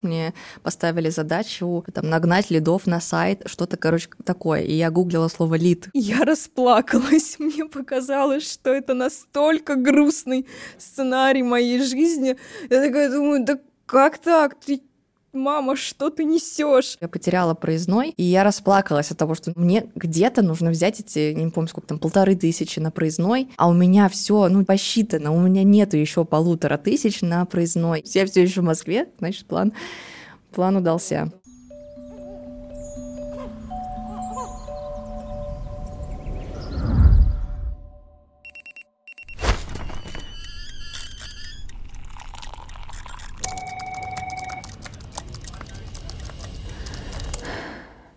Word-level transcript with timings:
Мне 0.00 0.32
поставили 0.62 1.10
задачу 1.10 1.84
там, 1.92 2.08
нагнать 2.08 2.50
лидов 2.50 2.86
на 2.86 3.00
сайт, 3.00 3.42
что-то, 3.46 3.76
короче, 3.76 4.08
такое. 4.24 4.60
И 4.62 4.72
я 4.72 4.92
гуглила 4.92 5.26
слово 5.26 5.56
лид. 5.56 5.88
Я 5.92 6.24
расплакалась. 6.24 7.36
Мне 7.40 7.64
показалось, 7.64 8.48
что 8.48 8.70
это 8.70 8.94
настолько 8.94 9.74
грустный 9.74 10.46
сценарий 10.78 11.42
моей 11.42 11.82
жизни. 11.82 12.36
Я 12.70 12.80
такая 12.80 13.10
думаю, 13.10 13.44
да 13.44 13.58
как 13.86 14.18
так? 14.18 14.54
Ты 14.60 14.82
мама, 15.32 15.76
что 15.76 16.10
ты 16.10 16.24
несешь? 16.24 16.96
Я 17.00 17.08
потеряла 17.08 17.54
проездной, 17.54 18.10
и 18.10 18.22
я 18.22 18.44
расплакалась 18.44 19.10
от 19.10 19.18
того, 19.18 19.34
что 19.34 19.52
мне 19.56 19.90
где-то 19.94 20.42
нужно 20.42 20.70
взять 20.70 21.00
эти, 21.00 21.32
не 21.32 21.50
помню, 21.50 21.68
сколько 21.68 21.88
там, 21.88 21.98
полторы 21.98 22.36
тысячи 22.36 22.78
на 22.78 22.90
проездной, 22.90 23.48
а 23.56 23.68
у 23.68 23.72
меня 23.72 24.08
все, 24.08 24.48
ну, 24.48 24.64
посчитано, 24.64 25.32
у 25.32 25.40
меня 25.40 25.62
нету 25.62 25.96
еще 25.96 26.24
полутора 26.24 26.78
тысяч 26.78 27.22
на 27.22 27.44
проездной. 27.44 28.02
Я 28.04 28.26
все 28.26 28.42
еще 28.42 28.60
в 28.60 28.64
Москве, 28.64 29.08
значит, 29.18 29.46
план, 29.46 29.72
план 30.52 30.76
удался. 30.76 31.32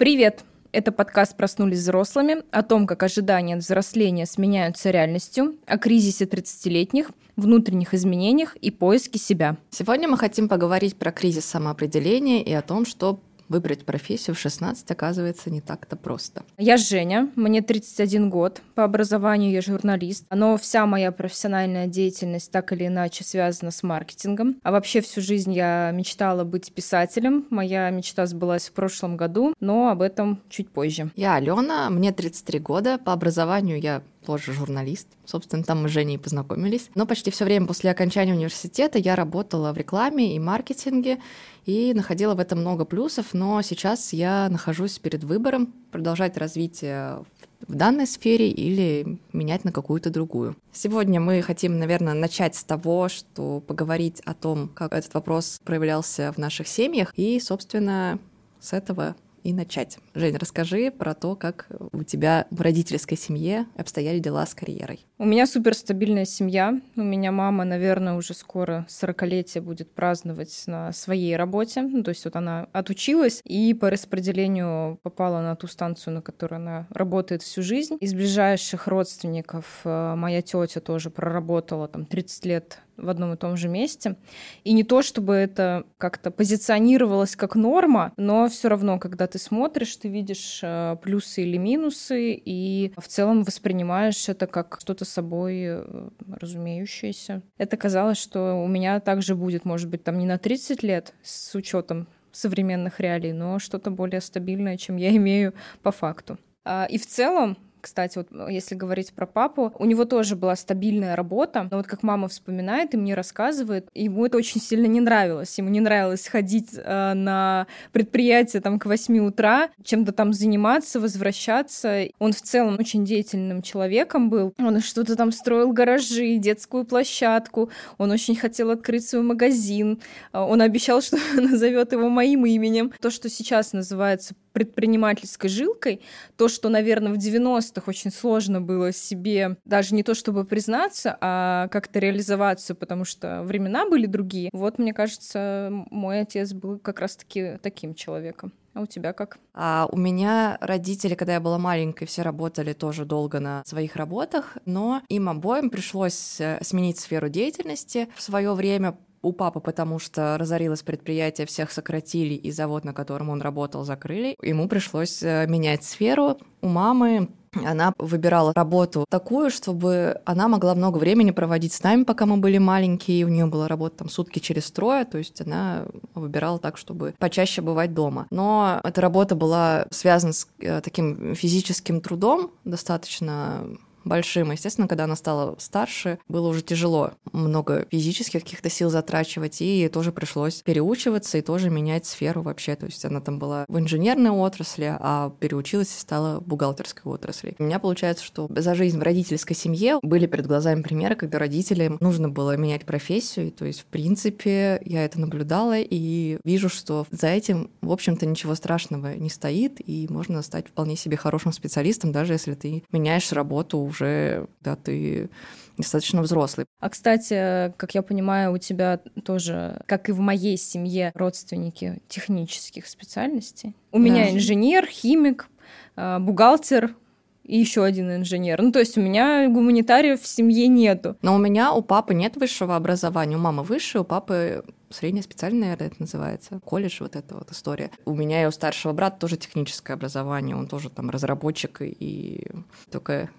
Привет! 0.01 0.45
Это 0.71 0.91
подкаст 0.91 1.37
«Проснулись 1.37 1.77
взрослыми» 1.77 2.37
о 2.49 2.63
том, 2.63 2.87
как 2.87 3.03
ожидания 3.03 3.53
от 3.53 3.61
взросления 3.61 4.25
сменяются 4.25 4.89
реальностью, 4.89 5.57
о 5.67 5.77
кризисе 5.77 6.25
30-летних, 6.25 7.11
внутренних 7.35 7.93
изменениях 7.93 8.55
и 8.55 8.71
поиске 8.71 9.19
себя. 9.19 9.57
Сегодня 9.69 10.07
мы 10.07 10.17
хотим 10.17 10.49
поговорить 10.49 10.95
про 10.95 11.11
кризис 11.11 11.45
самоопределения 11.45 12.41
и 12.41 12.51
о 12.51 12.63
том, 12.63 12.87
что 12.87 13.19
выбрать 13.51 13.85
профессию 13.85 14.35
в 14.35 14.39
16 14.39 14.89
оказывается 14.89 15.51
не 15.51 15.61
так-то 15.61 15.95
просто. 15.95 16.43
Я 16.57 16.77
Женя, 16.77 17.29
мне 17.35 17.61
31 17.61 18.29
год, 18.29 18.61
по 18.75 18.83
образованию 18.83 19.51
я 19.51 19.61
журналист, 19.61 20.25
но 20.31 20.57
вся 20.57 20.85
моя 20.85 21.11
профессиональная 21.11 21.87
деятельность 21.87 22.51
так 22.51 22.71
или 22.71 22.87
иначе 22.87 23.23
связана 23.23 23.71
с 23.71 23.83
маркетингом. 23.83 24.57
А 24.63 24.71
вообще 24.71 25.01
всю 25.01 25.21
жизнь 25.21 25.53
я 25.53 25.91
мечтала 25.93 26.43
быть 26.43 26.73
писателем. 26.73 27.45
Моя 27.49 27.89
мечта 27.89 28.25
сбылась 28.25 28.69
в 28.69 28.71
прошлом 28.71 29.17
году, 29.17 29.53
но 29.59 29.89
об 29.89 30.01
этом 30.01 30.41
чуть 30.49 30.69
позже. 30.69 31.11
Я 31.15 31.35
Алена, 31.35 31.89
мне 31.89 32.11
33 32.11 32.59
года, 32.59 32.97
по 32.97 33.13
образованию 33.13 33.79
я 33.79 34.01
тоже 34.25 34.53
журналист. 34.53 35.07
Собственно, 35.25 35.63
там 35.63 35.83
мы 35.83 35.89
с 35.89 35.91
Женей 35.91 36.17
познакомились. 36.17 36.89
Но 36.95 37.05
почти 37.05 37.31
все 37.31 37.45
время 37.45 37.67
после 37.67 37.91
окончания 37.91 38.33
университета 38.33 38.99
я 38.99 39.15
работала 39.15 39.73
в 39.73 39.77
рекламе 39.77 40.35
и 40.35 40.39
маркетинге 40.39 41.19
и 41.65 41.93
находила 41.93 42.35
в 42.35 42.39
этом 42.39 42.59
много 42.59 42.85
плюсов, 42.85 43.33
но 43.33 43.61
сейчас 43.61 44.13
я 44.13 44.49
нахожусь 44.49 44.99
перед 44.99 45.23
выбором 45.23 45.73
продолжать 45.91 46.37
развитие 46.37 47.23
в 47.67 47.75
данной 47.75 48.07
сфере 48.07 48.49
или 48.49 49.19
менять 49.33 49.63
на 49.63 49.71
какую-то 49.71 50.09
другую. 50.09 50.55
Сегодня 50.71 51.19
мы 51.19 51.41
хотим, 51.41 51.77
наверное, 51.77 52.13
начать 52.13 52.55
с 52.55 52.63
того, 52.63 53.07
что 53.07 53.61
поговорить 53.61 54.21
о 54.21 54.33
том, 54.33 54.69
как 54.69 54.93
этот 54.93 55.13
вопрос 55.13 55.59
проявлялся 55.63 56.31
в 56.31 56.37
наших 56.37 56.67
семьях, 56.67 57.13
и, 57.15 57.39
собственно, 57.39 58.19
с 58.59 58.73
этого 58.73 59.15
и 59.43 59.53
начать. 59.53 59.97
Жень, 60.13 60.37
расскажи 60.37 60.91
про 60.91 61.13
то, 61.13 61.35
как 61.35 61.67
у 61.91 62.03
тебя 62.03 62.47
в 62.51 62.61
родительской 62.61 63.17
семье 63.17 63.65
обстояли 63.75 64.19
дела 64.19 64.45
с 64.45 64.53
карьерой. 64.53 65.05
У 65.17 65.25
меня 65.25 65.45
суперстабильная 65.45 66.25
семья. 66.25 66.79
У 66.95 67.03
меня 67.03 67.31
мама, 67.31 67.63
наверное, 67.63 68.13
уже 68.13 68.33
скоро 68.33 68.85
40-летие 68.89 69.61
будет 69.61 69.93
праздновать 69.93 70.63
на 70.67 70.91
своей 70.93 71.35
работе. 71.35 71.81
Ну, 71.81 72.03
то 72.03 72.09
есть 72.09 72.25
вот 72.25 72.35
она 72.35 72.67
отучилась 72.71 73.41
и 73.43 73.73
по 73.73 73.89
распределению 73.89 74.99
попала 75.03 75.41
на 75.41 75.55
ту 75.55 75.67
станцию, 75.67 76.15
на 76.15 76.21
которой 76.21 76.55
она 76.55 76.87
работает 76.89 77.43
всю 77.43 77.61
жизнь. 77.61 77.97
Из 77.99 78.13
ближайших 78.13 78.87
родственников 78.87 79.81
э, 79.83 80.15
моя 80.15 80.41
тетя 80.41 80.81
тоже 80.81 81.09
проработала 81.09 81.87
там 81.87 82.05
30 82.05 82.45
лет 82.45 82.79
в 83.01 83.09
одном 83.09 83.33
и 83.33 83.37
том 83.37 83.57
же 83.57 83.67
месте. 83.67 84.15
И 84.63 84.73
не 84.73 84.83
то, 84.83 85.01
чтобы 85.01 85.33
это 85.33 85.85
как-то 85.97 86.31
позиционировалось 86.31 87.35
как 87.35 87.55
норма, 87.55 88.13
но 88.17 88.47
все 88.49 88.69
равно, 88.69 88.99
когда 88.99 89.27
ты 89.27 89.39
смотришь, 89.39 89.95
ты 89.95 90.07
видишь 90.07 90.59
э, 90.63 90.97
плюсы 91.01 91.43
или 91.43 91.57
минусы, 91.57 92.33
и 92.33 92.93
в 92.97 93.07
целом 93.07 93.43
воспринимаешь 93.43 94.29
это 94.29 94.47
как 94.47 94.77
что-то 94.79 95.05
собой 95.05 95.61
э, 95.63 96.09
разумеющееся. 96.27 97.41
Это 97.57 97.77
казалось, 97.77 98.17
что 98.17 98.55
у 98.63 98.67
меня 98.67 98.99
также 98.99 99.35
будет, 99.35 99.65
может 99.65 99.89
быть, 99.89 100.03
там 100.03 100.17
не 100.17 100.25
на 100.25 100.37
30 100.37 100.83
лет 100.83 101.13
с 101.23 101.55
учетом 101.55 102.07
современных 102.31 102.99
реалий, 102.99 103.33
но 103.33 103.59
что-то 103.59 103.91
более 103.91 104.21
стабильное, 104.21 104.77
чем 104.77 104.97
я 104.97 105.15
имею 105.15 105.53
по 105.81 105.91
факту. 105.91 106.37
А, 106.63 106.85
и 106.89 106.97
в 106.97 107.05
целом 107.05 107.57
кстати, 107.81 108.17
вот 108.17 108.27
э, 108.31 108.47
если 108.51 108.75
говорить 108.75 109.13
про 109.13 109.25
папу, 109.25 109.73
у 109.77 109.85
него 109.85 110.05
тоже 110.05 110.35
была 110.35 110.55
стабильная 110.55 111.15
работа, 111.15 111.67
но 111.69 111.77
вот 111.77 111.87
как 111.87 112.03
мама 112.03 112.27
вспоминает 112.27 112.93
и 112.93 112.97
мне 112.97 113.15
рассказывает, 113.15 113.89
ему 113.93 114.25
это 114.25 114.37
очень 114.37 114.61
сильно 114.61 114.85
не 114.85 115.01
нравилось. 115.01 115.57
Ему 115.57 115.69
не 115.69 115.79
нравилось 115.79 116.27
ходить 116.27 116.69
э, 116.75 117.13
на 117.13 117.67
предприятие 117.91 118.61
там 118.61 118.79
к 118.79 118.85
8 118.85 119.19
утра, 119.19 119.69
чем-то 119.83 120.11
там 120.11 120.33
заниматься, 120.33 120.99
возвращаться. 120.99 122.05
Он 122.19 122.31
в 122.33 122.41
целом 122.41 122.77
очень 122.79 123.03
деятельным 123.03 123.61
человеком 123.61 124.29
был. 124.29 124.53
Он 124.59 124.79
что-то 124.79 125.15
там 125.15 125.31
строил 125.31 125.71
гаражи, 125.71 126.37
детскую 126.37 126.85
площадку. 126.85 127.69
Он 127.97 128.11
очень 128.11 128.35
хотел 128.35 128.69
открыть 128.69 129.07
свой 129.07 129.23
магазин. 129.23 129.99
Э, 130.33 130.39
он 130.39 130.61
обещал, 130.61 131.01
что 131.01 131.17
назовет 131.35 131.91
его 131.91 132.09
моим 132.09 132.45
именем. 132.45 132.91
То, 133.01 133.09
что 133.09 133.29
сейчас 133.29 133.73
называется 133.73 134.35
предпринимательской 134.53 135.49
жилкой, 135.49 136.01
то, 136.37 136.47
что, 136.47 136.69
наверное, 136.69 137.13
в 137.13 137.17
90-х 137.17 137.83
очень 137.87 138.11
сложно 138.11 138.61
было 138.61 138.91
себе 138.91 139.57
даже 139.65 139.95
не 139.95 140.03
то 140.03 140.13
чтобы 140.13 140.45
признаться, 140.45 141.17
а 141.21 141.67
как-то 141.69 141.99
реализоваться, 141.99 142.75
потому 142.75 143.05
что 143.05 143.43
времена 143.43 143.87
были 143.87 144.05
другие. 144.05 144.49
Вот, 144.53 144.79
мне 144.79 144.93
кажется, 144.93 145.69
мой 145.89 146.21
отец 146.21 146.53
был 146.53 146.79
как 146.79 146.99
раз-таки 146.99 147.59
таким 147.61 147.93
человеком. 147.93 148.53
А 148.73 148.81
у 148.81 148.85
тебя 148.85 149.11
как? 149.11 149.37
А 149.53 149.87
у 149.91 149.97
меня 149.97 150.57
родители, 150.61 151.15
когда 151.15 151.33
я 151.33 151.39
была 151.41 151.57
маленькой, 151.57 152.05
все 152.05 152.21
работали 152.21 152.71
тоже 152.71 153.03
долго 153.03 153.39
на 153.39 153.63
своих 153.65 153.97
работах, 153.97 154.57
но 154.65 155.01
им 155.09 155.27
обоим 155.27 155.69
пришлось 155.69 156.39
э, 156.39 156.57
сменить 156.61 156.97
сферу 156.99 157.27
деятельности 157.27 158.07
в 158.15 158.21
свое 158.21 158.53
время 158.53 158.97
у 159.21 159.33
папы, 159.33 159.59
потому 159.59 159.99
что 159.99 160.37
разорилось 160.37 160.81
предприятие, 160.81 161.47
всех 161.47 161.71
сократили, 161.71 162.33
и 162.33 162.51
завод, 162.51 162.83
на 162.85 162.93
котором 162.93 163.29
он 163.29 163.41
работал, 163.41 163.83
закрыли. 163.83 164.35
Ему 164.41 164.67
пришлось 164.67 165.21
э, 165.23 165.45
менять 165.47 165.83
сферу. 165.83 166.37
У 166.61 166.67
мамы 166.67 167.29
она 167.65 167.93
выбирала 167.97 168.53
работу 168.55 169.05
такую, 169.09 169.49
чтобы 169.49 170.21
она 170.25 170.47
могла 170.47 170.73
много 170.73 170.97
времени 170.97 171.31
проводить 171.31 171.73
с 171.73 171.83
нами, 171.83 172.03
пока 172.03 172.25
мы 172.25 172.37
были 172.37 172.57
маленькие. 172.57 173.25
У 173.25 173.29
нее 173.29 173.45
была 173.45 173.67
работа 173.67 173.97
там 173.97 174.09
сутки 174.09 174.39
через 174.39 174.71
трое, 174.71 175.03
то 175.05 175.17
есть 175.17 175.41
она 175.41 175.85
выбирала 176.15 176.59
так, 176.59 176.77
чтобы 176.77 177.13
почаще 177.17 177.61
бывать 177.61 177.93
дома. 177.93 178.27
Но 178.31 178.79
эта 178.83 179.01
работа 179.01 179.35
была 179.35 179.85
связана 179.91 180.33
с 180.33 180.47
э, 180.59 180.81
таким 180.81 181.35
физическим 181.35 181.99
трудом, 181.99 182.51
достаточно 182.63 183.65
большим. 184.03 184.51
Естественно, 184.51 184.87
когда 184.87 185.05
она 185.05 185.15
стала 185.15 185.55
старше, 185.59 186.19
было 186.27 186.47
уже 186.47 186.61
тяжело 186.61 187.11
много 187.31 187.87
физических 187.91 188.43
каких-то 188.43 188.69
сил 188.69 188.89
затрачивать, 188.89 189.61
и 189.61 189.89
тоже 189.89 190.11
пришлось 190.11 190.61
переучиваться 190.61 191.37
и 191.37 191.41
тоже 191.41 191.69
менять 191.69 192.05
сферу 192.05 192.41
вообще. 192.41 192.75
То 192.75 192.85
есть 192.85 193.03
она 193.05 193.21
там 193.21 193.39
была 193.39 193.65
в 193.67 193.77
инженерной 193.79 194.31
отрасли, 194.31 194.95
а 194.99 195.33
переучилась 195.39 195.95
и 195.95 195.99
стала 195.99 196.39
бухгалтерской 196.39 197.11
отрасли. 197.11 197.55
У 197.59 197.63
меня 197.63 197.79
получается, 197.79 198.23
что 198.23 198.47
за 198.49 198.75
жизнь 198.75 198.99
в 198.99 199.03
родительской 199.03 199.55
семье 199.55 199.99
были 200.01 200.25
перед 200.25 200.47
глазами 200.47 200.81
примеры, 200.81 201.15
когда 201.15 201.39
родителям 201.39 201.97
нужно 201.99 202.29
было 202.29 202.57
менять 202.57 202.85
профессию, 202.85 203.51
то 203.51 203.65
есть, 203.65 203.81
в 203.81 203.85
принципе, 203.85 204.81
я 204.85 205.05
это 205.05 205.19
наблюдала 205.19 205.77
и 205.79 206.39
вижу, 206.43 206.69
что 206.69 207.05
за 207.11 207.27
этим, 207.27 207.69
в 207.81 207.91
общем-то, 207.91 208.25
ничего 208.25 208.55
страшного 208.55 209.15
не 209.15 209.29
стоит, 209.29 209.77
и 209.87 210.07
можно 210.09 210.41
стать 210.41 210.67
вполне 210.67 210.95
себе 210.95 211.17
хорошим 211.17 211.51
специалистом, 211.51 212.11
даже 212.11 212.33
если 212.33 212.53
ты 212.53 212.83
меняешь 212.91 213.31
работу 213.31 213.90
уже, 213.91 214.47
да, 214.61 214.75
ты 214.75 215.29
достаточно 215.77 216.21
взрослый. 216.21 216.65
А, 216.79 216.89
кстати, 216.89 217.73
как 217.77 217.93
я 217.93 218.01
понимаю, 218.01 218.53
у 218.53 218.57
тебя 218.57 218.99
тоже, 219.23 219.81
как 219.85 220.09
и 220.09 220.11
в 220.11 220.19
моей 220.19 220.57
семье, 220.57 221.11
родственники 221.13 222.01
технических 222.07 222.87
специальностей. 222.87 223.75
У 223.91 223.97
да. 223.97 224.03
меня 224.03 224.31
инженер, 224.31 224.87
химик, 224.87 225.47
а, 225.95 226.19
бухгалтер, 226.19 226.95
и 227.43 227.57
еще 227.57 227.83
один 227.83 228.15
инженер. 228.15 228.61
Ну, 228.61 228.71
то 228.71 228.79
есть 228.79 228.97
у 228.97 229.01
меня 229.01 229.47
гуманитариев 229.49 230.21
в 230.21 230.27
семье 230.27 230.67
нету. 230.67 231.17
Но 231.21 231.35
у 231.35 231.37
меня, 231.37 231.73
у 231.73 231.81
папы 231.81 232.13
нет 232.13 232.37
высшего 232.37 232.75
образования. 232.75 233.35
У 233.35 233.39
мамы 233.39 233.63
высшее, 233.63 234.03
у 234.03 234.05
папы 234.05 234.63
среднее 234.89 235.23
специальное, 235.23 235.61
наверное, 235.61 235.87
это 235.87 235.95
называется. 235.99 236.59
Колледж, 236.63 236.97
вот 237.01 237.15
эта 237.15 237.35
вот 237.35 237.51
история. 237.51 237.91
У 238.05 238.13
меня 238.13 238.43
и 238.43 238.45
у 238.45 238.51
старшего 238.51 238.93
брата 238.93 239.17
тоже 239.19 239.37
техническое 239.37 239.93
образование. 239.93 240.55
Он 240.55 240.67
тоже 240.67 240.89
там 240.89 241.09
разработчик, 241.09 241.81
и 241.81 242.45
только 242.91 243.29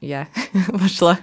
я 0.00 0.28
вошла 0.68 1.18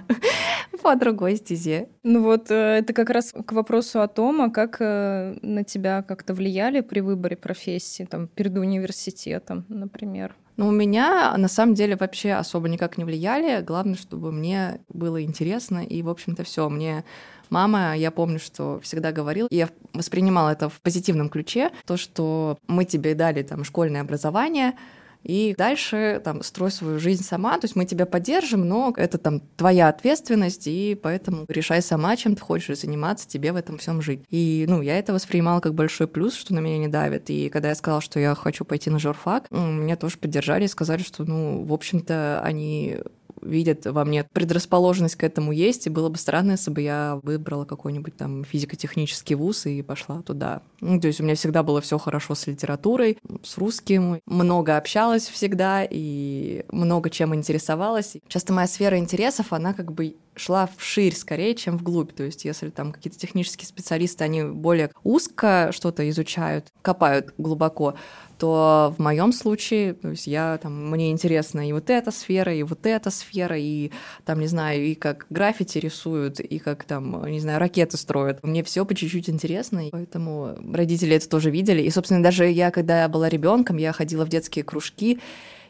по 0.82 0.96
другой 0.96 1.36
стезе. 1.36 1.88
Ну 2.02 2.22
вот, 2.22 2.50
э, 2.50 2.78
это 2.78 2.92
как 2.92 3.10
раз 3.10 3.32
к 3.32 3.52
вопросу 3.52 4.00
о 4.00 4.08
том, 4.08 4.40
а 4.40 4.50
как 4.50 4.76
э, 4.80 5.36
на 5.42 5.64
тебя 5.64 6.02
как-то 6.02 6.34
влияли 6.34 6.80
при 6.80 7.00
выборе 7.00 7.36
профессии, 7.36 8.04
там, 8.04 8.28
перед 8.28 8.56
университетом, 8.56 9.64
например? 9.68 10.34
Ну, 10.56 10.68
у 10.68 10.72
меня 10.72 11.36
на 11.36 11.48
самом 11.48 11.74
деле 11.74 11.96
вообще 11.96 12.32
особо 12.32 12.68
никак 12.68 12.98
не 12.98 13.04
влияли. 13.04 13.62
Главное, 13.62 13.94
чтобы 13.94 14.32
мне 14.32 14.80
было 14.88 15.22
интересно, 15.22 15.84
и, 15.84 16.02
в 16.02 16.08
общем-то, 16.08 16.42
все. 16.42 16.68
Мне 16.68 17.04
мама, 17.50 17.96
я 17.96 18.10
помню, 18.10 18.40
что 18.40 18.80
всегда 18.82 19.12
говорил, 19.12 19.46
и 19.50 19.56
я 19.56 19.68
воспринимала 19.92 20.50
это 20.50 20.68
в 20.68 20.80
позитивном 20.80 21.28
ключе, 21.28 21.70
то, 21.86 21.96
что 21.96 22.58
мы 22.66 22.84
тебе 22.84 23.14
дали 23.14 23.42
там 23.42 23.62
школьное 23.62 24.00
образование, 24.00 24.74
и 25.22 25.54
дальше 25.56 26.20
там 26.24 26.42
строй 26.42 26.70
свою 26.70 26.98
жизнь 26.98 27.24
сама, 27.24 27.58
то 27.58 27.64
есть 27.64 27.76
мы 27.76 27.84
тебя 27.84 28.06
поддержим, 28.06 28.66
но 28.66 28.92
это 28.96 29.18
там 29.18 29.40
твоя 29.56 29.88
ответственность, 29.88 30.66
и 30.66 30.98
поэтому 31.00 31.44
решай 31.48 31.82
сама, 31.82 32.16
чем 32.16 32.34
ты 32.34 32.42
хочешь 32.42 32.80
заниматься, 32.80 33.28
тебе 33.28 33.52
в 33.52 33.56
этом 33.56 33.78
всем 33.78 34.00
жить. 34.00 34.20
И, 34.30 34.64
ну, 34.68 34.82
я 34.82 34.98
это 34.98 35.12
воспринимала 35.12 35.60
как 35.60 35.74
большой 35.74 36.06
плюс, 36.06 36.34
что 36.34 36.54
на 36.54 36.60
меня 36.60 36.78
не 36.78 36.88
давит. 36.88 37.30
И 37.30 37.48
когда 37.48 37.68
я 37.68 37.74
сказала, 37.74 38.00
что 38.00 38.20
я 38.20 38.34
хочу 38.34 38.64
пойти 38.64 38.90
на 38.90 38.98
журфак, 38.98 39.50
меня 39.50 39.96
тоже 39.96 40.18
поддержали 40.18 40.64
и 40.64 40.68
сказали, 40.68 41.02
что, 41.02 41.24
ну, 41.24 41.64
в 41.64 41.72
общем-то, 41.72 42.40
они 42.44 42.98
видят 43.42 43.86
во 43.86 44.04
мне 44.04 44.24
предрасположенность 44.24 45.16
к 45.16 45.24
этому 45.24 45.52
есть, 45.52 45.86
и 45.86 45.90
было 45.90 46.08
бы 46.08 46.18
странно, 46.18 46.52
если 46.52 46.70
бы 46.70 46.80
я 46.82 47.20
выбрала 47.22 47.64
какой-нибудь 47.64 48.16
там 48.16 48.44
физико-технический 48.44 49.34
вуз 49.34 49.66
и 49.66 49.82
пошла 49.82 50.22
туда. 50.22 50.62
Ну, 50.80 51.00
то 51.00 51.06
есть 51.06 51.20
у 51.20 51.24
меня 51.24 51.34
всегда 51.34 51.62
было 51.62 51.80
все 51.80 51.98
хорошо 51.98 52.34
с 52.34 52.46
литературой, 52.46 53.18
с 53.42 53.58
русским, 53.58 54.20
много 54.26 54.76
общалась 54.76 55.28
всегда 55.28 55.86
и 55.88 56.64
много 56.70 57.10
чем 57.10 57.34
интересовалась. 57.34 58.16
Часто 58.28 58.52
моя 58.52 58.66
сфера 58.66 58.98
интересов, 58.98 59.52
она 59.52 59.74
как 59.74 59.92
бы 59.92 60.16
шла 60.38 60.68
вширь 60.76 61.14
скорее, 61.14 61.54
чем 61.54 61.76
вглубь. 61.76 62.12
То 62.14 62.22
есть 62.22 62.44
если 62.44 62.70
там 62.70 62.92
какие-то 62.92 63.18
технические 63.18 63.66
специалисты, 63.66 64.24
они 64.24 64.44
более 64.44 64.90
узко 65.04 65.70
что-то 65.72 66.08
изучают, 66.08 66.66
копают 66.82 67.34
глубоко, 67.36 67.94
то 68.38 68.94
в 68.96 69.02
моем 69.02 69.32
случае, 69.32 69.94
то 69.94 70.10
есть 70.10 70.26
я 70.26 70.58
там, 70.62 70.90
мне 70.90 71.10
интересна 71.10 71.68
и 71.68 71.72
вот 71.72 71.90
эта 71.90 72.10
сфера, 72.12 72.54
и 72.54 72.62
вот 72.62 72.86
эта 72.86 73.10
сфера, 73.10 73.58
и 73.58 73.90
там, 74.24 74.38
не 74.38 74.46
знаю, 74.46 74.86
и 74.86 74.94
как 74.94 75.26
граффити 75.28 75.78
рисуют, 75.78 76.38
и 76.38 76.58
как 76.58 76.84
там, 76.84 77.26
не 77.26 77.40
знаю, 77.40 77.58
ракеты 77.58 77.96
строят. 77.96 78.42
Мне 78.44 78.62
все 78.62 78.84
по 78.86 78.94
чуть-чуть 78.94 79.28
интересно, 79.28 79.88
и 79.88 79.90
поэтому 79.90 80.56
родители 80.72 81.16
это 81.16 81.28
тоже 81.28 81.50
видели. 81.50 81.82
И, 81.82 81.90
собственно, 81.90 82.22
даже 82.22 82.46
я, 82.46 82.70
когда 82.70 83.08
была 83.08 83.28
ребенком, 83.28 83.76
я 83.76 83.92
ходила 83.92 84.24
в 84.24 84.28
детские 84.28 84.64
кружки, 84.64 85.18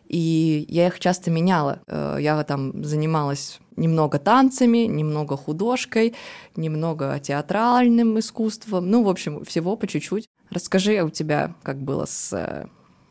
и 0.08 0.64
я 0.68 0.86
их 0.86 0.98
часто 1.00 1.30
меняла. 1.30 1.80
Э, 1.86 2.16
я 2.20 2.42
там 2.44 2.84
занималась 2.84 3.60
немного 3.76 4.18
танцами, 4.18 4.78
немного 4.78 5.36
художкой, 5.36 6.14
немного 6.56 7.20
театральным 7.20 8.18
искусством, 8.18 8.90
ну, 8.90 9.04
в 9.04 9.08
общем, 9.08 9.44
всего 9.44 9.76
по 9.76 9.86
чуть-чуть. 9.86 10.28
Расскажи, 10.50 10.96
а 10.96 11.04
у 11.04 11.10
тебя 11.10 11.54
как 11.62 11.78
было 11.78 12.06
с 12.06 12.32
э, 12.32 12.66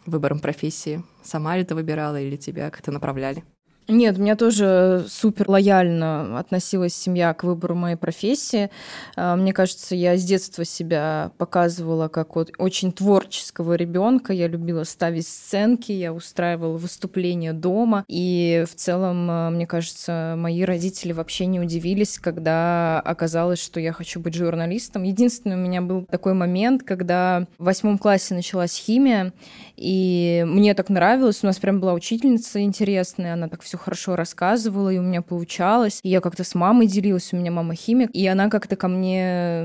выбором 0.06 0.40
профессии? 0.40 1.04
Сама 1.24 1.58
ли 1.58 1.64
ты 1.64 1.76
выбирала 1.76 2.20
или 2.20 2.36
тебя 2.36 2.70
как-то 2.72 2.92
направляли? 2.92 3.44
Нет, 3.90 4.18
у 4.18 4.22
меня 4.22 4.36
тоже 4.36 5.06
супер 5.08 5.50
лояльно 5.50 6.38
относилась 6.40 6.94
семья 6.94 7.34
к 7.34 7.46
выбору 7.46 7.74
моей 7.74 7.96
профессии. 7.96 8.70
А, 9.16 9.38
мне 9.38 9.54
кажется, 9.54 9.96
я 9.96 10.18
с 10.18 10.26
детства 10.26 10.66
себя 10.66 11.32
показывала 11.38 12.10
как 12.10 12.36
вот 12.36 12.52
очень 12.58 12.92
творческого 12.92 13.76
ребенка. 13.76 14.34
Я 14.34 14.50
любила 14.50 14.84
ставить 14.84 15.26
сценки, 15.26 15.94
я 15.94 16.14
устраивала 16.14 16.78
выступления 16.78 17.54
дома. 17.54 18.04
И 18.10 18.66
в 18.70 18.76
целом, 18.76 19.26
а, 19.32 19.50
мне 19.52 19.66
кажется, 19.66 20.36
мои 20.38 20.64
родители 20.64 21.14
вообще 21.14 21.46
не 21.46 21.62
удивились, 21.62 22.20
когда 22.20 23.00
оказалось, 23.00 23.64
что 23.64 23.80
я 23.80 23.94
хочу 23.94 24.20
быть 24.20 24.34
журналистом. 24.34 25.04
Единственный 25.04 25.56
у 25.56 25.60
меня 25.60 25.82
был 25.82 26.06
такой 26.06 26.34
момент, 26.34 26.84
когда 26.84 27.48
в 27.58 27.64
восьмом 27.64 27.98
классе 27.98 28.34
началась 28.34 28.76
химия, 28.76 29.32
и 29.78 30.44
мне 30.46 30.74
так 30.74 30.90
нравилось. 30.90 31.42
У 31.42 31.48
нас 31.48 31.58
прям 31.58 31.80
была 31.80 31.94
учительница 31.94 32.62
интересная, 32.62 33.36
она 33.36 33.48
так 33.48 33.62
все 33.62 33.77
хорошо 33.78 34.16
рассказывала, 34.16 34.90
и 34.90 34.98
у 34.98 35.02
меня 35.02 35.22
получалось. 35.22 36.00
И 36.04 36.10
я 36.10 36.22
как-то 36.22 36.44
с 36.44 36.56
мамой 36.56 36.88
делилась, 36.88 37.34
у 37.34 37.38
меня 37.38 37.52
мама 37.52 37.76
химик, 37.76 38.10
и 38.14 38.26
она 38.28 38.50
как-то 38.50 38.76
ко 38.76 38.88
мне 38.88 39.64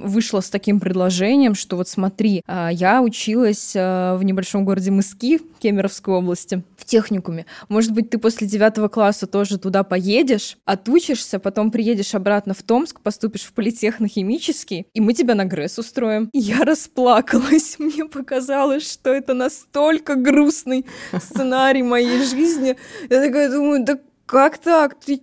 вышла 0.00 0.40
с 0.40 0.50
таким 0.50 0.80
предложением, 0.80 1.54
что 1.54 1.76
вот 1.76 1.88
смотри, 1.88 2.42
а, 2.46 2.70
я 2.70 3.02
училась 3.02 3.74
а, 3.76 4.16
в 4.16 4.22
небольшом 4.22 4.64
городе 4.64 4.90
Мыски 4.90 5.40
Кемеровской 5.58 6.14
области 6.14 6.62
в 6.76 6.84
техникуме. 6.84 7.46
Может 7.68 7.92
быть, 7.92 8.10
ты 8.10 8.18
после 8.18 8.46
девятого 8.46 8.88
класса 8.88 9.26
тоже 9.26 9.58
туда 9.58 9.82
поедешь, 9.82 10.56
отучишься, 10.64 11.38
потом 11.38 11.70
приедешь 11.70 12.14
обратно 12.14 12.54
в 12.54 12.62
Томск, 12.62 13.00
поступишь 13.00 13.42
в 13.42 13.52
политехно-химический, 13.52 14.86
и 14.94 15.00
мы 15.00 15.14
тебя 15.14 15.34
на 15.34 15.44
ГРЭС 15.44 15.78
устроим. 15.78 16.30
Я 16.32 16.64
расплакалась. 16.64 17.76
Мне 17.78 18.04
показалось, 18.04 18.90
что 18.90 19.12
это 19.12 19.34
настолько 19.34 20.14
грустный 20.14 20.86
сценарий 21.20 21.82
моей 21.82 22.24
жизни. 22.24 22.76
Я 23.10 23.22
такая 23.22 23.37
думаю, 23.46 23.84
да 23.84 23.98
как 24.26 24.58
так? 24.58 24.94
Ты 24.96 25.22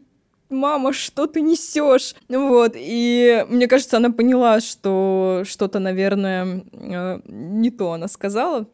мама, 0.49 0.93
что 0.93 1.27
ты 1.27 1.41
несешь? 1.41 2.15
Вот, 2.29 2.73
и 2.75 3.45
мне 3.49 3.67
кажется, 3.67 3.97
она 3.97 4.11
поняла, 4.11 4.61
что 4.61 5.43
что-то, 5.45 5.79
наверное, 5.79 6.63
э, 6.71 7.19
не 7.27 7.71
то 7.71 7.91
она 7.91 8.07
сказала, 8.07 8.67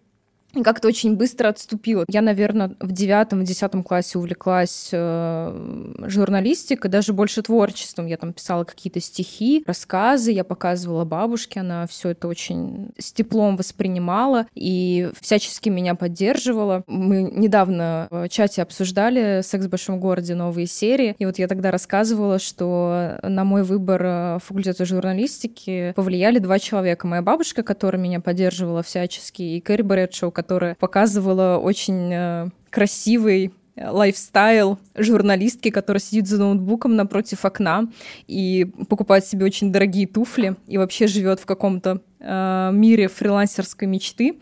и 0.54 0.64
как-то 0.64 0.88
очень 0.88 1.16
быстро 1.16 1.50
отступила. 1.50 2.06
Я, 2.08 2.22
наверное, 2.22 2.76
в 2.80 2.92
девятом, 2.92 3.42
в 3.42 3.44
десятом 3.44 3.84
классе 3.84 4.18
увлеклась 4.18 4.90
э, 4.92 5.96
журналистикой, 6.08 6.90
даже 6.90 7.14
больше 7.14 7.42
творчеством. 7.42 8.08
Я 8.08 8.18
там 8.18 8.34
писала 8.34 8.64
какие-то 8.64 9.00
стихи, 9.00 9.64
рассказы, 9.66 10.32
я 10.32 10.44
показывала 10.44 11.06
бабушке, 11.06 11.62
она 11.62 11.88
все 11.88 12.10
это 12.10 12.28
очень 12.28 12.92
с 12.98 13.12
теплом 13.12 13.58
воспринимала 13.58 14.48
и 14.56 15.10
всячески 15.20 15.70
меня 15.70 15.96
поддерживала. 15.96 16.84
Мы 16.88 17.24
недавно 17.24 18.08
в 18.10 18.28
чате 18.30 18.62
обсуждали 18.62 19.42
«Секс 19.44 19.66
в 19.66 19.70
большом 19.70 20.00
городе» 20.00 20.36
новые 20.36 20.68
серии, 20.68 21.16
и 21.20 21.26
вот 21.26 21.38
я 21.40 21.48
тогда 21.48 21.72
рассказывала, 21.72 22.40
что 22.40 23.20
на 23.24 23.44
мой 23.44 23.64
выбор 23.64 24.02
э, 24.04 24.40
факультета 24.44 24.86
журналистики 24.86 25.94
повлияли 25.96 26.40
два 26.40 26.60
человека. 26.60 27.08
Моя 27.08 27.22
бабушка, 27.22 27.64
которая 27.64 28.02
меня 28.02 28.20
поддерживала 28.20 28.84
всячески, 28.84 29.42
и 29.42 29.62
Кэрри 29.62 29.82
Брэдшоу, 29.82 30.32
которая 30.42 30.74
показывала 30.74 31.60
очень 31.60 32.12
э, 32.12 32.50
красивый 32.72 33.54
э, 33.76 33.90
лайфстайл 33.90 34.80
журналистки, 34.96 35.70
которая 35.70 36.02
сидит 36.02 36.28
за 36.28 36.40
ноутбуком 36.40 36.96
напротив 36.96 37.46
окна 37.46 37.88
и 38.26 38.66
покупает 38.90 39.24
себе 39.24 39.46
очень 39.46 39.72
дорогие 39.72 40.08
туфли 40.08 40.56
и 40.66 40.80
вообще 40.80 41.06
живет 41.06 41.40
в 41.40 41.46
каком-то 41.46 42.02
э, 42.20 42.72
мире 42.74 43.08
фрилансерской 43.08 43.88
мечты. 43.88 44.30
И 44.30 44.38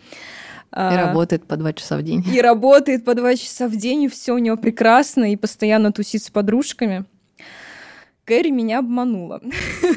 а, 0.71 1.07
работает 1.07 1.45
по 1.45 1.57
два 1.57 1.73
часа 1.73 1.97
в 1.97 2.03
день. 2.03 2.23
И 2.33 2.39
работает 2.39 3.03
по 3.03 3.13
два 3.13 3.35
часа 3.35 3.67
в 3.67 3.75
день, 3.75 4.03
и 4.03 4.07
все 4.07 4.33
у 4.33 4.37
него 4.37 4.55
прекрасно, 4.55 5.33
и 5.33 5.35
постоянно 5.35 5.91
тусит 5.91 6.23
с 6.23 6.29
подружками. 6.29 7.03
Кэрри 8.23 8.51
меня 8.51 8.79
обманула. 8.79 9.41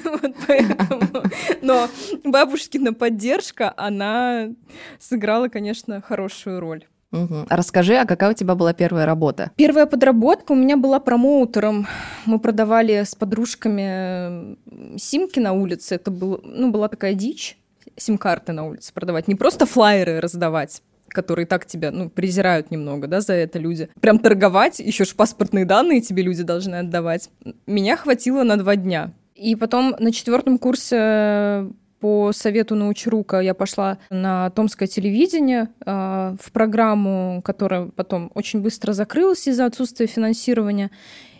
вот 0.22 0.34
поэтому. 0.46 1.22
Но 1.62 1.88
бабушкина 2.24 2.92
поддержка, 2.92 3.72
она 3.76 4.50
сыграла, 4.98 5.48
конечно, 5.48 6.00
хорошую 6.00 6.60
роль. 6.60 6.86
Угу. 7.12 7.46
Расскажи, 7.50 7.96
а 7.96 8.06
какая 8.06 8.30
у 8.30 8.34
тебя 8.34 8.54
была 8.54 8.72
первая 8.72 9.04
работа? 9.04 9.50
Первая 9.56 9.84
подработка 9.86 10.52
у 10.52 10.54
меня 10.54 10.78
была 10.78 10.98
промоутером. 10.98 11.86
Мы 12.24 12.38
продавали 12.38 13.02
с 13.04 13.14
подружками 13.14 14.56
симки 14.98 15.38
на 15.38 15.52
улице. 15.52 15.96
Это 15.96 16.10
был, 16.10 16.40
ну, 16.42 16.70
была 16.70 16.88
такая 16.88 17.14
дичь 17.14 17.58
сим-карты 17.96 18.52
на 18.52 18.66
улице 18.66 18.92
продавать. 18.94 19.28
Не 19.28 19.34
просто 19.34 19.66
флайеры 19.66 20.20
раздавать, 20.20 20.82
которые 21.08 21.44
так 21.44 21.66
тебя, 21.66 21.90
ну, 21.90 22.08
презирают 22.08 22.70
немного, 22.70 23.06
да, 23.06 23.20
за 23.20 23.34
это 23.34 23.58
люди. 23.58 23.90
Прям 24.00 24.18
торговать, 24.18 24.78
еще 24.78 25.04
ж 25.04 25.14
паспортные 25.14 25.66
данные 25.66 26.00
тебе 26.00 26.22
люди 26.22 26.42
должны 26.42 26.76
отдавать. 26.76 27.28
Меня 27.66 27.96
хватило 27.96 28.42
на 28.42 28.56
два 28.56 28.76
дня. 28.76 29.12
И 29.34 29.56
потом 29.56 29.94
на 29.98 30.12
четвертом 30.12 30.58
курсе 30.58 31.68
по 32.00 32.32
совету 32.32 32.74
научрука 32.74 33.38
я 33.40 33.54
пошла 33.54 33.98
на 34.10 34.50
томское 34.50 34.88
телевидение 34.88 35.68
э, 35.86 36.36
в 36.40 36.52
программу, 36.52 37.42
которая 37.44 37.86
потом 37.94 38.32
очень 38.34 38.60
быстро 38.60 38.92
закрылась 38.92 39.46
из-за 39.46 39.66
отсутствия 39.66 40.08
финансирования. 40.08 40.90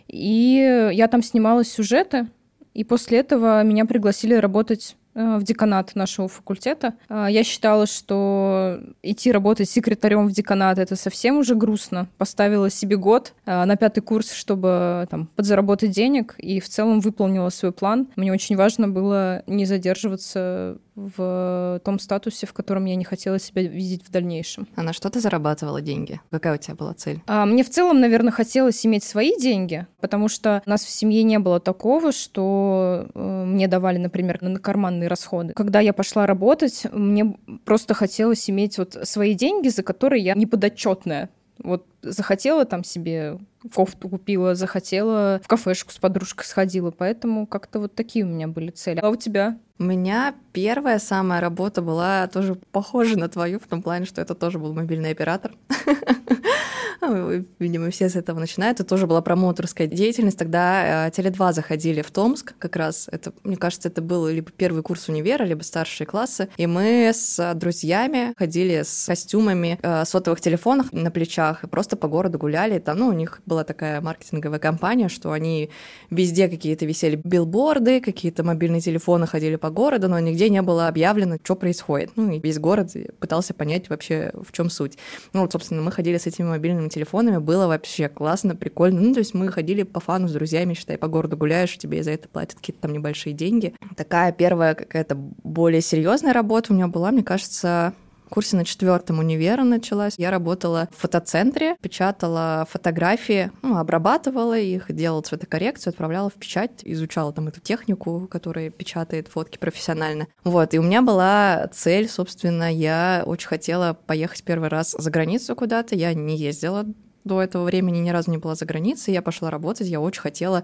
И 0.07 0.89
я 0.93 1.07
там 1.09 1.21
снимала 1.21 1.65
сюжеты, 1.65 2.27
и 2.73 2.83
после 2.83 3.19
этого 3.19 3.61
меня 3.63 3.85
пригласили 3.85 4.35
работать 4.35 4.95
э, 4.95 5.02
в 5.13 5.43
деканат 5.43 5.95
нашего 5.95 6.27
факультета. 6.27 6.95
А, 7.09 7.29
я 7.29 7.43
считала, 7.43 7.85
что 7.85 8.79
идти 9.01 9.31
работать 9.31 9.69
секретарем 9.69 10.27
в 10.27 10.31
деканат 10.31 10.79
это 10.79 10.95
совсем 10.95 11.37
уже 11.37 11.55
грустно. 11.55 12.07
Поставила 12.17 12.69
себе 12.69 12.97
год 12.97 13.33
а, 13.45 13.65
на 13.65 13.75
пятый 13.75 14.01
курс, 14.01 14.31
чтобы 14.31 15.07
там 15.09 15.27
подзаработать 15.35 15.91
денег, 15.91 16.35
и 16.37 16.59
в 16.59 16.67
целом 16.67 16.99
выполнила 16.99 17.49
свой 17.49 17.71
план. 17.71 18.07
Мне 18.15 18.31
очень 18.31 18.55
важно 18.55 18.87
было 18.87 19.43
не 19.47 19.65
задерживаться 19.65 20.77
в 20.95 21.81
том 21.83 21.99
статусе, 21.99 22.45
в 22.45 22.53
котором 22.53 22.85
я 22.85 22.95
не 22.95 23.03
хотела 23.03 23.39
себя 23.39 23.63
видеть 23.63 24.05
в 24.05 24.11
дальнейшем. 24.11 24.67
А 24.75 24.83
на 24.83 24.93
что 24.93 25.09
ты 25.09 25.19
зарабатывала 25.19 25.81
деньги? 25.81 26.21
Какая 26.29 26.55
у 26.55 26.57
тебя 26.57 26.75
была 26.75 26.93
цель? 26.93 27.21
А, 27.27 27.45
мне 27.45 27.63
в 27.63 27.69
целом, 27.69 27.99
наверное, 27.99 28.31
хотелось 28.31 28.85
иметь 28.85 29.03
свои 29.03 29.37
деньги, 29.39 29.87
потому 29.99 30.27
что 30.27 30.61
у 30.65 30.69
нас 30.69 30.83
в 30.83 30.89
семье 30.89 31.23
не 31.23 31.39
было 31.39 31.59
такого, 31.59 32.11
что 32.11 33.07
э, 33.13 33.45
мне 33.45 33.67
давали, 33.67 33.97
например, 33.97 34.41
на 34.41 34.59
карманные 34.59 35.07
расходы. 35.07 35.53
Когда 35.53 35.79
я 35.79 35.93
пошла 35.93 36.27
работать, 36.27 36.85
мне 36.91 37.35
просто 37.65 37.93
хотелось 37.93 38.49
иметь 38.49 38.77
вот 38.77 38.97
свои 39.03 39.33
деньги, 39.33 39.69
за 39.69 39.83
которые 39.83 40.23
я 40.23 40.35
неподотчетная. 40.35 41.29
Вот 41.59 41.85
захотела 42.01 42.65
там 42.65 42.83
себе 42.83 43.39
кофту 43.73 44.09
купила, 44.09 44.55
захотела 44.55 45.39
в 45.43 45.47
кафешку 45.47 45.91
с 45.91 45.97
подружкой 45.97 46.45
сходила, 46.45 46.91
поэтому 46.91 47.47
как-то 47.47 47.79
вот 47.79 47.95
такие 47.95 48.25
у 48.25 48.27
меня 48.27 48.47
были 48.47 48.71
цели. 48.71 48.99
А 48.99 49.09
у 49.09 49.15
тебя? 49.15 49.57
У 49.79 49.83
меня 49.83 50.35
первая 50.53 50.99
самая 50.99 51.41
работа 51.41 51.81
была 51.81 52.27
тоже 52.27 52.55
похожа 52.71 53.17
на 53.17 53.27
твою, 53.27 53.59
в 53.59 53.67
том 53.67 53.81
плане, 53.81 54.05
что 54.05 54.21
это 54.21 54.35
тоже 54.35 54.59
был 54.59 54.73
мобильный 54.73 55.09
оператор. 55.09 55.51
Видимо, 57.59 57.89
все 57.89 58.09
с 58.09 58.15
этого 58.15 58.39
начинают. 58.39 58.79
Это 58.79 58.87
тоже 58.87 59.07
была 59.07 59.21
промоутерская 59.21 59.87
деятельность. 59.87 60.37
Тогда 60.37 61.07
э, 61.07 61.09
Теле2 61.09 61.53
заходили 61.53 62.01
в 62.01 62.11
Томск 62.11 62.53
как 62.57 62.75
раз. 62.75 63.09
Это, 63.11 63.33
мне 63.43 63.57
кажется, 63.57 63.89
это 63.89 64.01
был 64.01 64.27
либо 64.27 64.51
первый 64.51 64.83
курс 64.83 65.09
универа, 65.09 65.43
либо 65.43 65.63
старшие 65.63 66.07
классы. 66.07 66.49
И 66.57 66.65
мы 66.65 67.11
с 67.13 67.53
друзьями 67.55 68.33
ходили 68.37 68.83
с 68.83 69.05
костюмами, 69.07 69.79
э, 69.81 70.05
сотовых 70.05 70.39
телефонах 70.39 70.93
на 70.93 71.11
плечах 71.11 71.63
и 71.63 71.67
просто 71.67 71.97
по 71.97 72.07
городу 72.07 72.37
гуляли. 72.37 72.79
Там, 72.79 72.99
ну, 72.99 73.07
у 73.07 73.13
них 73.13 73.41
была 73.45 73.63
такая 73.63 73.99
маркетинговая 73.99 74.59
компания, 74.59 75.09
что 75.09 75.31
они 75.31 75.69
везде 76.09 76.47
какие-то 76.47 76.85
висели 76.85 77.19
билборды, 77.21 77.99
какие-то 77.99 78.43
мобильные 78.43 78.81
телефоны 78.81 79.27
ходили 79.27 79.57
по 79.63 79.69
городу, 79.69 80.09
но 80.09 80.19
нигде 80.19 80.49
не 80.49 80.61
было 80.61 80.89
объявлено, 80.89 81.37
что 81.41 81.55
происходит. 81.55 82.11
Ну, 82.17 82.29
и 82.29 82.39
весь 82.41 82.59
город 82.59 82.91
пытался 83.19 83.53
понять 83.53 83.89
вообще, 83.89 84.33
в 84.33 84.51
чем 84.51 84.69
суть. 84.69 84.97
Ну, 85.31 85.39
вот, 85.39 85.53
собственно, 85.53 85.81
мы 85.81 85.89
ходили 85.89 86.17
с 86.17 86.27
этими 86.27 86.45
мобильными 86.47 86.89
телефонами, 86.89 87.37
было 87.37 87.67
вообще 87.67 88.09
классно, 88.09 88.57
прикольно. 88.57 88.99
Ну, 88.99 89.13
то 89.13 89.19
есть 89.19 89.33
мы 89.33 89.47
ходили 89.47 89.83
по 89.83 90.01
фану 90.01 90.27
с 90.27 90.33
друзьями, 90.33 90.73
считай, 90.73 90.97
по 90.97 91.07
городу 91.07 91.37
гуляешь, 91.37 91.77
тебе 91.77 92.03
за 92.03 92.11
это 92.11 92.27
платят 92.27 92.55
какие-то 92.55 92.81
там 92.81 92.91
небольшие 92.91 93.31
деньги. 93.31 93.73
Такая 93.95 94.33
первая 94.33 94.75
какая-то 94.75 95.15
более 95.15 95.79
серьезная 95.79 96.33
работа 96.33 96.73
у 96.73 96.75
меня 96.75 96.89
была, 96.89 97.11
мне 97.11 97.23
кажется, 97.23 97.93
курсе 98.33 98.57
на 98.57 98.65
четвертом 98.65 99.19
универа 99.19 99.63
началась. 99.63 100.15
Я 100.17 100.31
работала 100.31 100.89
в 100.91 100.99
фотоцентре, 100.99 101.75
печатала 101.81 102.67
фотографии, 102.67 103.51
ну, 103.61 103.77
обрабатывала 103.77 104.57
их, 104.57 104.91
делала 104.91 105.21
цветокоррекцию, 105.21 105.91
отправляла 105.91 106.31
в 106.31 106.33
печать, 106.33 106.81
изучала 106.83 107.31
там 107.31 107.49
эту 107.49 107.61
технику, 107.61 108.27
которая 108.31 108.71
печатает 108.71 109.27
фотки 109.27 109.59
профессионально. 109.59 110.25
Вот, 110.43 110.73
и 110.73 110.79
у 110.79 110.81
меня 110.81 111.03
была 111.03 111.69
цель, 111.71 112.09
собственно, 112.09 112.73
я 112.73 113.21
очень 113.27 113.47
хотела 113.47 113.93
поехать 114.07 114.43
первый 114.43 114.69
раз 114.69 114.95
за 114.97 115.11
границу 115.11 115.55
куда-то. 115.55 115.95
Я 115.95 116.15
не 116.15 116.35
ездила 116.35 116.85
до 117.23 117.39
этого 117.39 117.65
времени, 117.65 117.99
ни 117.99 118.09
разу 118.09 118.31
не 118.31 118.37
была 118.39 118.55
за 118.55 118.65
границей. 118.65 119.13
Я 119.13 119.21
пошла 119.21 119.51
работать, 119.51 119.87
я 119.87 120.01
очень 120.01 120.21
хотела 120.21 120.63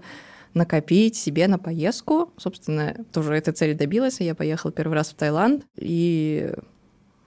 накопить 0.54 1.14
себе 1.14 1.46
на 1.46 1.58
поездку. 1.58 2.32
Собственно, 2.36 2.96
тоже 3.12 3.36
этой 3.36 3.54
цели 3.54 3.74
добилась. 3.74 4.18
Я 4.18 4.34
поехала 4.34 4.72
первый 4.72 4.94
раз 4.94 5.10
в 5.10 5.14
Таиланд, 5.14 5.64
и 5.76 6.52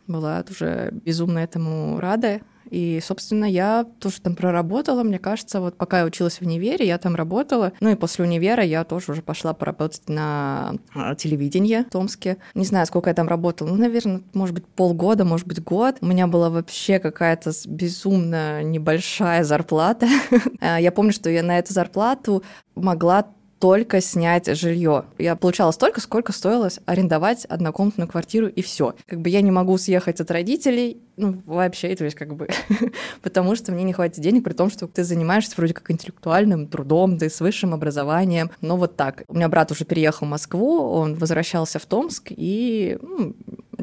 была 0.07 0.43
уже 0.49 0.91
безумно 0.91 1.39
этому 1.39 1.99
рада. 1.99 2.41
И, 2.69 2.99
собственно, 3.03 3.45
я 3.45 3.85
тоже 3.99 4.19
там 4.19 4.35
проработала, 4.35 5.03
мне 5.03 5.19
кажется, 5.19 5.59
вот 5.59 5.77
пока 5.77 5.99
я 5.99 6.05
училась 6.05 6.39
в 6.39 6.41
универе, 6.41 6.87
я 6.87 6.97
там 6.97 7.15
работала. 7.15 7.73
Ну 7.81 7.89
и 7.89 7.95
после 7.95 8.25
универа 8.25 8.63
я 8.63 8.83
тоже 8.83 9.11
уже 9.11 9.21
пошла 9.21 9.53
поработать 9.53 10.09
на 10.09 10.73
а, 10.95 11.13
телевидении 11.13 11.83
в 11.83 11.91
Томске. 11.91 12.37
Не 12.55 12.65
знаю, 12.65 12.87
сколько 12.87 13.11
я 13.11 13.13
там 13.13 13.27
работала. 13.27 13.67
Ну, 13.67 13.75
наверное, 13.75 14.21
может 14.33 14.55
быть, 14.55 14.65
полгода, 14.65 15.23
может 15.23 15.45
быть, 15.45 15.63
год. 15.63 15.97
У 16.01 16.07
меня 16.07 16.25
была 16.25 16.49
вообще 16.49 16.97
какая-то 16.97 17.51
безумно 17.67 18.63
небольшая 18.63 19.43
зарплата. 19.43 20.07
А, 20.59 20.79
я 20.79 20.91
помню, 20.91 21.11
что 21.11 21.29
я 21.29 21.43
на 21.43 21.59
эту 21.59 21.73
зарплату 21.73 22.43
могла 22.75 23.27
только 23.63 24.01
снять 24.01 24.53
жилье. 24.57 25.05
Я 25.17 25.37
получала 25.37 25.71
столько, 25.71 26.01
сколько 26.01 26.33
стоилось 26.33 26.81
арендовать 26.85 27.45
однокомнатную 27.45 28.09
квартиру, 28.09 28.47
и 28.47 28.61
все. 28.61 28.93
Как 29.07 29.21
бы 29.21 29.29
я 29.29 29.39
не 29.39 29.51
могу 29.51 29.77
съехать 29.77 30.19
от 30.19 30.29
родителей, 30.31 30.97
ну, 31.15 31.41
вообще, 31.45 31.95
то 31.95 32.03
есть 32.03 32.17
как 32.17 32.35
бы, 32.35 32.49
потому 33.21 33.55
что 33.55 33.71
мне 33.71 33.85
не 33.85 33.93
хватит 33.93 34.19
денег, 34.21 34.43
при 34.43 34.51
том, 34.51 34.69
что 34.69 34.85
ты 34.85 35.05
занимаешься 35.05 35.53
вроде 35.55 35.73
как 35.73 35.89
интеллектуальным 35.89 36.67
трудом, 36.67 37.17
ты 37.17 37.29
с 37.29 37.39
высшим 37.39 37.73
образованием, 37.73 38.51
но 38.59 38.75
вот 38.75 38.97
так. 38.97 39.23
У 39.29 39.33
меня 39.33 39.47
брат 39.47 39.71
уже 39.71 39.85
переехал 39.85 40.27
в 40.27 40.29
Москву, 40.29 40.81
он 40.81 41.15
возвращался 41.15 41.79
в 41.79 41.85
Томск, 41.85 42.33
и 42.35 42.97
ну, 43.01 43.33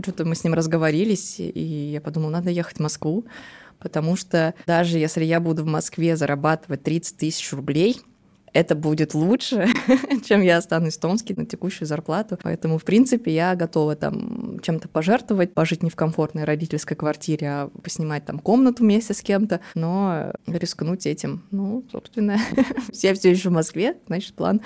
что-то 0.03 0.27
мы 0.27 0.35
с 0.35 0.45
ним 0.45 0.53
разговорились, 0.53 1.37
и 1.41 1.91
я 1.91 2.03
подумала, 2.03 2.33
надо 2.33 2.51
ехать 2.51 2.77
в 2.77 2.81
Москву, 2.81 3.25
потому 3.79 4.17
что 4.17 4.53
даже 4.67 4.99
если 4.99 5.25
я 5.25 5.41
буду 5.41 5.63
в 5.63 5.69
Москве 5.69 6.17
зарабатывать 6.17 6.83
30 6.83 7.17
тысяч 7.17 7.51
рублей, 7.55 7.97
это 8.53 8.75
будет 8.75 9.15
лучше, 9.15 9.69
чем 10.25 10.43
я 10.43 10.57
останусь 10.57 10.97
в 10.97 11.01
Томске 11.01 11.35
на 11.37 11.47
текущую 11.47 11.87
зарплату. 11.87 12.39
Поэтому, 12.43 12.79
в 12.79 12.85
принципе, 12.85 13.35
я 13.35 13.55
готова 13.55 13.97
там 13.97 14.61
чем-то 14.61 14.89
пожертвовать, 14.89 15.55
пожить 15.55 15.83
не 15.83 15.91
в 15.91 15.97
комфортной 15.97 16.45
родительской 16.45 16.97
квартире, 16.97 17.49
а 17.49 17.69
поснимать 17.83 18.25
там 18.25 18.39
комнату 18.39 18.83
вместе 18.83 19.15
с 19.15 19.23
кем-то, 19.23 19.61
но 19.75 20.33
рискнуть 20.47 21.07
этим. 21.07 21.43
Ну, 21.51 21.85
собственно, 21.91 22.39
я 22.93 23.15
все 23.15 23.31
еще 23.31 23.49
в 23.51 23.53
Москве, 23.53 23.97
значит, 24.07 24.35
план 24.35 24.61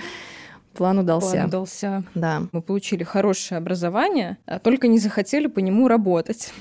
план 0.74 0.98
удался. 0.98 1.30
План 1.32 1.46
удался. 1.46 2.04
Да. 2.14 2.42
Мы 2.52 2.60
получили 2.60 3.04
хорошее 3.04 3.58
образование, 3.58 4.38
а 4.44 4.58
только 4.58 4.88
не 4.88 4.98
захотели 4.98 5.46
по 5.46 5.60
нему 5.60 5.88
работать. 5.88 6.52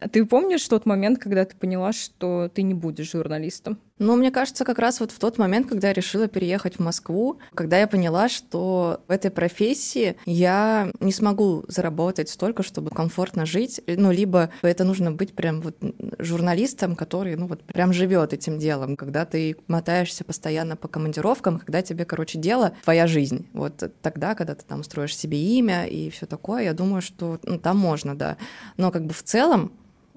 А 0.00 0.08
ты 0.08 0.24
помнишь 0.26 0.66
тот 0.66 0.84
момент, 0.84 1.20
когда 1.20 1.44
ты 1.44 1.56
поняла, 1.56 1.92
что 1.92 2.50
ты 2.52 2.62
не 2.62 2.74
будешь 2.74 3.12
журналистом? 3.12 3.78
Ну, 4.02 4.16
мне 4.16 4.32
кажется, 4.32 4.64
как 4.64 4.80
раз 4.80 4.98
вот 4.98 5.12
в 5.12 5.18
тот 5.20 5.38
момент, 5.38 5.68
когда 5.68 5.88
я 5.88 5.94
решила 5.94 6.26
переехать 6.26 6.76
в 6.76 6.80
Москву, 6.80 7.38
когда 7.54 7.78
я 7.78 7.86
поняла, 7.86 8.28
что 8.28 9.00
в 9.06 9.12
этой 9.12 9.30
профессии 9.30 10.16
я 10.26 10.90
не 10.98 11.12
смогу 11.12 11.64
заработать 11.68 12.28
столько, 12.28 12.64
чтобы 12.64 12.90
комфортно 12.90 13.46
жить, 13.46 13.80
ну, 13.86 14.10
либо 14.10 14.50
это 14.62 14.82
нужно 14.82 15.12
быть 15.12 15.34
прям 15.34 15.60
вот 15.60 15.76
журналистом, 16.18 16.96
который, 16.96 17.36
ну, 17.36 17.46
вот 17.46 17.62
прям 17.62 17.92
живет 17.92 18.32
этим 18.32 18.58
делом, 18.58 18.96
когда 18.96 19.24
ты 19.24 19.56
мотаешься 19.68 20.24
постоянно 20.24 20.74
по 20.74 20.88
командировкам, 20.88 21.60
когда 21.60 21.80
тебе, 21.80 22.04
короче, 22.04 22.38
дело 22.38 22.72
твоя 22.82 23.06
жизнь. 23.06 23.46
Вот 23.52 23.88
тогда, 24.02 24.34
когда 24.34 24.56
ты 24.56 24.64
там 24.66 24.82
строишь 24.82 25.16
себе 25.16 25.40
имя 25.40 25.86
и 25.86 26.10
все 26.10 26.26
такое, 26.26 26.64
я 26.64 26.72
думаю, 26.72 27.02
что 27.02 27.38
ну, 27.44 27.56
там 27.56 27.78
можно, 27.78 28.16
да. 28.16 28.36
Но 28.76 28.90
как 28.90 29.06
бы 29.06 29.14
в 29.14 29.22
целом 29.22 29.70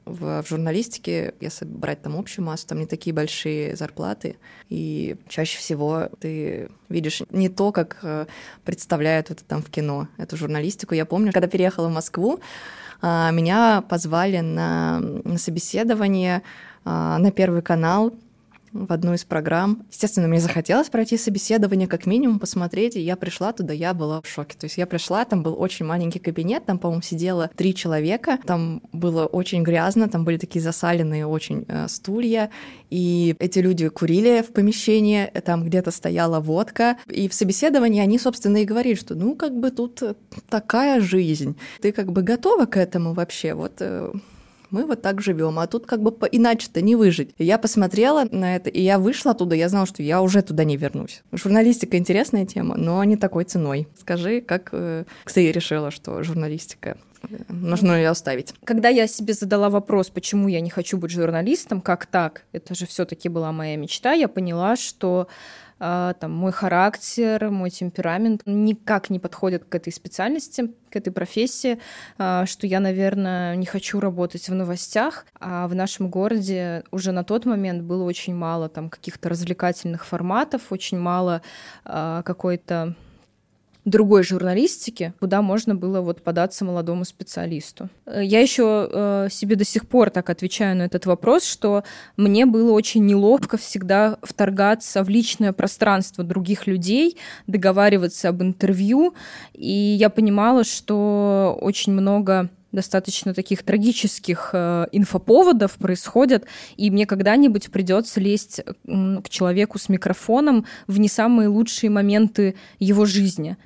в, 0.05 0.43
в 0.43 0.47
журналистике, 0.47 1.33
если 1.39 1.65
брать 1.65 2.01
там 2.01 2.15
общую 2.15 2.45
массу, 2.45 2.67
там 2.67 2.79
не 2.79 2.85
такие 2.85 3.13
большие 3.13 3.75
зарплаты, 3.75 4.38
и 4.69 5.15
чаще 5.27 5.57
всего 5.57 6.09
ты 6.19 6.69
видишь 6.89 7.24
не 7.31 7.50
то, 7.50 7.71
как 7.71 7.97
э, 8.03 8.25
представляют 8.63 9.31
это 9.31 9.43
там 9.43 9.62
в 9.62 9.69
кино, 9.69 10.07
эту 10.17 10.38
журналистику. 10.38 10.93
Я 10.93 11.05
помню, 11.05 11.31
когда 11.31 11.47
переехала 11.47 11.88
в 11.88 11.93
Москву, 11.93 12.39
а, 13.01 13.31
меня 13.31 13.81
позвали 13.81 14.39
на, 14.39 15.00
на 15.00 15.38
собеседование 15.38 16.41
а, 16.83 17.17
на 17.17 17.31
Первый 17.31 17.62
канал, 17.62 18.13
в 18.75 18.91
одну 18.91 19.13
из 19.13 19.24
программ. 19.24 19.84
Естественно, 19.89 20.27
мне 20.27 20.39
захотелось 20.39 20.89
пройти 20.89 21.17
собеседование, 21.17 21.88
как 21.88 22.05
минимум 22.05 22.39
посмотреть, 22.39 22.96
и 22.98 23.01
я 23.01 23.15
пришла 23.15 23.53
туда, 23.53 23.74
я 23.74 23.94
была 23.94 24.22
в 24.22 24.27
шоке. 24.27 24.58
То 24.58 24.65
есть 24.65 24.77
я 24.77 24.86
пришла, 24.86 25.24
там 25.25 25.44
был 25.44 25.55
очень 25.60 25.86
маленький 25.86 26.20
кабинет, 26.20 26.65
там, 26.65 26.77
по-моему, 26.77 27.01
сидело 27.01 27.50
три 27.55 27.74
человека, 27.74 28.38
там 28.46 28.82
было 28.91 29.25
очень 29.25 29.63
грязно, 29.63 30.10
там 30.10 30.25
были 30.25 30.38
такие 30.38 30.62
засаленные 30.62 31.25
очень 31.25 31.65
э, 31.67 31.88
стулья, 31.88 32.50
и 32.89 33.36
эти 33.39 33.60
люди 33.60 33.88
курили 33.88 34.44
в 34.48 34.51
помещении, 34.53 35.25
там 35.46 35.63
где-то 35.63 35.91
стояла 35.91 36.39
водка, 36.39 36.98
и 37.08 37.29
в 37.29 37.34
собеседовании 37.34 38.01
они, 38.01 38.20
собственно, 38.20 38.58
и 38.58 38.65
говорили, 38.65 38.96
что 38.96 39.15
ну, 39.15 39.36
как 39.36 39.58
бы 39.58 39.72
тут 39.72 40.03
такая 40.50 41.00
жизнь, 41.00 41.55
ты 41.82 41.91
как 41.91 42.12
бы 42.12 42.22
готова 42.22 42.65
к 42.65 42.77
этому 42.77 43.13
вообще, 43.13 43.53
вот 43.53 43.77
э, 43.79 44.12
мы 44.75 44.86
вот 44.86 45.01
так 45.01 45.22
живем, 45.22 45.58
а 45.60 45.67
тут 45.67 45.86
как 45.86 46.01
бы 46.01 46.13
иначе-то 46.32 46.82
не 46.82 46.98
выжить. 46.98 47.34
Я 47.38 47.58
посмотрела 47.58 48.27
на 48.29 48.58
это, 48.58 48.70
и 48.70 48.82
я 48.82 49.00
вышла 49.00 49.32
оттуда, 49.32 49.55
я 49.55 49.70
знала, 49.70 49.86
что 49.86 50.03
я 50.03 50.22
уже 50.22 50.41
туда 50.41 50.65
не 50.65 50.75
вернусь. 50.75 51.24
Журналистика 51.32 51.98
интересная 51.98 52.46
тема, 52.46 52.75
но 52.75 53.01
не 53.05 53.15
такой 53.15 53.46
ценой. 53.46 53.88
Скажи, 53.98 54.41
как 54.41 54.70
э, 54.74 55.05
ты 55.34 55.51
решила, 55.53 55.91
что 55.91 56.22
журналистика 56.24 56.98
э, 57.24 57.27
нужно 57.48 57.94
ее 57.94 58.10
оставить. 58.10 58.53
Когда 58.65 58.89
я 58.89 59.08
себе 59.08 59.34
задала 59.34 59.70
вопрос, 59.70 60.10
почему 60.10 60.50
я 60.50 60.60
не 60.60 60.70
хочу 60.70 60.98
быть 60.98 61.12
журналистом, 61.12 61.79
как 61.79 62.05
так, 62.05 62.44
это 62.51 62.75
же 62.75 62.86
все-таки 62.86 63.29
была 63.29 63.53
моя 63.53 63.77
мечта, 63.77 64.12
я 64.12 64.27
поняла, 64.27 64.75
что 64.75 65.29
там, 65.77 66.32
мой 66.32 66.51
характер, 66.51 67.50
мой 67.50 67.70
темперамент 67.70 68.41
никак 68.46 69.10
не 69.10 69.20
подходят 69.20 69.65
к 69.65 69.75
этой 69.75 69.91
специальности, 69.91 70.72
к 70.89 70.96
этой 70.96 71.12
профессии, 71.12 71.79
а, 72.17 72.46
что 72.46 72.67
я, 72.67 72.79
наверное, 72.79 73.55
не 73.55 73.65
хочу 73.65 74.00
работать 74.00 74.48
в 74.48 74.53
новостях, 74.53 75.25
а 75.39 75.67
в 75.67 75.75
нашем 75.75 76.10
городе 76.10 76.84
уже 76.91 77.12
на 77.12 77.24
тот 77.24 77.46
момент 77.46 77.84
было 77.84 78.03
очень 78.03 78.34
мало 78.34 78.70
там 78.70 78.89
каких-то 78.89 79.27
развлекательных 79.29 80.05
форматов, 80.05 80.72
очень 80.72 80.98
мало 80.98 81.41
а, 81.84 82.22
какой-то 82.24 82.96
другой 83.86 84.24
журналистики, 84.24 85.13
куда 85.20 85.42
можно 85.42 85.75
было 85.75 86.01
вот 86.01 86.24
податься 86.24 86.65
молодому 86.65 87.06
специалисту. 87.06 87.89
Э, 88.06 88.24
я 88.24 88.42
еще 88.42 88.89
э, 88.92 89.27
себе 89.32 89.56
до 89.56 89.63
сих 89.63 89.88
пор 89.88 90.10
так 90.10 90.30
отвечаю 90.30 90.75
на 90.75 90.84
этот 90.84 91.06
вопрос, 91.06 91.46
что 91.46 91.84
мне 92.18 92.46
было 92.48 92.72
очень 92.72 93.06
неловко 93.06 93.58
всегда 93.58 94.18
вторгаться 94.24 95.04
в 95.04 95.10
личное 95.10 95.54
пространство 95.54 96.24
других 96.24 96.65
людей, 96.65 97.18
договариваться 97.46 98.30
об 98.30 98.42
интервью, 98.42 99.13
и 99.54 99.72
я 99.72 100.10
понимала, 100.10 100.63
что 100.63 101.58
очень 101.62 101.94
много 101.94 102.50
достаточно 102.75 103.34
таких 103.34 103.63
трагических 103.63 104.51
э, 104.53 104.86
инфоповодов 104.91 105.74
происходят, 105.77 106.46
и 106.77 106.91
мне 106.91 107.05
когда-нибудь 107.05 107.72
придется 107.72 108.20
лезть 108.20 108.62
к 108.86 109.29
человеку 109.29 109.79
с 109.79 109.89
микрофоном 109.89 110.65
в 110.88 111.00
не 111.00 111.08
самые 111.08 111.48
лучшие 111.48 111.89
моменты 111.89 112.55
его 112.79 113.05
жизни. 113.05 113.58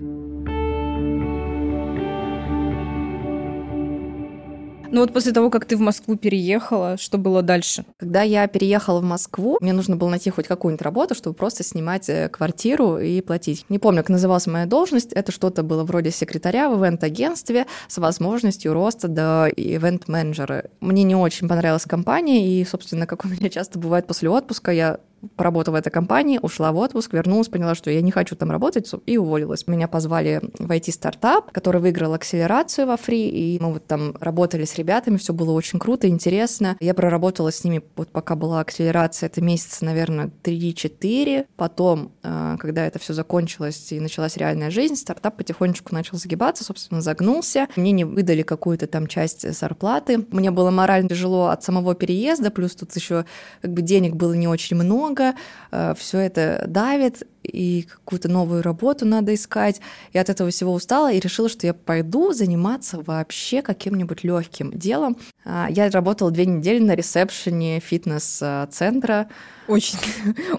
Ну 4.92 5.02
вот 5.02 5.14
после 5.14 5.32
того, 5.32 5.52
как 5.52 5.66
ты 5.66 5.78
в 5.78 5.82
Москву 5.82 6.16
переехала, 6.16 6.98
что 6.98 7.20
было 7.20 7.44
дальше? 7.44 7.86
Когда 7.98 8.24
я 8.24 8.48
переехала 8.48 9.00
в 9.00 9.04
Москву, 9.04 9.58
мне 9.62 9.72
нужно 9.72 9.96
было 9.96 10.10
найти 10.10 10.32
хоть 10.32 10.48
какую-нибудь 10.48 10.82
работу, 10.82 11.14
чтобы 11.14 11.36
просто 11.36 11.64
снимать 11.64 12.10
э, 12.10 12.28
квартиру 12.28 12.98
и 12.98 13.22
платить. 13.22 13.66
Не 13.70 13.78
помню, 13.78 14.02
как 14.02 14.10
называлась 14.10 14.48
моя 14.48 14.66
должность. 14.66 15.14
Это 15.14 15.32
что-то 15.32 15.62
было 15.62 15.84
вроде 15.84 16.10
секретаря 16.10 16.70
в 16.70 16.84
ивент-агентстве 16.84 17.68
с 17.88 18.00
возможностью 18.00 18.74
роста 18.74 19.08
до 19.08 19.48
ивент-менеджера. 19.56 20.66
Мне 20.80 21.04
не 21.04 21.16
очень 21.16 21.48
понравилась 21.48 21.84
компания, 21.84 22.48
и, 22.48 22.66
собственно, 22.66 23.06
как 23.06 23.26
у 23.26 23.28
меня 23.28 23.50
часто 23.50 23.78
бывает 23.78 24.08
после 24.08 24.30
отпуска, 24.30 24.72
я 24.72 25.00
поработала 25.36 25.76
в 25.76 25.78
этой 25.78 25.92
компании, 25.92 26.40
ушла 26.42 26.72
в 26.72 26.78
отпуск, 26.78 27.14
вернулась, 27.14 27.48
поняла, 27.48 27.76
что 27.76 27.92
я 27.92 28.02
не 28.02 28.12
хочу 28.12 28.36
там 28.36 28.52
работать, 28.52 28.90
и 29.06 29.18
уволилась. 29.18 29.68
Меня 29.68 29.88
позвали 29.88 30.42
в 30.58 30.70
IT-стартап, 30.72 31.52
который 31.52 31.82
выиграл 31.82 32.14
акселерацию 32.14 32.88
во 32.88 32.98
фри, 32.98 33.30
и 33.30 33.60
мы 33.60 33.74
вот 33.74 33.86
там 33.86 34.16
работали 34.20 34.66
с 34.66 34.76
ребятами, 34.76 35.18
все 35.18 35.34
было 35.34 35.52
очень 35.52 35.80
круто, 35.80 36.08
интересно. 36.08 36.78
Я 36.80 36.94
проработала 36.94 37.52
с 37.52 37.64
ними, 37.64 37.84
вот 37.96 38.10
пока 38.10 38.36
была 38.36 38.62
акселерация, 38.62 39.28
это 39.28 39.42
месяца, 39.42 39.86
наверное, 39.86 40.32
3-4. 40.44 41.46
Потом, 41.56 42.12
э, 42.24 42.58
когда 42.60 42.86
это 42.86 43.00
все 43.00 43.14
закончилось 43.14 43.92
и 43.92 44.00
началась 44.00 44.38
реальная 44.38 44.72
жизнь, 44.72 44.96
стартап 44.96 45.38
потихонечку 45.38 45.94
начал 45.94 46.18
загибаться, 46.18 46.64
собственно, 46.64 47.02
загнулся. 47.02 47.68
Мне 47.76 47.92
не 47.92 48.06
выдали 48.06 48.42
какую-то 48.42 48.88
там 48.88 49.08
часть 49.08 49.52
зарплаты. 49.54 50.26
Мне 50.32 50.52
было 50.52 50.72
морально 50.72 51.10
тяжело 51.10 51.48
от 51.48 51.64
самого 51.64 51.96
переезда, 51.96 52.52
плюс 52.52 52.76
тут 52.76 52.96
еще 52.96 53.26
как 53.62 53.74
бы 53.74 53.82
денег 53.82 54.16
было 54.16 54.34
не 54.34 54.48
очень 54.48 54.78
много, 54.78 55.09
много, 55.10 55.36
э, 55.72 55.94
все 55.98 56.20
это 56.20 56.64
давит, 56.68 57.24
и 57.50 57.84
какую-то 57.84 58.30
новую 58.30 58.62
работу 58.62 59.06
надо 59.06 59.34
искать. 59.34 59.82
И 60.14 60.18
от 60.18 60.30
этого 60.30 60.50
всего 60.50 60.74
устала 60.74 61.12
и 61.12 61.20
решила, 61.20 61.50
что 61.50 61.68
я 61.68 61.74
пойду 61.74 62.32
заниматься 62.32 63.02
вообще 63.02 63.62
каким-нибудь 63.62 64.24
легким 64.24 64.72
делом. 64.72 65.18
А, 65.46 65.68
я 65.70 65.90
работала 65.90 66.32
две 66.32 66.46
недели 66.46 66.80
на 66.80 66.96
ресепшене 66.96 67.80
фитнес-центра. 67.80 69.30
Очень, 69.68 70.00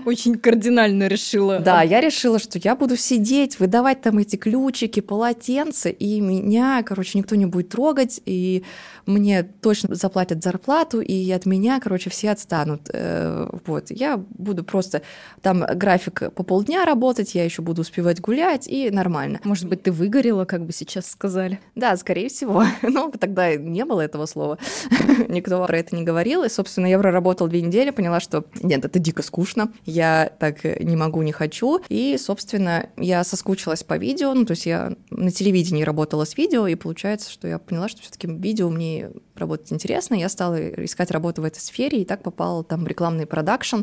очень 0.04 0.38
кардинально 0.38 1.08
решила. 1.08 1.58
Да, 1.58 1.82
я 1.82 2.00
решила, 2.00 2.38
что 2.38 2.60
я 2.62 2.76
буду 2.76 2.96
сидеть, 2.96 3.58
выдавать 3.58 4.02
там 4.02 4.18
эти 4.18 4.36
ключики, 4.36 5.00
полотенца, 5.00 5.88
и 5.88 6.20
меня, 6.20 6.82
короче, 6.84 7.18
никто 7.18 7.34
не 7.34 7.46
будет 7.46 7.70
трогать, 7.70 8.20
и 8.24 8.64
мне 9.06 9.42
точно 9.42 9.96
заплатят 9.96 10.44
зарплату, 10.44 11.00
и 11.00 11.30
от 11.32 11.44
меня, 11.44 11.80
короче, 11.80 12.08
все 12.08 12.30
отстанут. 12.30 12.82
Э, 12.92 13.48
вот, 13.66 13.90
я 13.90 14.16
буду 14.16 14.62
просто 14.62 15.02
там 15.42 15.64
график 15.74 16.32
по 16.32 16.44
полдня 16.44 16.79
работать, 16.84 17.34
я 17.34 17.44
еще 17.44 17.62
буду 17.62 17.82
успевать 17.82 18.20
гулять, 18.20 18.66
и 18.68 18.90
нормально. 18.90 19.40
Может 19.44 19.68
быть, 19.68 19.82
ты 19.82 19.92
выгорела, 19.92 20.44
как 20.44 20.64
бы 20.66 20.72
сейчас 20.72 21.10
сказали? 21.10 21.60
Да, 21.74 21.96
скорее 21.96 22.28
всего. 22.28 22.64
Ну, 22.82 23.12
тогда 23.12 23.54
не 23.54 23.84
было 23.84 24.00
этого 24.00 24.26
слова. 24.26 24.58
Никто 25.28 25.64
про 25.64 25.78
это 25.78 25.94
не 25.94 26.02
говорил. 26.02 26.42
И, 26.42 26.48
собственно, 26.48 26.86
я 26.86 26.98
проработала 26.98 27.48
две 27.48 27.62
недели, 27.62 27.90
поняла, 27.90 28.20
что 28.20 28.44
нет, 28.62 28.84
это 28.84 28.98
дико 28.98 29.22
скучно, 29.22 29.72
я 29.86 30.32
так 30.38 30.64
не 30.64 30.96
могу, 30.96 31.22
не 31.22 31.32
хочу. 31.32 31.80
И, 31.88 32.16
собственно, 32.18 32.88
я 32.96 33.22
соскучилась 33.22 33.84
по 33.84 33.96
видео, 33.96 34.34
ну, 34.34 34.44
то 34.44 34.52
есть 34.52 34.66
я 34.66 34.92
на 35.10 35.30
телевидении 35.30 35.84
работала 35.84 36.24
с 36.24 36.36
видео, 36.36 36.66
и 36.66 36.74
получается, 36.74 37.30
что 37.30 37.46
я 37.46 37.58
поняла, 37.58 37.88
что 37.88 38.02
все 38.02 38.10
таки 38.10 38.26
видео 38.26 38.68
мне 38.70 39.10
работать 39.36 39.72
интересно. 39.72 40.14
Я 40.14 40.28
стала 40.28 40.56
искать 40.84 41.10
работу 41.10 41.42
в 41.42 41.44
этой 41.44 41.60
сфере, 41.60 42.02
и 42.02 42.04
так 42.04 42.22
попала 42.22 42.64
там 42.64 42.84
в 42.84 42.86
рекламный 42.86 43.26
продакшн, 43.26 43.80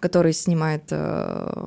который 0.00 0.32
снимает 0.32 0.84
э, 0.90 1.66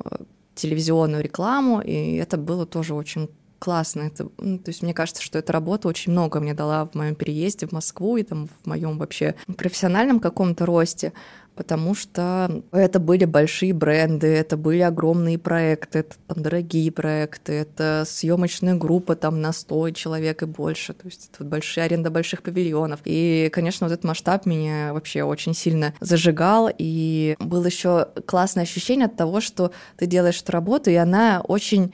телевизионную 0.56 1.22
рекламу, 1.22 1.80
и 1.80 2.16
это 2.16 2.36
было 2.36 2.66
тоже 2.66 2.94
очень 2.94 3.28
классно. 3.58 4.02
Это, 4.02 4.28
ну, 4.38 4.58
то 4.58 4.70
есть 4.70 4.82
мне 4.82 4.94
кажется, 4.94 5.22
что 5.22 5.38
эта 5.38 5.52
работа 5.52 5.88
очень 5.88 6.12
много 6.12 6.40
мне 6.40 6.54
дала 6.54 6.86
в 6.86 6.94
моем 6.94 7.14
переезде 7.14 7.66
в 7.66 7.72
Москву 7.72 8.16
и 8.16 8.22
там 8.22 8.48
в 8.62 8.66
моем 8.66 8.98
вообще 8.98 9.34
профессиональном 9.56 10.20
каком-то 10.20 10.66
росте 10.66 11.12
потому 11.56 11.94
что 11.94 12.62
это 12.70 13.00
были 13.00 13.24
большие 13.24 13.72
бренды, 13.72 14.26
это 14.26 14.56
были 14.56 14.80
огромные 14.80 15.38
проекты, 15.38 16.00
это 16.00 16.16
там 16.28 16.42
дорогие 16.42 16.92
проекты, 16.92 17.54
это 17.54 18.04
съемочная 18.06 18.74
группа 18.74 19.16
там 19.16 19.40
на 19.40 19.52
100 19.52 19.90
человек 19.90 20.42
и 20.42 20.46
больше, 20.46 20.92
то 20.92 21.06
есть 21.06 21.30
это 21.32 21.44
большая 21.44 21.86
аренда 21.86 22.10
больших 22.10 22.42
павильонов. 22.42 23.00
И, 23.04 23.48
конечно, 23.52 23.86
вот 23.86 23.92
этот 23.92 24.04
масштаб 24.04 24.46
меня 24.46 24.92
вообще 24.92 25.22
очень 25.22 25.54
сильно 25.54 25.94
зажигал, 26.00 26.70
и 26.76 27.36
было 27.40 27.66
еще 27.66 28.08
классное 28.26 28.64
ощущение 28.64 29.06
от 29.06 29.16
того, 29.16 29.40
что 29.40 29.72
ты 29.96 30.06
делаешь 30.06 30.40
эту 30.42 30.52
работу, 30.52 30.90
и 30.90 30.94
она 30.94 31.40
очень 31.42 31.92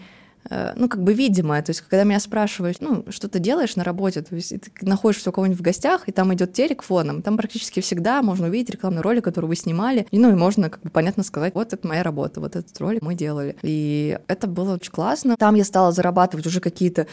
ну, 0.50 0.88
как 0.88 1.02
бы 1.02 1.14
видимое. 1.14 1.62
То 1.62 1.70
есть, 1.70 1.82
когда 1.82 2.04
меня 2.04 2.20
спрашивают, 2.20 2.80
ну, 2.80 3.04
что 3.10 3.28
ты 3.28 3.38
делаешь 3.38 3.76
на 3.76 3.84
работе, 3.84 4.22
то 4.22 4.34
есть 4.34 4.50
ты 4.50 4.70
находишься 4.82 5.30
у 5.30 5.32
кого-нибудь 5.32 5.60
в 5.60 5.62
гостях, 5.62 6.08
и 6.08 6.12
там 6.12 6.32
идет 6.34 6.52
телек 6.52 6.82
фоном, 6.82 7.22
там 7.22 7.36
практически 7.36 7.80
всегда 7.80 8.22
можно 8.22 8.48
увидеть 8.48 8.70
рекламный 8.70 9.02
ролик, 9.02 9.24
который 9.24 9.46
вы 9.46 9.56
снимали, 9.56 10.06
и, 10.10 10.18
ну, 10.18 10.30
и 10.30 10.34
можно, 10.34 10.70
как 10.70 10.82
бы, 10.82 10.90
понятно 10.90 11.22
сказать, 11.22 11.54
вот 11.54 11.72
это 11.72 11.86
моя 11.86 12.02
работа, 12.02 12.40
вот 12.40 12.56
этот 12.56 12.78
ролик 12.80 13.02
мы 13.02 13.14
делали. 13.14 13.56
И 13.62 14.18
это 14.28 14.46
было 14.46 14.74
очень 14.74 14.92
классно. 14.92 15.36
Там 15.36 15.54
я 15.54 15.64
стала 15.64 15.92
зарабатывать 15.92 16.46
уже 16.46 16.60
какие-то 16.60 17.06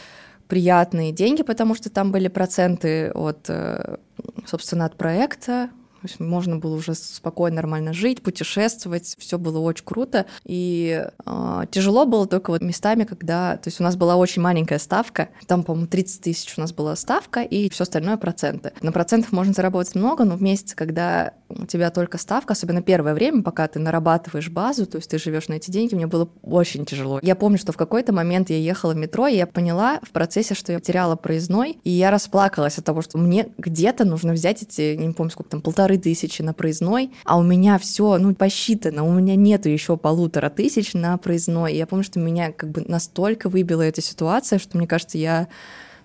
приятные 0.47 1.11
деньги, 1.11 1.43
потому 1.43 1.75
что 1.75 1.89
там 1.91 2.11
были 2.11 2.27
проценты 2.27 3.11
от, 3.11 3.45
э, 3.49 3.97
собственно, 4.45 4.85
от 4.85 4.95
проекта, 4.95 5.69
то 6.01 6.07
есть 6.07 6.19
можно 6.19 6.57
было 6.57 6.75
уже 6.75 6.95
спокойно, 6.95 7.57
нормально 7.57 7.93
жить, 7.93 8.21
путешествовать, 8.21 9.15
все 9.17 9.37
было 9.37 9.59
очень 9.59 9.83
круто. 9.83 10.25
И 10.45 11.05
э, 11.25 11.61
тяжело 11.71 12.05
было 12.05 12.25
только 12.25 12.51
вот 12.51 12.61
местами, 12.61 13.03
когда... 13.03 13.57
То 13.57 13.67
есть 13.67 13.81
у 13.81 13.83
нас 13.83 13.95
была 13.95 14.15
очень 14.15 14.41
маленькая 14.41 14.79
ставка, 14.79 15.29
там, 15.45 15.63
по-моему, 15.63 15.87
30 15.87 16.21
тысяч 16.21 16.57
у 16.57 16.61
нас 16.61 16.71
была 16.71 16.95
ставка, 16.95 17.41
и 17.41 17.69
все 17.69 17.83
остальное 17.83 18.17
проценты. 18.17 18.71
На 18.81 18.91
процентах 18.91 19.31
можно 19.33 19.53
заработать 19.53 19.95
много, 19.95 20.23
но 20.23 20.35
в 20.37 20.41
месяц, 20.41 20.73
когда 20.73 21.33
у 21.49 21.65
тебя 21.65 21.89
только 21.89 22.17
ставка, 22.17 22.53
особенно 22.53 22.81
первое 22.81 23.13
время, 23.13 23.41
пока 23.41 23.67
ты 23.67 23.79
нарабатываешь 23.79 24.49
базу, 24.49 24.85
то 24.85 24.97
есть 24.97 25.09
ты 25.09 25.17
живешь 25.17 25.47
на 25.47 25.53
эти 25.53 25.71
деньги, 25.71 25.95
мне 25.95 26.07
было 26.07 26.29
очень 26.43 26.85
тяжело. 26.85 27.19
Я 27.21 27.35
помню, 27.35 27.57
что 27.57 27.71
в 27.71 27.77
какой-то 27.77 28.13
момент 28.13 28.49
я 28.49 28.57
ехала 28.57 28.93
в 28.93 28.97
метро, 28.97 29.27
и 29.27 29.35
я 29.35 29.47
поняла 29.47 29.99
в 30.03 30.11
процессе, 30.11 30.53
что 30.53 30.71
я 30.71 30.79
теряла 30.79 31.15
проездной, 31.15 31.79
и 31.83 31.89
я 31.89 32.11
расплакалась 32.11 32.77
от 32.77 32.85
того, 32.85 33.01
что 33.01 33.17
мне 33.17 33.49
где-то 33.57 34.05
нужно 34.05 34.33
взять 34.33 34.61
эти, 34.63 34.95
не 34.95 35.13
помню, 35.13 35.31
сколько 35.31 35.51
там, 35.51 35.61
полторы 35.61 35.97
тысячи 35.97 36.41
на 36.41 36.53
проездной, 36.53 37.11
а 37.25 37.37
у 37.37 37.43
меня 37.43 37.77
все, 37.79 38.17
ну, 38.17 38.33
посчитано, 38.35 39.03
у 39.03 39.11
меня 39.11 39.35
нету 39.35 39.69
еще 39.69 39.97
полутора 39.97 40.49
тысяч 40.49 40.93
на 40.93 41.17
проездной. 41.17 41.73
И 41.73 41.77
я 41.77 41.87
помню, 41.87 42.03
что 42.03 42.19
меня 42.19 42.51
как 42.51 42.69
бы 42.69 42.83
настолько 42.87 43.49
выбила 43.49 43.81
эта 43.81 44.01
ситуация, 44.01 44.59
что, 44.59 44.77
мне 44.77 44.87
кажется, 44.87 45.17
я 45.17 45.47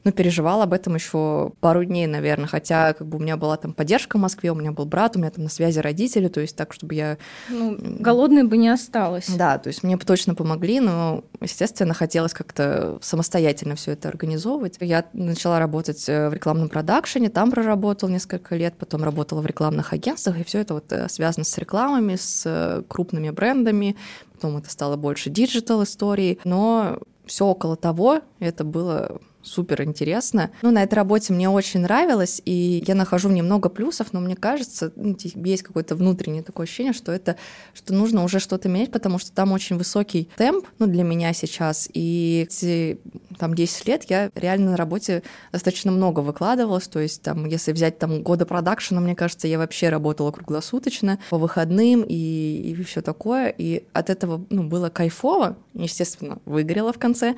ну, 0.04 0.12
переживал 0.12 0.60
об 0.62 0.72
этом 0.72 0.94
еще 0.94 1.52
пару 1.60 1.84
дней, 1.84 2.06
наверное, 2.06 2.46
хотя 2.46 2.92
как 2.92 3.06
бы 3.06 3.16
у 3.16 3.20
меня 3.20 3.36
была 3.36 3.56
там 3.56 3.72
поддержка 3.72 4.18
в 4.18 4.20
Москве, 4.20 4.52
у 4.52 4.54
меня 4.54 4.70
был 4.70 4.84
брат, 4.84 5.16
у 5.16 5.18
меня 5.18 5.30
там 5.30 5.44
на 5.44 5.50
связи 5.50 5.78
родители, 5.78 6.28
то 6.28 6.40
есть 6.40 6.56
так, 6.56 6.74
чтобы 6.74 6.94
я... 6.94 7.16
Ну, 7.48 7.76
голодной 7.78 8.44
бы 8.44 8.58
не 8.58 8.68
осталось. 8.68 9.28
Да, 9.28 9.58
то 9.58 9.68
есть 9.68 9.82
мне 9.82 9.96
бы 9.96 10.04
точно 10.04 10.34
помогли, 10.34 10.80
но, 10.80 11.24
естественно, 11.40 11.94
хотелось 11.94 12.34
как-то 12.34 12.98
самостоятельно 13.00 13.76
все 13.76 13.92
это 13.92 14.08
организовывать. 14.08 14.76
Я 14.80 15.06
начала 15.14 15.58
работать 15.58 16.06
э, 16.08 16.28
в 16.28 16.34
рекламном 16.34 16.68
продакшене, 16.68 17.30
там 17.30 17.50
проработала 17.50 18.10
несколько 18.10 18.56
лет, 18.56 18.74
потом 18.76 19.04
работала 19.04 19.40
в 19.40 19.46
рекламных 19.46 19.94
агентствах, 19.94 20.38
и 20.38 20.44
все 20.44 20.58
это 20.60 20.74
вот 20.74 20.92
э, 20.92 21.08
связано 21.08 21.44
с 21.44 21.56
рекламами, 21.56 22.16
с 22.16 22.42
э, 22.44 22.82
крупными 22.86 23.30
брендами, 23.30 23.96
потом 24.34 24.58
это 24.58 24.70
стало 24.70 24.96
больше 24.96 25.30
digital 25.30 25.82
истории, 25.82 26.38
но 26.44 26.98
все 27.24 27.46
около 27.46 27.76
того, 27.76 28.20
это 28.38 28.64
было 28.64 29.20
супер 29.44 29.82
интересно. 29.82 30.50
Ну, 30.62 30.70
на 30.70 30.82
этой 30.82 30.94
работе 30.94 31.32
мне 31.32 31.48
очень 31.48 31.80
нравилось, 31.80 32.40
и 32.44 32.82
я 32.86 32.94
нахожу 32.94 33.28
немного 33.28 33.68
плюсов, 33.68 34.12
но 34.12 34.20
мне 34.20 34.36
кажется, 34.36 34.92
ну, 34.96 35.16
есть 35.20 35.62
какое-то 35.62 35.94
внутреннее 35.94 36.42
такое 36.42 36.64
ощущение, 36.64 36.92
что 36.92 37.12
это, 37.12 37.36
что 37.74 37.94
нужно 37.94 38.24
уже 38.24 38.40
что-то 38.40 38.68
менять, 38.68 38.90
потому 38.90 39.18
что 39.18 39.32
там 39.32 39.52
очень 39.52 39.76
высокий 39.76 40.28
темп, 40.36 40.66
ну, 40.78 40.86
для 40.86 41.04
меня 41.04 41.32
сейчас, 41.32 41.88
и 41.92 42.46
эти, 42.48 42.98
там 43.38 43.54
10 43.54 43.86
лет 43.86 44.04
я 44.08 44.30
реально 44.34 44.72
на 44.72 44.76
работе 44.76 45.22
достаточно 45.52 45.92
много 45.92 46.20
выкладывалась, 46.20 46.88
то 46.88 46.98
есть 47.00 47.22
там, 47.22 47.44
если 47.46 47.72
взять 47.72 47.98
там 47.98 48.22
годы 48.22 48.46
продакшена, 48.46 49.00
мне 49.00 49.14
кажется, 49.14 49.46
я 49.46 49.58
вообще 49.58 49.90
работала 49.90 50.30
круглосуточно, 50.30 51.18
по 51.30 51.38
выходным 51.38 52.02
и, 52.02 52.14
и 52.14 52.82
все 52.84 53.02
такое, 53.02 53.48
и 53.48 53.84
от 53.92 54.10
этого, 54.10 54.44
ну, 54.50 54.64
было 54.64 54.88
кайфово, 54.88 55.56
естественно, 55.74 56.38
выгорело 56.44 56.92
в 56.92 56.98
конце, 56.98 57.36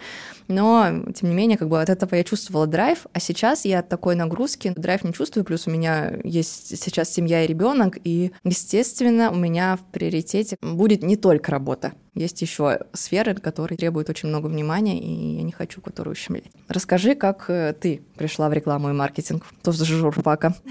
но, 0.49 0.87
тем 1.15 1.31
не 1.31 1.35
менее, 1.35 1.59
как 1.59 1.69
бы 1.69 1.81
от 1.81 1.96
я 2.13 2.25
чувствовала 2.25 2.67
драйв, 2.67 3.07
а 3.13 3.21
сейчас 3.21 3.65
я 3.65 3.81
от 3.81 3.89
такой 3.89 4.15
нагрузки 4.15 4.73
драйв 4.77 5.05
не 5.05 5.13
чувствую, 5.13 5.45
плюс 5.45 5.67
у 5.67 5.71
меня 5.71 6.19
есть 6.25 6.83
сейчас 6.83 7.13
семья 7.13 7.45
и 7.45 7.47
ребенок, 7.47 7.99
и, 8.03 8.33
естественно, 8.45 9.31
у 9.31 9.37
меня 9.37 9.77
в 9.77 9.93
приоритете 9.93 10.57
будет 10.61 11.03
не 11.03 11.17
только 11.17 11.51
работа. 11.51 11.93
Есть 12.15 12.41
еще 12.41 12.81
сферы, 12.95 13.35
которые 13.35 13.77
требуют 13.77 14.09
очень 14.09 14.31
много 14.31 14.47
внимания, 14.47 14.99
и 14.99 15.37
я 15.37 15.43
не 15.43 15.53
хочу 15.53 15.83
которые 15.83 16.13
ущемлять. 16.13 16.51
Расскажи, 16.69 17.15
как 17.15 17.45
э, 17.49 17.75
ты 17.79 18.03
пришла 18.17 18.49
в 18.49 18.55
рекламу 18.55 18.89
и 18.89 18.93
маркетинг, 18.93 19.45
то 19.63 19.73
за 19.73 19.85
журфака. 19.85 20.55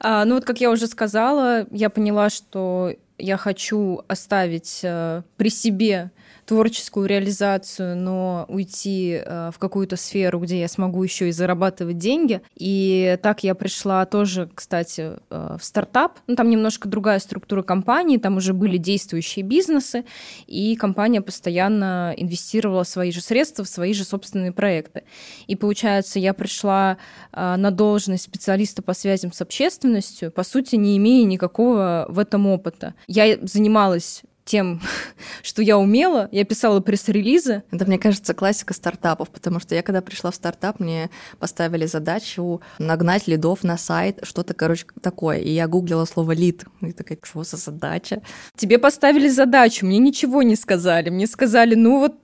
А, 0.00 0.24
ну 0.24 0.34
вот, 0.34 0.44
как 0.44 0.60
я 0.60 0.70
уже 0.70 0.86
сказала, 0.86 1.66
я 1.70 1.88
поняла, 1.88 2.28
что 2.28 2.92
я 3.18 3.36
хочу 3.36 4.02
оставить 4.08 4.80
э, 4.82 5.22
при 5.36 5.48
себе 5.48 6.10
творческую 6.46 7.06
реализацию, 7.06 7.96
но 7.96 8.44
уйти 8.48 9.20
э, 9.24 9.50
в 9.52 9.58
какую-то 9.58 9.96
сферу, 9.96 10.40
где 10.40 10.60
я 10.60 10.68
смогу 10.68 11.02
еще 11.02 11.28
и 11.28 11.32
зарабатывать 11.32 11.98
деньги. 11.98 12.42
И 12.56 13.18
так 13.22 13.44
я 13.44 13.54
пришла 13.54 14.04
тоже, 14.04 14.50
кстати, 14.54 15.12
э, 15.30 15.56
в 15.58 15.64
стартап. 15.64 16.18
Ну, 16.26 16.36
там 16.36 16.50
немножко 16.50 16.88
другая 16.88 17.18
структура 17.18 17.62
компании, 17.62 18.18
там 18.18 18.36
уже 18.36 18.52
были 18.52 18.76
действующие 18.76 19.44
бизнесы, 19.44 20.04
и 20.46 20.76
компания 20.76 21.20
постоянно 21.20 22.14
инвестировала 22.16 22.84
свои 22.84 23.10
же 23.10 23.20
средства 23.20 23.64
в 23.64 23.68
свои 23.68 23.94
же 23.94 24.04
собственные 24.04 24.52
проекты. 24.52 25.04
И 25.46 25.56
получается, 25.56 26.18
я 26.18 26.34
пришла 26.34 26.98
э, 27.32 27.56
на 27.56 27.70
должность 27.70 28.24
специалиста 28.24 28.82
по 28.82 28.92
связям 28.92 29.32
с 29.32 29.40
общественностью, 29.40 30.30
по 30.30 30.42
сути, 30.42 30.76
не 30.76 30.96
имея 30.98 31.24
никакого 31.24 32.06
в 32.08 32.18
этом 32.18 32.46
опыта. 32.46 32.94
Я 33.06 33.38
занималась 33.42 34.22
тем, 34.44 34.80
что 35.42 35.62
я 35.62 35.78
умела. 35.78 36.28
Я 36.32 36.44
писала 36.44 36.80
пресс-релизы. 36.80 37.62
Это, 37.70 37.86
мне 37.86 37.98
кажется, 37.98 38.34
классика 38.34 38.74
стартапов, 38.74 39.30
потому 39.30 39.60
что 39.60 39.74
я, 39.74 39.82
когда 39.82 40.00
пришла 40.00 40.30
в 40.30 40.34
стартап, 40.34 40.80
мне 40.80 41.10
поставили 41.38 41.86
задачу 41.86 42.60
нагнать 42.78 43.26
лидов 43.26 43.64
на 43.64 43.76
сайт, 43.78 44.20
что-то, 44.22 44.54
короче, 44.54 44.86
такое. 45.00 45.38
И 45.38 45.50
я 45.50 45.66
гуглила 45.66 46.04
слово 46.04 46.32
лид. 46.32 46.64
И 46.80 46.92
такая, 46.92 47.18
что 47.22 47.44
за 47.44 47.56
задача? 47.56 48.22
Тебе 48.56 48.78
поставили 48.78 49.28
задачу, 49.28 49.86
мне 49.86 49.98
ничего 49.98 50.42
не 50.42 50.56
сказали. 50.56 51.10
Мне 51.10 51.26
сказали, 51.26 51.74
ну 51.74 52.00
вот 52.00 52.14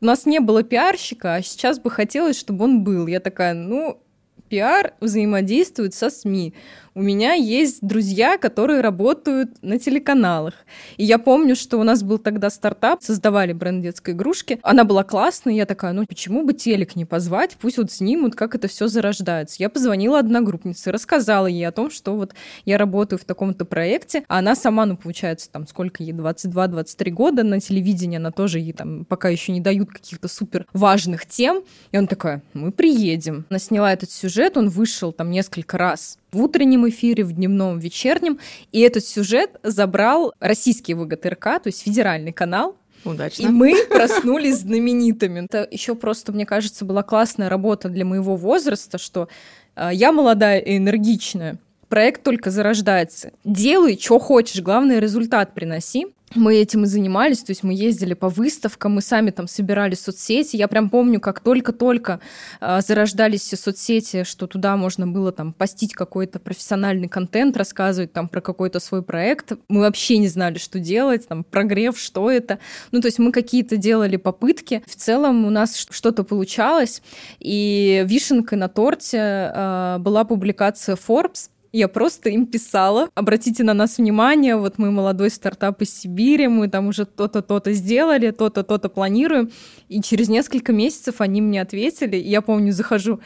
у 0.00 0.04
нас 0.04 0.26
не 0.26 0.40
было 0.40 0.62
пиарщика, 0.62 1.34
а 1.34 1.42
сейчас 1.42 1.80
бы 1.80 1.90
хотелось, 1.90 2.38
чтобы 2.38 2.64
он 2.64 2.84
был. 2.84 3.08
Я 3.08 3.20
такая, 3.20 3.54
ну, 3.54 4.00
пиар 4.48 4.94
взаимодействует 5.00 5.94
со 5.94 6.10
СМИ 6.10 6.54
у 6.98 7.02
меня 7.02 7.34
есть 7.34 7.78
друзья, 7.80 8.38
которые 8.38 8.80
работают 8.80 9.62
на 9.62 9.78
телеканалах. 9.78 10.54
И 10.96 11.04
я 11.04 11.20
помню, 11.20 11.54
что 11.54 11.78
у 11.78 11.84
нас 11.84 12.02
был 12.02 12.18
тогда 12.18 12.50
стартап, 12.50 13.04
создавали 13.04 13.52
бренд 13.52 13.84
детской 13.84 14.14
игрушки. 14.14 14.58
Она 14.62 14.82
была 14.82 15.04
классная, 15.04 15.54
я 15.54 15.64
такая, 15.64 15.92
ну 15.92 16.04
почему 16.08 16.44
бы 16.44 16.54
телек 16.54 16.96
не 16.96 17.04
позвать, 17.04 17.56
пусть 17.60 17.78
вот 17.78 17.92
снимут, 17.92 18.34
как 18.34 18.56
это 18.56 18.66
все 18.66 18.88
зарождается. 18.88 19.58
Я 19.60 19.68
позвонила 19.68 20.18
одногруппнице, 20.18 20.90
рассказала 20.90 21.46
ей 21.46 21.68
о 21.68 21.70
том, 21.70 21.92
что 21.92 22.16
вот 22.16 22.34
я 22.64 22.78
работаю 22.78 23.20
в 23.20 23.24
таком-то 23.24 23.64
проекте, 23.64 24.24
а 24.26 24.40
она 24.40 24.56
сама, 24.56 24.84
ну 24.84 24.96
получается, 24.96 25.48
там 25.52 25.68
сколько 25.68 26.02
ей, 26.02 26.10
22-23 26.10 27.10
года 27.10 27.44
на 27.44 27.60
телевидении, 27.60 28.16
она 28.16 28.32
тоже 28.32 28.58
ей 28.58 28.72
там 28.72 29.04
пока 29.04 29.28
еще 29.28 29.52
не 29.52 29.60
дают 29.60 29.92
каких-то 29.92 30.26
супер 30.26 30.66
важных 30.72 31.26
тем. 31.26 31.62
И 31.92 31.96
он 31.96 32.08
такая, 32.08 32.42
мы 32.54 32.72
приедем. 32.72 33.46
Она 33.50 33.60
сняла 33.60 33.92
этот 33.92 34.10
сюжет, 34.10 34.56
он 34.56 34.68
вышел 34.68 35.12
там 35.12 35.30
несколько 35.30 35.78
раз 35.78 36.18
в 36.32 36.42
утреннем 36.42 36.88
эфире, 36.88 37.24
в 37.24 37.32
дневном, 37.32 37.78
в 37.78 37.82
вечернем. 37.82 38.38
И 38.72 38.80
этот 38.80 39.04
сюжет 39.04 39.58
забрал 39.62 40.32
российский 40.40 40.94
ВГТРК, 40.94 41.44
то 41.44 41.66
есть 41.66 41.82
федеральный 41.82 42.32
канал, 42.32 42.76
Удачно. 43.04 43.44
И 43.44 43.46
мы 43.46 43.74
проснулись 43.88 44.58
знаменитыми. 44.58 45.44
Это 45.44 45.66
еще 45.70 45.94
просто, 45.94 46.32
мне 46.32 46.44
кажется, 46.44 46.84
была 46.84 47.02
классная 47.02 47.48
работа 47.48 47.88
для 47.88 48.04
моего 48.04 48.36
возраста, 48.36 48.98
что 48.98 49.28
э, 49.76 49.90
я 49.92 50.12
молодая 50.12 50.58
и 50.58 50.76
энергичная. 50.76 51.58
Проект 51.88 52.22
только 52.22 52.50
зарождается. 52.50 53.32
Делай, 53.44 53.98
что 54.00 54.18
хочешь, 54.18 54.60
главное 54.60 54.98
результат 54.98 55.54
приноси 55.54 56.06
мы 56.34 56.56
этим 56.56 56.84
и 56.84 56.86
занимались, 56.86 57.42
то 57.42 57.50
есть 57.50 57.62
мы 57.62 57.74
ездили 57.74 58.14
по 58.14 58.28
выставкам, 58.28 58.94
мы 58.94 59.02
сами 59.02 59.30
там 59.30 59.48
собирали 59.48 59.94
соцсети. 59.94 60.56
Я 60.56 60.68
прям 60.68 60.90
помню, 60.90 61.20
как 61.20 61.40
только-только 61.40 62.20
э, 62.60 62.80
зарождались 62.86 63.42
все 63.42 63.56
соцсети, 63.56 64.24
что 64.24 64.46
туда 64.46 64.76
можно 64.76 65.06
было 65.06 65.32
там 65.32 65.52
постить 65.52 65.94
какой-то 65.94 66.38
профессиональный 66.38 67.08
контент, 67.08 67.56
рассказывать 67.56 68.12
там 68.12 68.28
про 68.28 68.40
какой-то 68.40 68.80
свой 68.80 69.02
проект. 69.02 69.52
Мы 69.68 69.80
вообще 69.80 70.18
не 70.18 70.28
знали, 70.28 70.58
что 70.58 70.78
делать, 70.78 71.26
там 71.28 71.44
прогрев, 71.44 71.98
что 71.98 72.30
это. 72.30 72.58
Ну, 72.92 73.00
то 73.00 73.06
есть 73.06 73.18
мы 73.18 73.32
какие-то 73.32 73.76
делали 73.76 74.16
попытки. 74.16 74.82
В 74.86 74.96
целом 74.96 75.44
у 75.44 75.50
нас 75.50 75.86
что-то 75.90 76.24
получалось. 76.24 77.02
И 77.40 78.04
вишенкой 78.06 78.58
на 78.58 78.68
торте 78.68 79.18
э, 79.18 79.96
была 80.00 80.24
публикация 80.24 80.96
Forbes, 80.96 81.48
я 81.72 81.88
просто 81.88 82.30
им 82.30 82.46
писала, 82.46 83.08
обратите 83.14 83.62
на 83.62 83.74
нас 83.74 83.98
внимание, 83.98 84.56
вот 84.56 84.78
мы 84.78 84.90
молодой 84.90 85.30
стартап 85.30 85.82
из 85.82 85.94
Сибири, 85.98 86.48
мы 86.48 86.68
там 86.68 86.86
уже 86.86 87.04
то-то, 87.04 87.42
то-то 87.42 87.72
сделали, 87.72 88.30
то-то, 88.30 88.62
то-то 88.62 88.88
планируем. 88.88 89.50
И 89.88 90.00
через 90.00 90.28
несколько 90.28 90.72
месяцев 90.72 91.20
они 91.20 91.40
мне 91.40 91.60
ответили. 91.60 92.16
Я 92.16 92.40
помню, 92.40 92.72
захожу 92.72 93.20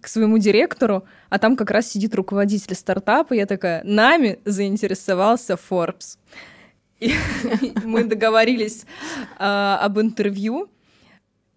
к 0.00 0.08
своему 0.08 0.38
директору, 0.38 1.04
а 1.28 1.38
там 1.38 1.56
как 1.56 1.70
раз 1.70 1.88
сидит 1.88 2.14
руководитель 2.14 2.74
стартапа, 2.74 3.34
я 3.34 3.46
такая, 3.46 3.82
нами 3.84 4.38
заинтересовался 4.44 5.56
Forbes. 5.70 6.18
И 7.00 7.14
мы 7.84 8.04
договорились 8.04 8.86
э, 9.38 9.76
об 9.80 10.00
интервью, 10.00 10.68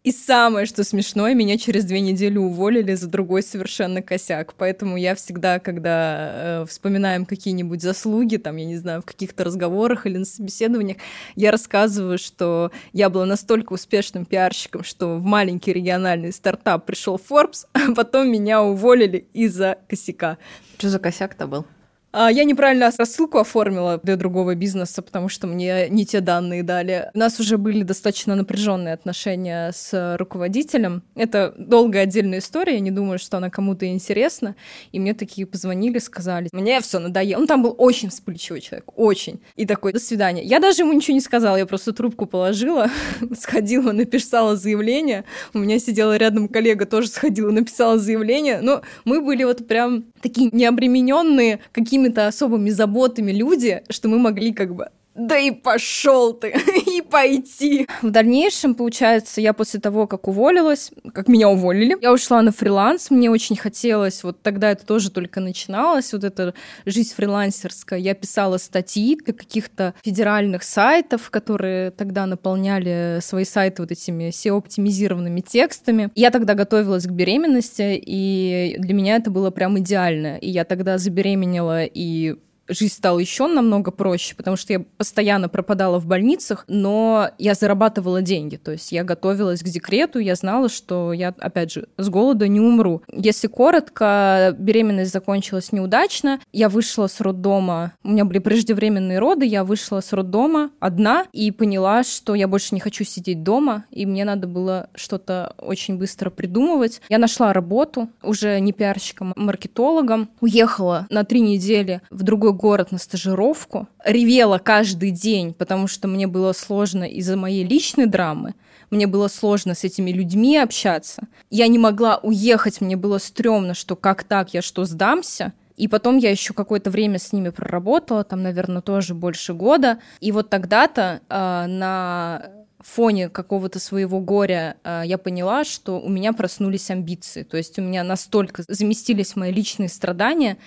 и 0.07 0.11
самое, 0.13 0.65
что 0.65 0.85
смешное, 0.85 1.33
меня 1.33 1.57
через 1.57 1.83
две 1.83 1.99
недели 1.99 2.37
уволили 2.37 2.93
за 2.93 3.09
другой 3.09 3.43
совершенно 3.43 4.01
косяк. 4.01 4.53
Поэтому 4.53 4.95
я 4.95 5.15
всегда, 5.15 5.59
когда 5.59 6.61
э, 6.61 6.65
вспоминаем 6.65 7.25
какие-нибудь 7.25 7.81
заслуги, 7.81 8.37
там, 8.37 8.55
я 8.55 8.63
не 8.63 8.77
знаю, 8.77 9.01
в 9.01 9.05
каких-то 9.05 9.43
разговорах 9.43 10.05
или 10.05 10.19
на 10.19 10.23
собеседованиях, 10.23 10.95
я 11.35 11.51
рассказываю, 11.51 12.17
что 12.19 12.71
я 12.93 13.09
была 13.09 13.25
настолько 13.25 13.73
успешным 13.73 14.23
пиарщиком, 14.23 14.85
что 14.85 15.17
в 15.17 15.25
маленький 15.25 15.73
региональный 15.73 16.31
стартап 16.31 16.85
пришел 16.85 17.19
Forbes, 17.29 17.65
а 17.73 17.93
потом 17.93 18.31
меня 18.31 18.63
уволили 18.63 19.27
из-за 19.33 19.77
косяка. 19.89 20.37
Что 20.77 20.87
за 20.87 20.99
косяк-то 20.99 21.47
был? 21.47 21.65
А, 22.11 22.31
я 22.31 22.43
неправильно 22.43 22.91
рассылку 22.97 23.37
оформила 23.37 23.99
для 24.01 24.15
другого 24.15 24.55
бизнеса, 24.55 25.01
потому 25.01 25.29
что 25.29 25.47
мне 25.47 25.89
не 25.89 26.05
те 26.05 26.21
данные 26.21 26.63
дали. 26.63 27.09
У 27.13 27.17
нас 27.17 27.39
уже 27.39 27.57
были 27.57 27.83
достаточно 27.83 28.35
напряженные 28.35 28.93
отношения 28.93 29.71
с 29.73 30.15
руководителем. 30.17 31.03
Это 31.15 31.53
долгая 31.57 32.03
отдельная 32.03 32.39
история, 32.39 32.75
я 32.75 32.79
не 32.79 32.91
думаю, 32.91 33.19
что 33.19 33.37
она 33.37 33.49
кому-то 33.49 33.85
интересна. 33.87 34.55
И 34.91 34.99
мне 34.99 35.13
такие 35.13 35.45
позвонили, 35.45 35.99
сказали, 35.99 36.49
мне 36.51 36.79
все 36.81 36.99
надоело. 36.99 37.41
Он 37.41 37.47
там 37.47 37.63
был 37.63 37.75
очень 37.77 38.09
вспыльчивый 38.09 38.61
человек, 38.61 38.89
очень. 38.95 39.41
И 39.55 39.65
такой, 39.65 39.93
до 39.93 39.99
свидания. 39.99 40.43
Я 40.43 40.59
даже 40.59 40.83
ему 40.83 40.93
ничего 40.93 41.13
не 41.13 41.21
сказала, 41.21 41.57
я 41.57 41.65
просто 41.65 41.93
трубку 41.93 42.25
положила, 42.25 42.89
сходила, 43.39 43.91
написала 43.91 44.55
заявление. 44.55 45.25
У 45.53 45.59
меня 45.59 45.77
сидела 45.79 46.15
рядом 46.17 46.47
коллега, 46.47 46.85
тоже 46.85 47.09
сходила, 47.09 47.51
написала 47.51 47.99
заявление. 47.99 48.61
Но 48.61 48.81
мы 49.05 49.21
были 49.21 49.43
вот 49.43 49.67
прям 49.67 50.05
такие 50.21 50.49
необремененные 50.51 51.59
какими 51.71 51.96
какими-то 51.97 52.27
особыми 52.27 52.69
заботами 52.69 53.31
люди, 53.31 53.81
что 53.89 54.07
мы 54.07 54.19
могли 54.19 54.53
как 54.53 54.75
бы 54.75 54.89
да 55.17 55.38
и 55.38 55.51
пошел 55.51 56.34
ты, 56.34 56.53
и 56.86 57.01
пойти. 57.01 57.88
В 58.01 58.12
дальнейшем, 58.12 58.75
получается, 58.75 59.41
я 59.41 59.53
после 59.53 59.80
того, 59.80 60.08
как 60.08 60.27
уволилась, 60.27 60.91
как 61.13 61.27
меня 61.27 61.49
уволили, 61.49 61.97
я 62.01 62.13
ушла 62.13 62.41
на 62.41 62.51
фриланс, 62.51 63.10
мне 63.10 63.30
очень 63.30 63.56
хотелось, 63.56 64.23
вот 64.23 64.41
тогда 64.41 64.71
это 64.71 64.86
тоже 64.86 65.12
только 65.12 65.39
начиналось, 65.39 66.13
вот 66.13 66.23
эта 66.23 66.53
жизнь 66.86 67.13
фрилансерская, 67.15 67.99
я 67.99 68.13
писала 68.13 68.58
статьи 68.58 69.17
для 69.23 69.34
каких-то 69.34 69.93
федеральных 70.03 70.63
сайтов, 70.63 71.30
которые 71.32 71.91
тогда 71.91 72.25
наполняли 72.25 73.19
свои 73.21 73.43
сайты 73.43 73.82
вот 73.82 73.91
этими 73.91 74.30
SEO-оптимизированными 74.30 75.41
текстами. 75.41 76.12
Я 76.15 76.32
тогда 76.32 76.53
готовилась 76.53 77.06
к 77.06 77.12
беременности, 77.12 77.99
и 78.06 78.75
для 78.77 78.93
меня 78.93 79.15
это 79.15 79.32
было 79.32 79.49
прям 79.49 79.80
идеально. 79.80 80.38
И 80.38 80.49
я 80.49 80.63
тогда 80.63 80.97
забеременела 80.97 81.86
и 81.86 82.36
жизнь 82.67 82.93
стала 82.93 83.19
еще 83.19 83.47
намного 83.47 83.91
проще, 83.91 84.36
потому 84.36 84.58
что 84.58 84.73
я 84.73 84.80
постоянно 84.97 85.49
пропадала 85.49 85.99
в 85.99 86.06
больницах, 86.06 86.65
но 86.67 87.30
я 87.38 87.53
зарабатывала 87.53 88.21
деньги. 88.21 88.58
То 88.58 88.71
есть 88.71 88.91
я 88.91 89.03
готовилась 89.03 89.62
к 89.62 89.65
декрету, 89.65 90.19
я 90.19 90.36
знала, 90.36 90.69
что 90.69 91.13
я, 91.13 91.34
опять 91.39 91.71
же, 91.71 91.88
с 91.97 92.10
голода 92.10 92.47
не 92.47 92.60
умру. 92.60 93.01
Если 93.12 93.47
коротко, 93.47 94.56
беременность 94.58 95.12
закончилась 95.12 95.71
неудачно. 95.71 96.39
Я 96.51 96.69
вышла 96.69 97.08
с 97.08 97.21
роддома, 97.21 97.93
у 98.03 98.10
меня 98.10 98.25
были 98.25 98.39
преждевременные 98.39 99.19
роды, 99.19 99.45
я 99.45 99.63
вышла 99.63 100.01
с 100.01 100.13
роддома 100.13 100.71
одна 100.80 101.25
и 101.32 101.51
поняла, 101.51 102.03
что 102.03 102.36
я 102.36 102.47
больше 102.47 102.75
не 102.75 102.82
хочу 102.82 103.03
сидеть 103.03 103.43
дома, 103.43 103.86
и 103.91 104.06
мне 104.06 104.25
надо 104.25 104.47
было 104.47 104.89
что-то 104.95 105.56
очень 105.58 105.97
быстро 105.97 106.30
придумывать. 106.30 107.01
Я 107.10 107.17
нашла 107.17 107.53
работу, 107.53 108.10
уже 108.23 108.60
не 108.60 108.73
пиарщиком, 108.73 109.34
а 109.36 109.39
маркетологом, 109.39 110.30
уехала 110.41 111.08
на 111.10 111.23
три 111.23 111.41
недели 111.41 112.01
в 112.10 112.23
другой 112.23 112.53
город 112.57 112.91
на 112.91 112.97
стажировку, 112.97 113.87
ревела 114.03 114.57
каждый 114.57 115.11
день, 115.11 115.53
потому 115.53 115.87
что 115.87 116.07
мне 116.07 116.27
было 116.27 116.51
сложно 116.53 117.05
из-за 117.05 117.37
моей 117.37 117.63
личной 117.63 118.07
драмы, 118.07 118.55
мне 118.89 119.07
было 119.07 119.27
сложно 119.27 119.75
с 119.75 119.83
этими 119.83 120.11
людьми 120.11 120.57
общаться. 120.57 121.27
Я 121.49 121.67
не 121.67 121.77
могла 121.77 122.17
уехать, 122.17 122.81
мне 122.81 122.95
было 122.95 123.17
стрёмно, 123.17 123.73
что 123.73 123.95
как 123.95 124.23
так, 124.23 124.53
я 124.53 124.61
что, 124.61 124.85
сдамся? 124.85 125.53
И 125.75 125.87
потом 125.87 126.17
я 126.17 126.31
еще 126.31 126.53
какое-то 126.53 126.89
время 126.89 127.19
с 127.19 127.31
ними 127.31 127.49
проработала, 127.49 128.23
там, 128.23 128.41
наверное, 128.41 128.81
тоже 128.81 129.13
больше 129.13 129.53
года. 129.53 129.99
И 130.19 130.31
вот 130.31 130.49
тогда-то 130.49 131.21
э, 131.29 131.65
на 131.67 132.51
фоне 132.79 133.29
какого-то 133.29 133.79
своего 133.79 134.19
горя 134.19 134.77
э, 134.83 135.03
я 135.05 135.17
поняла, 135.17 135.63
что 135.63 135.99
у 135.99 136.09
меня 136.09 136.33
проснулись 136.33 136.89
амбиции. 136.89 137.43
То 137.43 137.57
есть 137.57 137.77
у 137.77 137.81
меня 137.81 138.03
настолько 138.03 138.63
заместились 138.67 139.35
мои 139.35 139.51
личные 139.51 139.89
страдания 139.89 140.57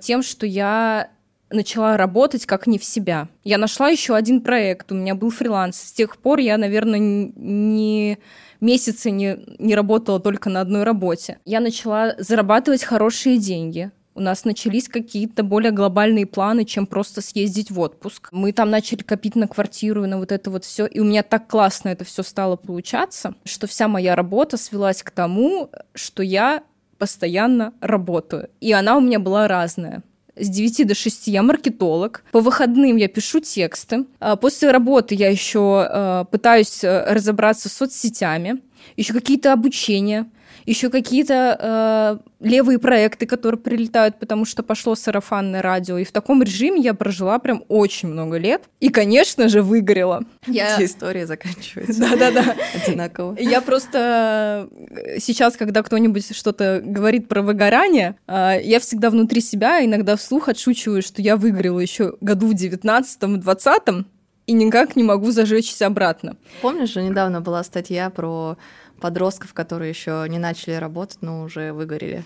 тем, 0.00 0.22
что 0.22 0.46
я 0.46 1.10
начала 1.50 1.96
работать 1.96 2.46
как 2.46 2.66
не 2.66 2.78
в 2.78 2.84
себя. 2.84 3.28
Я 3.44 3.58
нашла 3.58 3.88
еще 3.88 4.14
один 4.14 4.40
проект, 4.40 4.92
у 4.92 4.94
меня 4.94 5.14
был 5.14 5.30
фриланс. 5.30 5.76
С 5.80 5.92
тех 5.92 6.16
пор 6.18 6.38
я, 6.40 6.58
наверное, 6.58 6.98
не 6.98 8.18
месяцы 8.60 9.10
не, 9.10 9.38
не 9.58 9.74
работала 9.74 10.20
только 10.20 10.50
на 10.50 10.60
одной 10.60 10.84
работе. 10.84 11.38
Я 11.44 11.60
начала 11.60 12.14
зарабатывать 12.18 12.84
хорошие 12.84 13.38
деньги. 13.38 13.90
У 14.14 14.20
нас 14.20 14.44
начались 14.44 14.88
какие-то 14.88 15.44
более 15.44 15.70
глобальные 15.70 16.26
планы, 16.26 16.64
чем 16.64 16.88
просто 16.88 17.20
съездить 17.20 17.70
в 17.70 17.78
отпуск. 17.78 18.30
Мы 18.32 18.52
там 18.52 18.68
начали 18.68 19.02
копить 19.02 19.36
на 19.36 19.46
квартиру 19.46 20.08
на 20.08 20.18
вот 20.18 20.32
это 20.32 20.50
вот 20.50 20.64
все. 20.64 20.86
И 20.86 20.98
у 20.98 21.04
меня 21.04 21.22
так 21.22 21.46
классно 21.46 21.90
это 21.90 22.04
все 22.04 22.24
стало 22.24 22.56
получаться, 22.56 23.36
что 23.44 23.68
вся 23.68 23.86
моя 23.86 24.16
работа 24.16 24.56
свелась 24.56 25.04
к 25.04 25.12
тому, 25.12 25.70
что 25.94 26.24
я 26.24 26.64
постоянно 26.98 27.72
работаю. 27.80 28.50
И 28.60 28.72
она 28.72 28.96
у 28.96 29.00
меня 29.00 29.18
была 29.18 29.48
разная 29.48 30.02
с 30.40 30.48
9 30.48 30.86
до 30.86 30.94
6 30.94 31.28
я 31.28 31.42
маркетолог. 31.42 32.22
По 32.32 32.40
выходным 32.40 32.96
я 32.96 33.08
пишу 33.08 33.40
тексты. 33.40 34.06
А 34.20 34.36
после 34.36 34.70
работы 34.70 35.14
я 35.14 35.28
еще 35.28 35.86
э, 35.88 36.24
пытаюсь 36.30 36.84
э, 36.84 37.12
разобраться 37.12 37.68
с 37.68 37.72
соцсетями, 37.72 38.60
еще 38.96 39.12
какие-то 39.12 39.52
обучения 39.52 40.26
еще 40.68 40.90
какие-то 40.90 42.20
э, 42.40 42.46
левые 42.46 42.78
проекты, 42.78 43.26
которые 43.26 43.58
прилетают, 43.58 44.18
потому 44.18 44.44
что 44.44 44.62
пошло 44.62 44.94
сарафанное 44.94 45.62
радио. 45.62 45.96
И 45.96 46.04
в 46.04 46.12
таком 46.12 46.42
режиме 46.42 46.82
я 46.82 46.92
прожила 46.92 47.38
прям 47.38 47.64
очень 47.68 48.08
много 48.08 48.36
лет. 48.36 48.64
И, 48.78 48.90
конечно 48.90 49.48
же, 49.48 49.62
выгорела. 49.62 50.24
Я... 50.46 50.76
Эти 50.76 50.84
истории 50.84 51.24
заканчиваются. 51.24 51.98
Да-да-да. 52.00 52.54
Одинаково. 52.74 53.36
Я 53.40 53.62
просто 53.62 54.68
э, 54.90 55.18
сейчас, 55.20 55.56
когда 55.56 55.82
кто-нибудь 55.82 56.36
что-то 56.36 56.82
говорит 56.84 57.28
про 57.28 57.40
выгорание, 57.40 58.16
э, 58.26 58.58
я 58.62 58.78
всегда 58.78 59.08
внутри 59.08 59.40
себя 59.40 59.82
иногда 59.82 60.16
вслух 60.16 60.50
отшучиваю, 60.50 61.00
что 61.00 61.22
я 61.22 61.38
выгорела 61.38 61.80
еще 61.80 62.16
году 62.20 62.48
в 62.48 62.52
19-20, 62.52 64.04
и 64.46 64.52
никак 64.52 64.96
не 64.96 65.02
могу 65.02 65.30
зажечься 65.30 65.86
обратно. 65.86 66.36
Помнишь, 66.60 66.92
же 66.92 67.02
недавно 67.02 67.40
была 67.40 67.62
статья 67.64 68.10
про 68.10 68.58
подростков, 69.00 69.54
которые 69.54 69.90
еще 69.90 70.24
не 70.28 70.38
начали 70.38 70.74
работать, 70.74 71.18
но 71.20 71.42
уже 71.42 71.72
выгорели. 71.72 72.24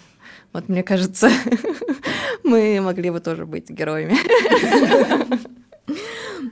Вот 0.53 0.69
мне 0.69 0.83
кажется, 0.83 1.31
мы 2.45 2.81
могли 2.81 3.11
бы 3.11 3.21
тоже 3.21 3.47
быть 3.47 3.71
героями. 3.71 4.17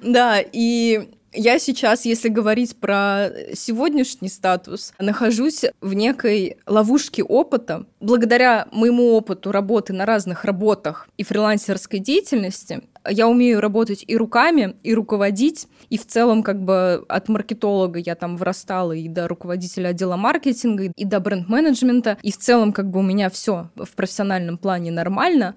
Да, 0.02 0.40
и 0.40 1.10
я 1.32 1.58
сейчас, 1.58 2.04
если 2.04 2.28
говорить 2.28 2.76
про 2.76 3.30
сегодняшний 3.54 4.28
статус, 4.28 4.92
нахожусь 4.98 5.64
в 5.80 5.94
некой 5.94 6.58
ловушке 6.66 7.22
опыта. 7.22 7.86
Благодаря 8.00 8.66
моему 8.72 9.12
опыту 9.12 9.52
работы 9.52 9.92
на 9.92 10.06
разных 10.06 10.44
работах 10.44 11.08
и 11.16 11.22
фрилансерской 11.22 12.00
деятельности, 12.00 12.82
я 13.08 13.28
умею 13.28 13.60
работать 13.60 14.04
и 14.06 14.16
руками, 14.16 14.76
и 14.82 14.94
руководить, 14.94 15.68
и 15.88 15.98
в 15.98 16.06
целом 16.06 16.42
как 16.42 16.62
бы 16.62 17.04
от 17.08 17.28
маркетолога 17.28 17.98
я 17.98 18.14
там 18.14 18.36
вырастала 18.36 18.92
и 18.92 19.08
до 19.08 19.28
руководителя 19.28 19.88
отдела 19.88 20.16
маркетинга, 20.16 20.92
и 20.94 21.04
до 21.04 21.20
бренд-менеджмента, 21.20 22.18
и 22.22 22.30
в 22.30 22.38
целом 22.38 22.72
как 22.72 22.90
бы 22.90 23.00
у 23.00 23.02
меня 23.02 23.30
все 23.30 23.70
в 23.76 23.94
профессиональном 23.94 24.58
плане 24.58 24.90
нормально. 24.90 25.54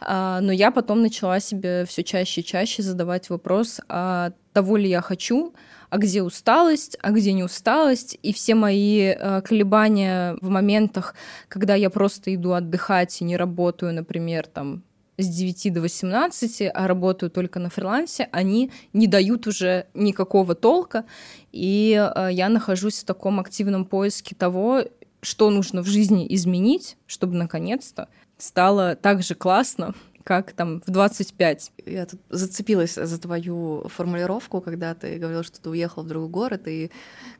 А, 0.00 0.40
но 0.40 0.52
я 0.52 0.70
потом 0.70 1.02
начала 1.02 1.40
себе 1.40 1.84
все 1.86 2.02
чаще 2.04 2.42
и 2.42 2.44
чаще 2.44 2.82
задавать 2.82 3.30
вопрос, 3.30 3.80
а 3.88 4.32
того 4.52 4.76
ли 4.76 4.88
я 4.88 5.00
хочу, 5.00 5.54
а 5.90 5.98
где 5.98 6.22
усталость, 6.22 6.98
а 7.02 7.10
где 7.10 7.32
не 7.32 7.42
усталость, 7.42 8.18
и 8.22 8.32
все 8.32 8.54
мои 8.54 9.14
э, 9.16 9.40
колебания 9.42 10.36
в 10.40 10.48
моментах, 10.48 11.14
когда 11.48 11.74
я 11.74 11.90
просто 11.90 12.34
иду 12.34 12.52
отдыхать 12.52 13.20
и 13.20 13.24
не 13.24 13.36
работаю, 13.36 13.94
например, 13.94 14.46
там 14.46 14.82
с 15.18 15.28
9 15.28 15.72
до 15.72 15.80
18, 15.80 16.70
а 16.72 16.88
работаю 16.88 17.30
только 17.30 17.58
на 17.58 17.70
фрилансе, 17.70 18.28
они 18.32 18.70
не 18.92 19.06
дают 19.06 19.46
уже 19.46 19.86
никакого 19.94 20.54
толка, 20.54 21.04
и 21.52 21.92
э, 21.94 22.28
я 22.32 22.48
нахожусь 22.48 23.00
в 23.00 23.04
таком 23.04 23.40
активном 23.40 23.84
поиске 23.84 24.34
того, 24.34 24.82
что 25.20 25.50
нужно 25.50 25.82
в 25.82 25.86
жизни 25.86 26.26
изменить, 26.34 26.96
чтобы 27.06 27.34
наконец-то 27.34 28.08
стало 28.38 28.96
так 28.96 29.22
же 29.22 29.34
классно, 29.34 29.94
как 30.24 30.52
там 30.52 30.80
в 30.86 30.90
25. 30.90 31.72
Я 31.86 32.06
тут 32.06 32.20
зацепилась 32.30 32.94
за 32.94 33.18
твою 33.20 33.86
формулировку, 33.88 34.60
когда 34.60 34.94
ты 34.94 35.18
говорила, 35.18 35.44
что 35.44 35.60
ты 35.60 35.68
уехал 35.68 36.02
в 36.02 36.08
другой 36.08 36.28
город 36.28 36.62
и 36.66 36.90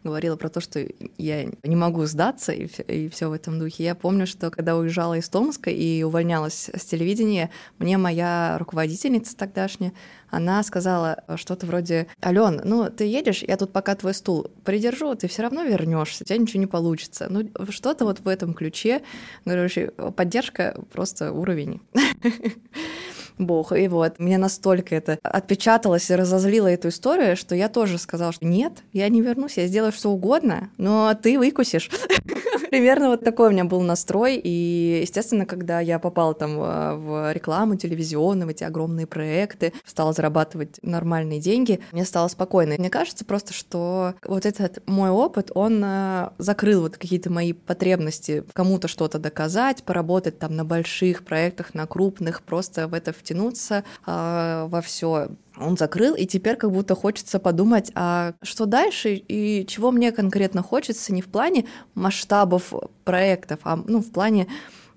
говорила 0.04 0.36
про 0.36 0.50
то, 0.50 0.60
что 0.60 0.86
я 1.16 1.50
не 1.62 1.76
могу 1.76 2.04
сдаться 2.04 2.52
и 2.52 2.66
и 2.88 3.08
все 3.08 3.28
в 3.28 3.32
этом 3.32 3.58
духе. 3.58 3.84
Я 3.84 3.94
помню, 3.94 4.26
что 4.26 4.50
когда 4.50 4.76
уезжала 4.76 5.14
из 5.14 5.28
Томска 5.28 5.70
и 5.70 6.02
увольнялась 6.02 6.70
с 6.74 6.84
телевидения, 6.84 7.50
мне 7.78 7.98
моя 7.98 8.56
руководительница 8.58 9.36
тогдашняя, 9.36 9.92
она 10.34 10.62
сказала 10.62 11.22
что-то 11.36 11.66
вроде 11.66 12.06
«Ален, 12.24 12.60
ну 12.64 12.90
ты 12.90 13.04
едешь, 13.04 13.42
я 13.46 13.56
тут 13.56 13.72
пока 13.72 13.94
твой 13.94 14.14
стул 14.14 14.50
придержу, 14.64 15.14
ты 15.14 15.28
все 15.28 15.42
равно 15.42 15.62
вернешься, 15.62 16.24
у 16.24 16.26
тебя 16.26 16.38
ничего 16.38 16.60
не 16.60 16.66
получится». 16.66 17.26
Ну 17.30 17.48
что-то 17.70 18.04
вот 18.04 18.20
в 18.20 18.28
этом 18.28 18.54
ключе, 18.54 19.02
говорю, 19.44 19.68
поддержка 20.12 20.80
просто 20.92 21.32
уровень. 21.32 21.80
Бог. 23.38 23.72
И 23.72 23.88
вот, 23.88 24.18
мне 24.18 24.38
настолько 24.38 24.94
это 24.94 25.18
отпечаталось 25.22 26.10
и 26.10 26.14
разозлило 26.14 26.68
эту 26.68 26.88
историю, 26.88 27.36
что 27.36 27.54
я 27.54 27.68
тоже 27.68 27.98
сказала, 27.98 28.32
что 28.32 28.46
нет, 28.46 28.72
я 28.92 29.08
не 29.08 29.20
вернусь, 29.20 29.56
я 29.56 29.66
сделаю 29.66 29.92
что 29.92 30.10
угодно, 30.10 30.70
но 30.76 31.14
ты 31.20 31.38
выкусишь. 31.38 31.90
Примерно 32.70 33.10
вот 33.10 33.22
такой 33.22 33.48
у 33.48 33.50
меня 33.52 33.64
был 33.64 33.82
настрой. 33.82 34.40
И, 34.42 35.00
естественно, 35.02 35.46
когда 35.46 35.80
я 35.80 35.98
попала 36.00 36.34
там 36.34 36.60
э, 36.60 36.94
в 36.96 37.32
рекламу 37.32 37.76
телевизионную, 37.76 38.48
в 38.48 38.50
эти 38.50 38.64
огромные 38.64 39.06
проекты, 39.06 39.72
стала 39.86 40.12
зарабатывать 40.12 40.80
нормальные 40.82 41.40
деньги, 41.40 41.80
мне 41.92 42.04
стало 42.04 42.28
спокойно. 42.28 42.74
Мне 42.76 42.90
кажется 42.90 43.24
просто, 43.24 43.52
что 43.52 44.14
вот 44.24 44.44
этот 44.44 44.82
мой 44.88 45.10
опыт, 45.10 45.52
он 45.54 45.82
э, 45.84 46.30
закрыл 46.38 46.82
вот 46.82 46.96
какие-то 46.96 47.30
мои 47.30 47.52
потребности 47.52 48.44
кому-то 48.52 48.88
что-то 48.88 49.18
доказать, 49.18 49.84
поработать 49.84 50.38
там 50.38 50.56
на 50.56 50.64
больших 50.64 51.24
проектах, 51.24 51.74
на 51.74 51.86
крупных, 51.86 52.42
просто 52.42 52.88
в 52.88 52.94
это 52.94 53.12
втянуться 53.24 53.84
э, 54.06 54.66
во 54.68 54.80
все 54.82 55.28
он 55.56 55.76
закрыл, 55.76 56.14
и 56.14 56.26
теперь 56.26 56.56
как 56.56 56.72
будто 56.72 56.94
хочется 56.94 57.38
подумать, 57.38 57.90
а 57.94 58.34
что 58.42 58.66
дальше 58.66 59.14
и 59.14 59.64
чего 59.66 59.92
мне 59.92 60.10
конкретно 60.10 60.62
хочется 60.62 61.12
не 61.14 61.22
в 61.22 61.26
плане 61.26 61.66
масштабов 61.94 62.72
проектов, 63.04 63.60
а 63.62 63.76
ну, 63.76 64.00
в 64.00 64.10
плане 64.10 64.48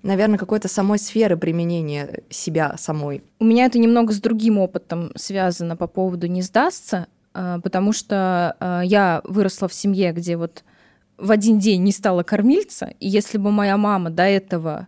наверное, 0.02 0.38
какой-то 0.38 0.68
самой 0.68 0.98
сферы 0.98 1.36
применения 1.36 2.22
себя 2.30 2.76
самой. 2.78 3.22
У 3.40 3.44
меня 3.44 3.66
это 3.66 3.78
немного 3.78 4.12
с 4.12 4.20
другим 4.20 4.58
опытом 4.58 5.10
связано 5.16 5.76
по 5.76 5.86
поводу 5.86 6.28
«не 6.28 6.42
сдастся», 6.42 7.08
а, 7.34 7.60
потому 7.60 7.92
что 7.92 8.56
а, 8.60 8.82
я 8.82 9.20
выросла 9.24 9.68
в 9.68 9.74
семье, 9.74 10.12
где 10.12 10.36
вот 10.36 10.64
в 11.18 11.32
один 11.32 11.58
день 11.58 11.82
не 11.82 11.92
стала 11.92 12.22
кормильца, 12.22 12.92
и 13.00 13.08
если 13.08 13.38
бы 13.38 13.50
моя 13.50 13.76
мама 13.76 14.10
до 14.10 14.22
этого 14.22 14.86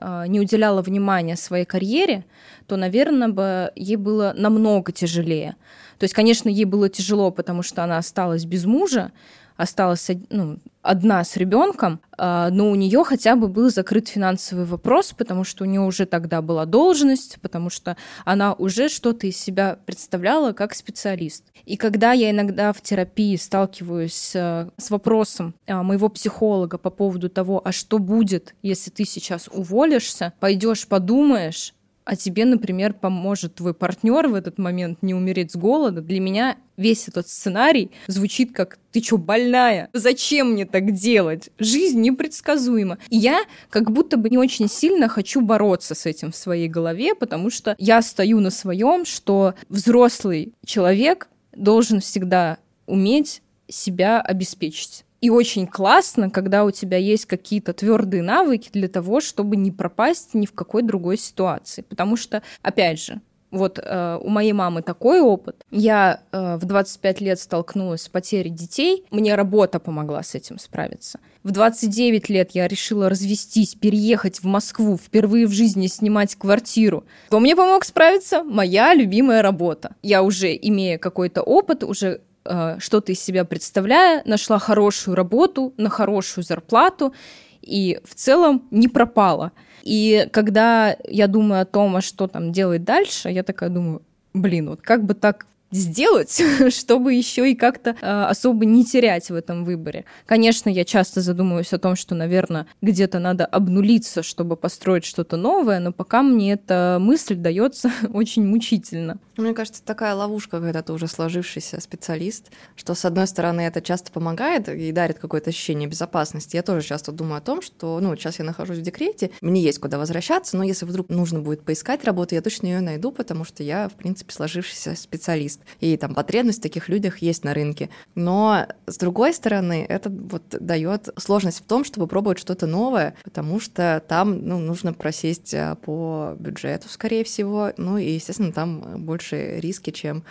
не 0.00 0.40
уделяла 0.40 0.82
внимания 0.82 1.36
своей 1.36 1.64
карьере, 1.64 2.24
то, 2.66 2.76
наверное, 2.76 3.28
бы 3.28 3.70
ей 3.76 3.96
было 3.96 4.34
намного 4.36 4.92
тяжелее. 4.92 5.56
То 5.98 6.04
есть, 6.04 6.14
конечно, 6.14 6.48
ей 6.48 6.64
было 6.64 6.88
тяжело, 6.88 7.30
потому 7.30 7.62
что 7.62 7.84
она 7.84 7.98
осталась 7.98 8.44
без 8.44 8.64
мужа, 8.64 9.12
осталась 9.56 10.10
ну, 10.30 10.58
одна 10.82 11.24
с 11.24 11.36
ребенком, 11.36 12.00
а, 12.16 12.50
но 12.50 12.70
у 12.70 12.74
нее 12.74 13.04
хотя 13.04 13.36
бы 13.36 13.48
был 13.48 13.70
закрыт 13.70 14.08
финансовый 14.08 14.64
вопрос, 14.64 15.12
потому 15.12 15.44
что 15.44 15.64
у 15.64 15.66
нее 15.66 15.80
уже 15.80 16.06
тогда 16.06 16.42
была 16.42 16.66
должность, 16.66 17.38
потому 17.40 17.70
что 17.70 17.96
она 18.24 18.52
уже 18.52 18.88
что-то 18.88 19.26
из 19.26 19.36
себя 19.36 19.78
представляла 19.86 20.52
как 20.52 20.74
специалист. 20.74 21.44
И 21.64 21.76
когда 21.76 22.12
я 22.12 22.30
иногда 22.30 22.72
в 22.72 22.80
терапии 22.82 23.36
сталкиваюсь 23.36 24.32
с 24.32 24.90
вопросом 24.90 25.54
а, 25.66 25.82
моего 25.82 26.08
психолога 26.08 26.78
по 26.78 26.90
поводу 26.90 27.28
того, 27.28 27.62
а 27.64 27.72
что 27.72 27.98
будет, 27.98 28.54
если 28.62 28.90
ты 28.90 29.04
сейчас 29.04 29.48
уволишься, 29.52 30.32
пойдешь 30.40 30.86
подумаешь, 30.86 31.74
а 32.04 32.16
тебе, 32.16 32.44
например, 32.44 32.92
поможет 32.92 33.54
твой 33.54 33.74
партнер 33.74 34.28
в 34.28 34.34
этот 34.34 34.58
момент 34.58 34.98
не 35.02 35.14
умереть 35.14 35.52
с 35.52 35.56
голода, 35.56 36.02
для 36.02 36.20
меня 36.20 36.56
весь 36.76 37.08
этот 37.08 37.28
сценарий 37.28 37.90
звучит 38.06 38.52
как 38.52 38.78
«ты 38.92 39.02
что, 39.02 39.16
больная? 39.16 39.88
Зачем 39.92 40.52
мне 40.52 40.66
так 40.66 40.92
делать? 40.92 41.50
Жизнь 41.58 42.00
непредсказуема». 42.00 42.98
И 43.08 43.16
я 43.16 43.40
как 43.70 43.90
будто 43.90 44.16
бы 44.16 44.28
не 44.28 44.38
очень 44.38 44.68
сильно 44.68 45.08
хочу 45.08 45.40
бороться 45.40 45.94
с 45.94 46.04
этим 46.06 46.32
в 46.32 46.36
своей 46.36 46.68
голове, 46.68 47.14
потому 47.14 47.50
что 47.50 47.74
я 47.78 48.02
стою 48.02 48.40
на 48.40 48.50
своем, 48.50 49.04
что 49.04 49.54
взрослый 49.68 50.52
человек 50.66 51.28
должен 51.52 52.00
всегда 52.00 52.58
уметь 52.86 53.42
себя 53.68 54.20
обеспечить. 54.20 55.04
И 55.24 55.30
очень 55.30 55.66
классно, 55.66 56.28
когда 56.28 56.66
у 56.66 56.70
тебя 56.70 56.98
есть 56.98 57.24
какие-то 57.24 57.72
твердые 57.72 58.22
навыки 58.22 58.68
для 58.70 58.88
того, 58.88 59.22
чтобы 59.22 59.56
не 59.56 59.70
пропасть 59.70 60.34
ни 60.34 60.44
в 60.44 60.52
какой 60.52 60.82
другой 60.82 61.16
ситуации. 61.16 61.80
Потому 61.80 62.18
что, 62.18 62.42
опять 62.60 63.00
же, 63.00 63.22
вот 63.50 63.78
э, 63.82 64.18
у 64.20 64.28
моей 64.28 64.52
мамы 64.52 64.82
такой 64.82 65.22
опыт. 65.22 65.64
Я 65.70 66.20
э, 66.30 66.58
в 66.58 66.66
25 66.66 67.22
лет 67.22 67.40
столкнулась 67.40 68.02
с 68.02 68.08
потерей 68.10 68.50
детей. 68.50 69.06
Мне 69.10 69.34
работа 69.34 69.80
помогла 69.80 70.22
с 70.22 70.34
этим 70.34 70.58
справиться. 70.58 71.20
В 71.42 71.52
29 71.52 72.28
лет 72.28 72.50
я 72.50 72.68
решила 72.68 73.08
развестись, 73.08 73.76
переехать 73.76 74.40
в 74.40 74.44
Москву, 74.44 74.98
впервые 74.98 75.46
в 75.46 75.52
жизни 75.52 75.86
снимать 75.86 76.34
квартиру. 76.34 77.04
Кто 77.28 77.40
мне 77.40 77.56
помог 77.56 77.86
справиться? 77.86 78.42
Моя 78.42 78.92
любимая 78.92 79.40
работа. 79.40 79.94
Я 80.02 80.22
уже, 80.22 80.54
имея 80.54 80.98
какой-то 80.98 81.40
опыт, 81.40 81.82
уже 81.82 82.20
что-то 82.44 83.12
из 83.12 83.20
себя 83.20 83.44
представляя, 83.44 84.22
нашла 84.24 84.58
хорошую 84.58 85.14
работу 85.14 85.72
на 85.76 85.88
хорошую 85.88 86.44
зарплату 86.44 87.14
и 87.62 88.00
в 88.04 88.14
целом 88.14 88.68
не 88.70 88.88
пропала. 88.88 89.52
И 89.82 90.28
когда 90.32 90.96
я 91.08 91.26
думаю 91.26 91.62
о 91.62 91.66
том, 91.66 91.96
а 91.96 92.00
что 92.00 92.26
там 92.26 92.52
делать 92.52 92.84
дальше, 92.84 93.28
я 93.28 93.42
такая 93.42 93.70
думаю, 93.70 94.02
блин, 94.32 94.70
вот 94.70 94.82
как 94.82 95.04
бы 95.04 95.14
так 95.14 95.46
сделать, 95.74 96.40
чтобы 96.72 97.14
еще 97.14 97.50
и 97.50 97.54
как-то 97.54 97.96
э, 98.00 98.24
особо 98.24 98.64
не 98.64 98.84
терять 98.84 99.30
в 99.30 99.34
этом 99.34 99.64
выборе. 99.64 100.04
Конечно, 100.26 100.68
я 100.68 100.84
часто 100.84 101.20
задумываюсь 101.20 101.72
о 101.72 101.78
том, 101.78 101.96
что, 101.96 102.14
наверное, 102.14 102.66
где-то 102.80 103.18
надо 103.18 103.44
обнулиться, 103.44 104.22
чтобы 104.22 104.56
построить 104.56 105.04
что-то 105.04 105.36
новое, 105.36 105.80
но 105.80 105.92
пока 105.92 106.22
мне 106.22 106.52
эта 106.52 106.98
мысль 107.00 107.34
дается 107.34 107.90
очень 108.12 108.46
мучительно. 108.46 109.18
Мне 109.36 109.52
кажется, 109.52 109.82
такая 109.82 110.14
ловушка, 110.14 110.60
когда 110.60 110.82
ты 110.82 110.92
уже 110.92 111.08
сложившийся 111.08 111.80
специалист, 111.80 112.50
что, 112.76 112.94
с 112.94 113.04
одной 113.04 113.26
стороны, 113.26 113.62
это 113.62 113.82
часто 113.82 114.12
помогает 114.12 114.68
и 114.68 114.92
дарит 114.92 115.18
какое-то 115.18 115.50
ощущение 115.50 115.88
безопасности. 115.88 116.56
Я 116.56 116.62
тоже 116.62 116.86
часто 116.86 117.10
думаю 117.10 117.38
о 117.38 117.40
том, 117.40 117.60
что, 117.60 117.98
ну, 118.00 118.14
сейчас 118.16 118.38
я 118.38 118.44
нахожусь 118.44 118.78
в 118.78 118.82
декрете, 118.82 119.30
мне 119.40 119.60
есть 119.60 119.80
куда 119.80 119.98
возвращаться, 119.98 120.56
но 120.56 120.62
если 120.62 120.86
вдруг 120.86 121.08
нужно 121.08 121.40
будет 121.40 121.64
поискать 121.64 122.04
работу, 122.04 122.36
я 122.36 122.42
точно 122.42 122.66
ее 122.66 122.80
найду, 122.80 123.10
потому 123.10 123.44
что 123.44 123.64
я, 123.64 123.88
в 123.88 123.94
принципе, 123.94 124.32
сложившийся 124.32 124.94
специалист 124.94 125.63
и 125.80 125.96
там 125.96 126.14
потребность 126.14 126.58
в 126.58 126.62
таких 126.62 126.88
людях 126.88 127.18
есть 127.18 127.44
на 127.44 127.54
рынке. 127.54 127.90
Но 128.14 128.66
с 128.86 128.96
другой 128.96 129.34
стороны, 129.34 129.84
это 129.88 130.10
вот 130.10 130.42
дает 130.50 131.08
сложность 131.16 131.60
в 131.60 131.64
том, 131.64 131.84
чтобы 131.84 132.06
пробовать 132.06 132.38
что-то 132.38 132.66
новое, 132.66 133.14
потому 133.24 133.60
что 133.60 134.02
там 134.06 134.46
ну, 134.46 134.58
нужно 134.58 134.92
просесть 134.92 135.54
а, 135.54 135.74
по 135.76 136.34
бюджету, 136.38 136.88
скорее 136.88 137.24
всего, 137.24 137.72
ну 137.76 137.98
и, 137.98 138.12
естественно, 138.12 138.52
там 138.52 139.04
больше 139.04 139.58
риски, 139.60 139.90
чем 139.90 140.24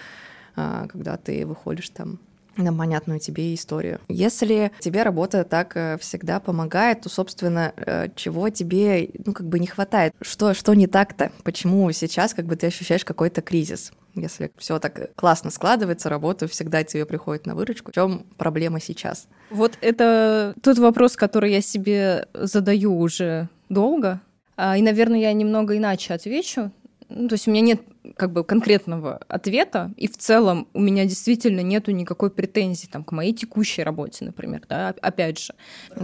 а, 0.55 0.87
когда 0.87 1.17
ты 1.17 1.45
выходишь 1.45 1.89
там 1.89 2.19
на 2.57 2.73
понятную 2.73 3.19
тебе 3.19 3.53
историю. 3.53 3.99
Если 4.07 4.71
тебе 4.79 5.03
работа 5.03 5.43
так 5.43 5.75
э, 5.75 5.97
всегда 5.99 6.39
помогает, 6.39 7.01
то, 7.01 7.09
собственно, 7.09 7.73
э, 7.75 8.09
чего 8.15 8.49
тебе, 8.49 9.09
ну, 9.25 9.33
как 9.33 9.47
бы 9.47 9.59
не 9.59 9.67
хватает? 9.67 10.13
Что, 10.21 10.53
что 10.53 10.73
не 10.73 10.87
так-то? 10.87 11.31
Почему 11.43 11.91
сейчас 11.91 12.33
как 12.33 12.45
бы 12.45 12.55
ты 12.55 12.67
ощущаешь 12.67 13.05
какой-то 13.05 13.41
кризис? 13.41 13.91
Если 14.15 14.51
все 14.57 14.79
так 14.79 15.15
классно 15.15 15.49
складывается, 15.49 16.09
работа 16.09 16.47
всегда 16.47 16.83
тебе 16.83 17.05
приходит 17.05 17.45
на 17.45 17.55
выручку. 17.55 17.91
В 17.91 17.95
чем 17.95 18.25
проблема 18.37 18.79
сейчас? 18.79 19.27
Вот 19.49 19.77
это 19.81 20.53
тот 20.61 20.77
вопрос, 20.77 21.15
который 21.15 21.51
я 21.51 21.61
себе 21.61 22.27
задаю 22.33 22.97
уже 22.97 23.49
долго. 23.69 24.21
А, 24.55 24.77
и, 24.77 24.81
наверное, 24.81 25.19
я 25.19 25.33
немного 25.33 25.75
иначе 25.77 26.13
отвечу. 26.13 26.71
Ну, 27.09 27.27
то 27.27 27.33
есть 27.33 27.47
у 27.47 27.51
меня 27.51 27.61
нет 27.61 27.81
как 28.17 28.31
бы 28.31 28.43
конкретного 28.43 29.17
ответа, 29.27 29.91
и 29.97 30.07
в 30.07 30.17
целом 30.17 30.67
у 30.73 30.79
меня 30.79 31.05
действительно 31.05 31.61
нету 31.61 31.91
никакой 31.91 32.29
претензии 32.31 32.87
там, 32.87 33.03
к 33.03 33.11
моей 33.11 33.33
текущей 33.33 33.83
работе, 33.83 34.25
например, 34.25 34.63
да, 34.67 34.93
опять 35.01 35.39
же. 35.39 35.53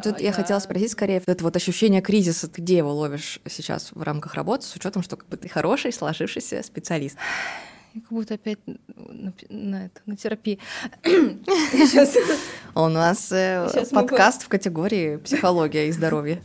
Тут 0.04 0.20
я... 0.20 0.28
я 0.28 0.32
хотела 0.32 0.60
спросить 0.60 0.92
скорее, 0.92 1.22
это 1.26 1.44
вот 1.44 1.56
ощущение 1.56 2.02
кризиса, 2.02 2.48
ты 2.48 2.62
где 2.62 2.78
его 2.78 2.94
ловишь 2.94 3.40
сейчас 3.50 3.92
в 3.92 4.02
рамках 4.02 4.36
работы, 4.36 4.66
с 4.66 4.76
учетом, 4.76 5.04
что 5.04 5.18
как 5.18 5.28
бы 5.30 5.38
ты 5.38 5.50
хороший, 5.50 5.92
сложившийся 5.92 6.64
специалист? 6.64 7.18
Я 7.94 8.02
как 8.02 8.12
будто 8.12 8.36
опять 8.36 8.60
на, 8.66 9.34
на, 9.50 9.86
это, 9.86 10.02
на 10.06 10.16
терапии. 10.16 10.60
У 12.76 12.88
нас 12.88 13.32
э, 13.32 13.68
подкаст 13.92 14.44
в 14.44 14.48
категории 14.48 15.18
психология 15.18 15.88
и 15.88 15.92
здоровье. 15.92 16.44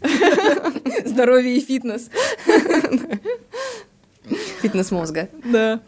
Здоровье 1.05 1.57
и 1.57 1.61
фитнес. 1.61 2.09
Фитнес 4.63 4.91
мозга. 4.91 5.29
Да. 5.45 5.81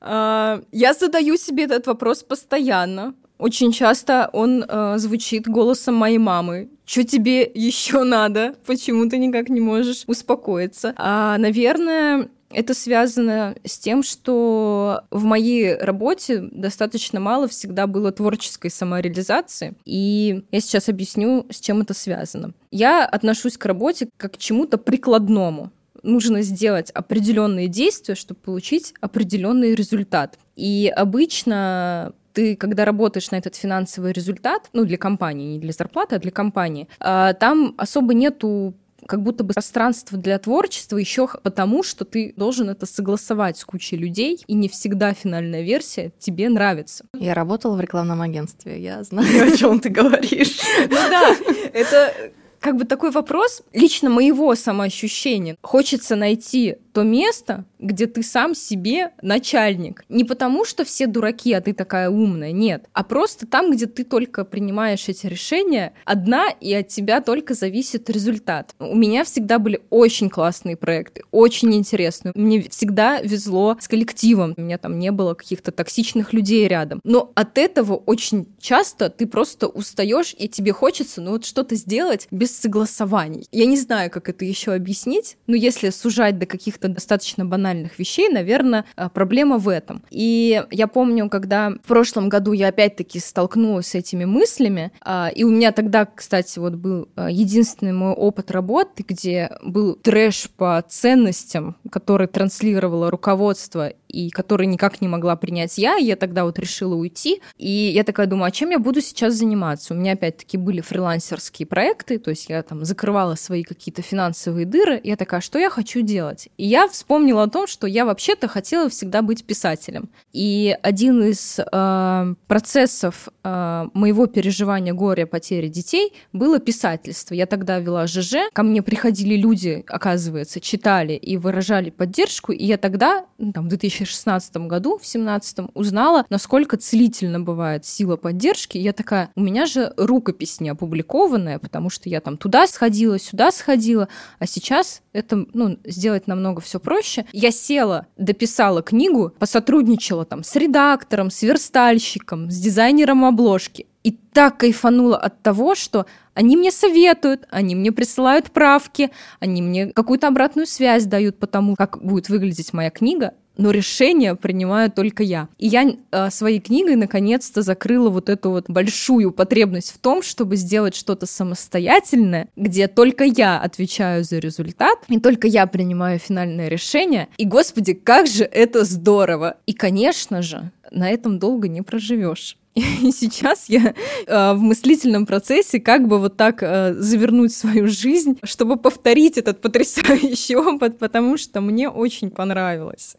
А, 0.00 0.62
я 0.70 0.94
задаю 0.94 1.36
себе 1.36 1.64
этот 1.64 1.88
вопрос 1.88 2.22
постоянно. 2.22 3.14
Очень 3.38 3.72
часто 3.72 4.30
он 4.32 4.64
э, 4.68 4.98
звучит 4.98 5.48
голосом 5.48 5.96
моей 5.96 6.18
мамы. 6.18 6.68
Что 6.84 7.02
тебе 7.02 7.42
еще 7.42 8.04
надо? 8.04 8.54
Почему 8.66 9.08
ты 9.08 9.18
никак 9.18 9.48
не 9.48 9.60
можешь 9.60 10.04
успокоиться? 10.06 10.94
А, 10.96 11.38
наверное, 11.38 12.28
это 12.54 12.74
связано 12.74 13.54
с 13.64 13.78
тем, 13.78 14.02
что 14.02 15.02
в 15.10 15.24
моей 15.24 15.74
работе 15.76 16.40
достаточно 16.40 17.20
мало 17.20 17.48
всегда 17.48 17.86
было 17.86 18.12
творческой 18.12 18.70
самореализации. 18.70 19.74
И 19.84 20.44
я 20.50 20.60
сейчас 20.60 20.88
объясню, 20.88 21.46
с 21.50 21.60
чем 21.60 21.80
это 21.80 21.94
связано. 21.94 22.52
Я 22.70 23.04
отношусь 23.04 23.58
к 23.58 23.66
работе 23.66 24.08
как 24.16 24.34
к 24.34 24.38
чему-то 24.38 24.78
прикладному 24.78 25.70
нужно 26.02 26.42
сделать 26.42 26.90
определенные 26.90 27.68
действия, 27.68 28.14
чтобы 28.14 28.40
получить 28.40 28.94
определенный 29.00 29.74
результат. 29.74 30.38
И 30.56 30.92
обычно 30.94 32.12
ты, 32.32 32.56
когда 32.56 32.84
работаешь 32.84 33.30
на 33.30 33.36
этот 33.36 33.54
финансовый 33.56 34.12
результат, 34.12 34.68
ну, 34.72 34.84
для 34.84 34.96
компании, 34.96 35.54
не 35.54 35.58
для 35.58 35.72
зарплаты, 35.72 36.16
а 36.16 36.18
для 36.18 36.30
компании, 36.30 36.88
а, 36.98 37.34
там 37.34 37.74
особо 37.76 38.14
нету 38.14 38.74
как 39.06 39.22
будто 39.22 39.44
бы 39.44 39.54
пространство 39.54 40.18
для 40.18 40.38
творчества 40.38 40.96
еще 40.96 41.28
потому, 41.42 41.82
что 41.82 42.04
ты 42.04 42.34
должен 42.36 42.70
это 42.70 42.86
согласовать 42.86 43.58
с 43.58 43.64
кучей 43.64 43.96
людей, 43.96 44.42
и 44.46 44.54
не 44.54 44.68
всегда 44.68 45.12
финальная 45.14 45.62
версия 45.62 46.12
тебе 46.18 46.48
нравится. 46.48 47.04
Я 47.18 47.34
работала 47.34 47.76
в 47.76 47.80
рекламном 47.80 48.20
агентстве, 48.22 48.80
я 48.82 49.02
знаю, 49.04 49.48
о 49.52 49.56
чем 49.56 49.80
ты 49.80 49.88
говоришь. 49.88 50.60
Ну 50.88 50.96
да, 51.10 51.36
это 51.72 52.14
как 52.62 52.76
бы 52.76 52.84
такой 52.84 53.10
вопрос 53.10 53.62
лично 53.72 54.08
моего 54.08 54.54
самоощущения. 54.54 55.56
Хочется 55.62 56.16
найти 56.16 56.76
то 56.92 57.02
место, 57.02 57.64
где 57.78 58.06
ты 58.06 58.22
сам 58.22 58.54
себе 58.54 59.12
начальник. 59.22 60.04
Не 60.08 60.24
потому, 60.24 60.64
что 60.64 60.84
все 60.84 61.06
дураки, 61.06 61.52
а 61.52 61.60
ты 61.60 61.72
такая 61.72 62.10
умная, 62.10 62.52
нет. 62.52 62.84
А 62.92 63.02
просто 63.02 63.46
там, 63.46 63.72
где 63.72 63.86
ты 63.86 64.04
только 64.04 64.44
принимаешь 64.44 65.08
эти 65.08 65.26
решения, 65.26 65.92
одна, 66.04 66.48
и 66.48 66.72
от 66.74 66.88
тебя 66.88 67.20
только 67.20 67.54
зависит 67.54 68.10
результат. 68.10 68.74
У 68.78 68.96
меня 68.96 69.24
всегда 69.24 69.58
были 69.58 69.80
очень 69.90 70.28
классные 70.28 70.76
проекты, 70.76 71.22
очень 71.30 71.74
интересные. 71.74 72.32
Мне 72.34 72.62
всегда 72.62 73.20
везло 73.20 73.76
с 73.80 73.88
коллективом. 73.88 74.54
У 74.56 74.60
меня 74.60 74.78
там 74.78 74.98
не 74.98 75.10
было 75.10 75.34
каких-то 75.34 75.72
токсичных 75.72 76.32
людей 76.32 76.68
рядом. 76.68 77.00
Но 77.04 77.32
от 77.34 77.58
этого 77.58 77.94
очень 77.94 78.46
часто 78.60 79.08
ты 79.08 79.26
просто 79.26 79.66
устаешь, 79.66 80.34
и 80.38 80.48
тебе 80.48 80.72
хочется, 80.72 81.20
ну 81.20 81.32
вот 81.32 81.44
что-то 81.44 81.74
сделать 81.74 82.28
без 82.30 82.56
согласований. 82.56 83.46
Я 83.50 83.66
не 83.66 83.76
знаю, 83.76 84.10
как 84.10 84.28
это 84.28 84.44
еще 84.44 84.72
объяснить, 84.72 85.36
но 85.46 85.56
если 85.56 85.90
сужать 85.90 86.38
до 86.38 86.46
каких-то 86.46 86.81
достаточно 86.88 87.44
банальных 87.44 87.98
вещей, 87.98 88.28
наверное, 88.28 88.84
э, 88.96 89.08
проблема 89.12 89.58
в 89.58 89.68
этом. 89.68 90.02
И 90.10 90.64
я 90.70 90.86
помню, 90.86 91.28
когда 91.28 91.70
в 91.70 91.88
прошлом 91.88 92.28
году 92.28 92.52
я 92.52 92.68
опять-таки 92.68 93.18
столкнулась 93.18 93.88
с 93.88 93.94
этими 93.94 94.24
мыслями, 94.24 94.92
а, 95.00 95.30
и 95.34 95.44
у 95.44 95.50
меня 95.50 95.72
тогда, 95.72 96.06
кстати, 96.06 96.58
вот 96.58 96.74
был 96.74 97.08
э, 97.16 97.28
единственный 97.30 97.92
мой 97.92 98.12
опыт 98.12 98.50
работы, 98.50 99.04
где 99.06 99.50
был 99.62 99.94
трэш 99.94 100.50
по 100.56 100.82
ценностям, 100.86 101.76
который 101.90 102.26
транслировало 102.26 103.10
руководство, 103.10 103.92
и 104.12 104.30
который 104.30 104.66
никак 104.66 105.00
не 105.00 105.08
могла 105.08 105.36
принять 105.36 105.78
я. 105.78 105.96
И 105.96 106.04
я 106.04 106.16
тогда 106.16 106.44
вот 106.44 106.58
решила 106.58 106.94
уйти. 106.94 107.40
И 107.56 107.68
я 107.68 108.04
такая 108.04 108.26
думаю, 108.26 108.48
а 108.48 108.50
чем 108.50 108.70
я 108.70 108.78
буду 108.78 109.00
сейчас 109.00 109.34
заниматься? 109.34 109.94
У 109.94 109.96
меня 109.96 110.12
опять-таки 110.12 110.56
были 110.56 110.80
фрилансерские 110.80 111.66
проекты, 111.66 112.18
то 112.18 112.30
есть 112.30 112.48
я 112.48 112.62
там 112.62 112.84
закрывала 112.84 113.34
свои 113.34 113.62
какие-то 113.62 114.02
финансовые 114.02 114.66
дыры. 114.66 115.00
Я 115.02 115.16
такая, 115.16 115.40
что 115.40 115.58
я 115.58 115.70
хочу 115.70 116.02
делать? 116.02 116.48
И 116.58 116.66
я 116.66 116.86
вспомнила 116.88 117.44
о 117.44 117.48
том, 117.48 117.66
что 117.66 117.86
я 117.86 118.04
вообще-то 118.04 118.48
хотела 118.48 118.88
всегда 118.88 119.22
быть 119.22 119.44
писателем. 119.44 120.10
И 120.32 120.76
один 120.82 121.22
из 121.22 121.58
э, 121.58 122.34
процессов 122.46 123.28
э, 123.42 123.86
моего 123.94 124.26
переживания 124.26 124.92
горя, 124.92 125.26
потери 125.26 125.68
детей 125.68 126.12
было 126.32 126.58
писательство. 126.58 127.34
Я 127.34 127.46
тогда 127.46 127.78
вела 127.78 128.06
ЖЖ, 128.06 128.50
ко 128.52 128.62
мне 128.62 128.82
приходили 128.82 129.36
люди, 129.36 129.84
оказывается, 129.88 130.60
читали 130.60 131.14
и 131.14 131.36
выражали 131.36 131.90
поддержку, 131.90 132.52
и 132.52 132.64
я 132.64 132.76
тогда, 132.76 133.26
ну, 133.38 133.52
там, 133.52 133.68
в 133.68 133.68
2016 134.04 134.56
году, 134.68 134.98
в 134.98 135.02
2017 135.02 135.58
узнала, 135.74 136.24
насколько 136.30 136.76
целительно 136.76 137.40
бывает 137.40 137.84
сила 137.84 138.16
поддержки. 138.16 138.78
Я 138.78 138.92
такая, 138.92 139.30
у 139.34 139.40
меня 139.40 139.66
же 139.66 139.92
рукопись 139.96 140.60
не 140.60 140.70
опубликованная, 140.70 141.58
потому 141.58 141.90
что 141.90 142.08
я 142.08 142.20
там 142.20 142.36
туда 142.36 142.66
сходила, 142.66 143.18
сюда 143.18 143.52
сходила, 143.52 144.08
а 144.38 144.46
сейчас 144.46 145.02
это, 145.12 145.46
ну, 145.54 145.78
сделать 145.84 146.26
намного 146.26 146.60
все 146.60 146.80
проще. 146.80 147.26
Я 147.32 147.50
села, 147.50 148.06
дописала 148.16 148.82
книгу, 148.82 149.32
посотрудничала 149.38 150.24
там 150.24 150.44
с 150.44 150.54
редактором, 150.56 151.30
с 151.30 151.42
верстальщиком, 151.42 152.50
с 152.50 152.58
дизайнером 152.58 153.24
обложки. 153.24 153.86
И 154.02 154.10
так 154.10 154.58
кайфанула 154.58 155.16
от 155.16 155.42
того, 155.42 155.74
что 155.76 156.06
они 156.34 156.56
мне 156.56 156.72
советуют, 156.72 157.46
они 157.50 157.74
мне 157.74 157.92
присылают 157.92 158.50
правки, 158.50 159.10
они 159.38 159.62
мне 159.62 159.88
какую-то 159.88 160.28
обратную 160.28 160.66
связь 160.66 161.04
дают 161.04 161.38
по 161.38 161.46
тому, 161.46 161.76
как 161.76 162.02
будет 162.02 162.28
выглядеть 162.28 162.72
моя 162.72 162.90
книга, 162.90 163.34
но 163.56 163.70
решение 163.70 164.34
принимаю 164.34 164.90
только 164.90 165.22
я. 165.22 165.48
И 165.58 165.66
я 165.66 165.94
э, 166.10 166.30
своей 166.30 166.60
книгой 166.60 166.96
наконец-то 166.96 167.62
закрыла 167.62 168.10
вот 168.10 168.28
эту 168.28 168.50
вот 168.50 168.64
большую 168.68 169.32
потребность 169.32 169.92
в 169.92 169.98
том, 169.98 170.22
чтобы 170.22 170.56
сделать 170.56 170.94
что-то 170.94 171.26
самостоятельное, 171.26 172.48
где 172.56 172.88
только 172.88 173.24
я 173.24 173.60
отвечаю 173.60 174.24
за 174.24 174.38
результат, 174.38 174.98
и 175.08 175.18
только 175.20 175.46
я 175.48 175.66
принимаю 175.66 176.18
финальное 176.18 176.68
решение. 176.68 177.28
И, 177.36 177.44
господи, 177.44 177.94
как 177.94 178.26
же 178.26 178.44
это 178.44 178.84
здорово! 178.84 179.56
И, 179.66 179.72
конечно 179.72 180.42
же, 180.42 180.70
на 180.90 181.10
этом 181.10 181.38
долго 181.38 181.68
не 181.68 181.82
проживешь. 181.82 182.56
И 182.74 182.80
сейчас 183.12 183.68
я 183.68 183.94
э, 184.26 184.52
в 184.54 184.58
мыслительном 184.58 185.26
процессе 185.26 185.80
как 185.80 186.08
бы 186.08 186.18
вот 186.18 186.36
так 186.36 186.62
э, 186.62 186.94
завернуть 186.94 187.54
свою 187.54 187.88
жизнь, 187.88 188.38
чтобы 188.42 188.76
повторить 188.76 189.36
этот 189.38 189.60
потрясающий 189.60 190.56
опыт, 190.56 190.98
потому 190.98 191.36
что 191.36 191.60
мне 191.60 191.88
очень 191.88 192.30
понравилось. 192.30 193.16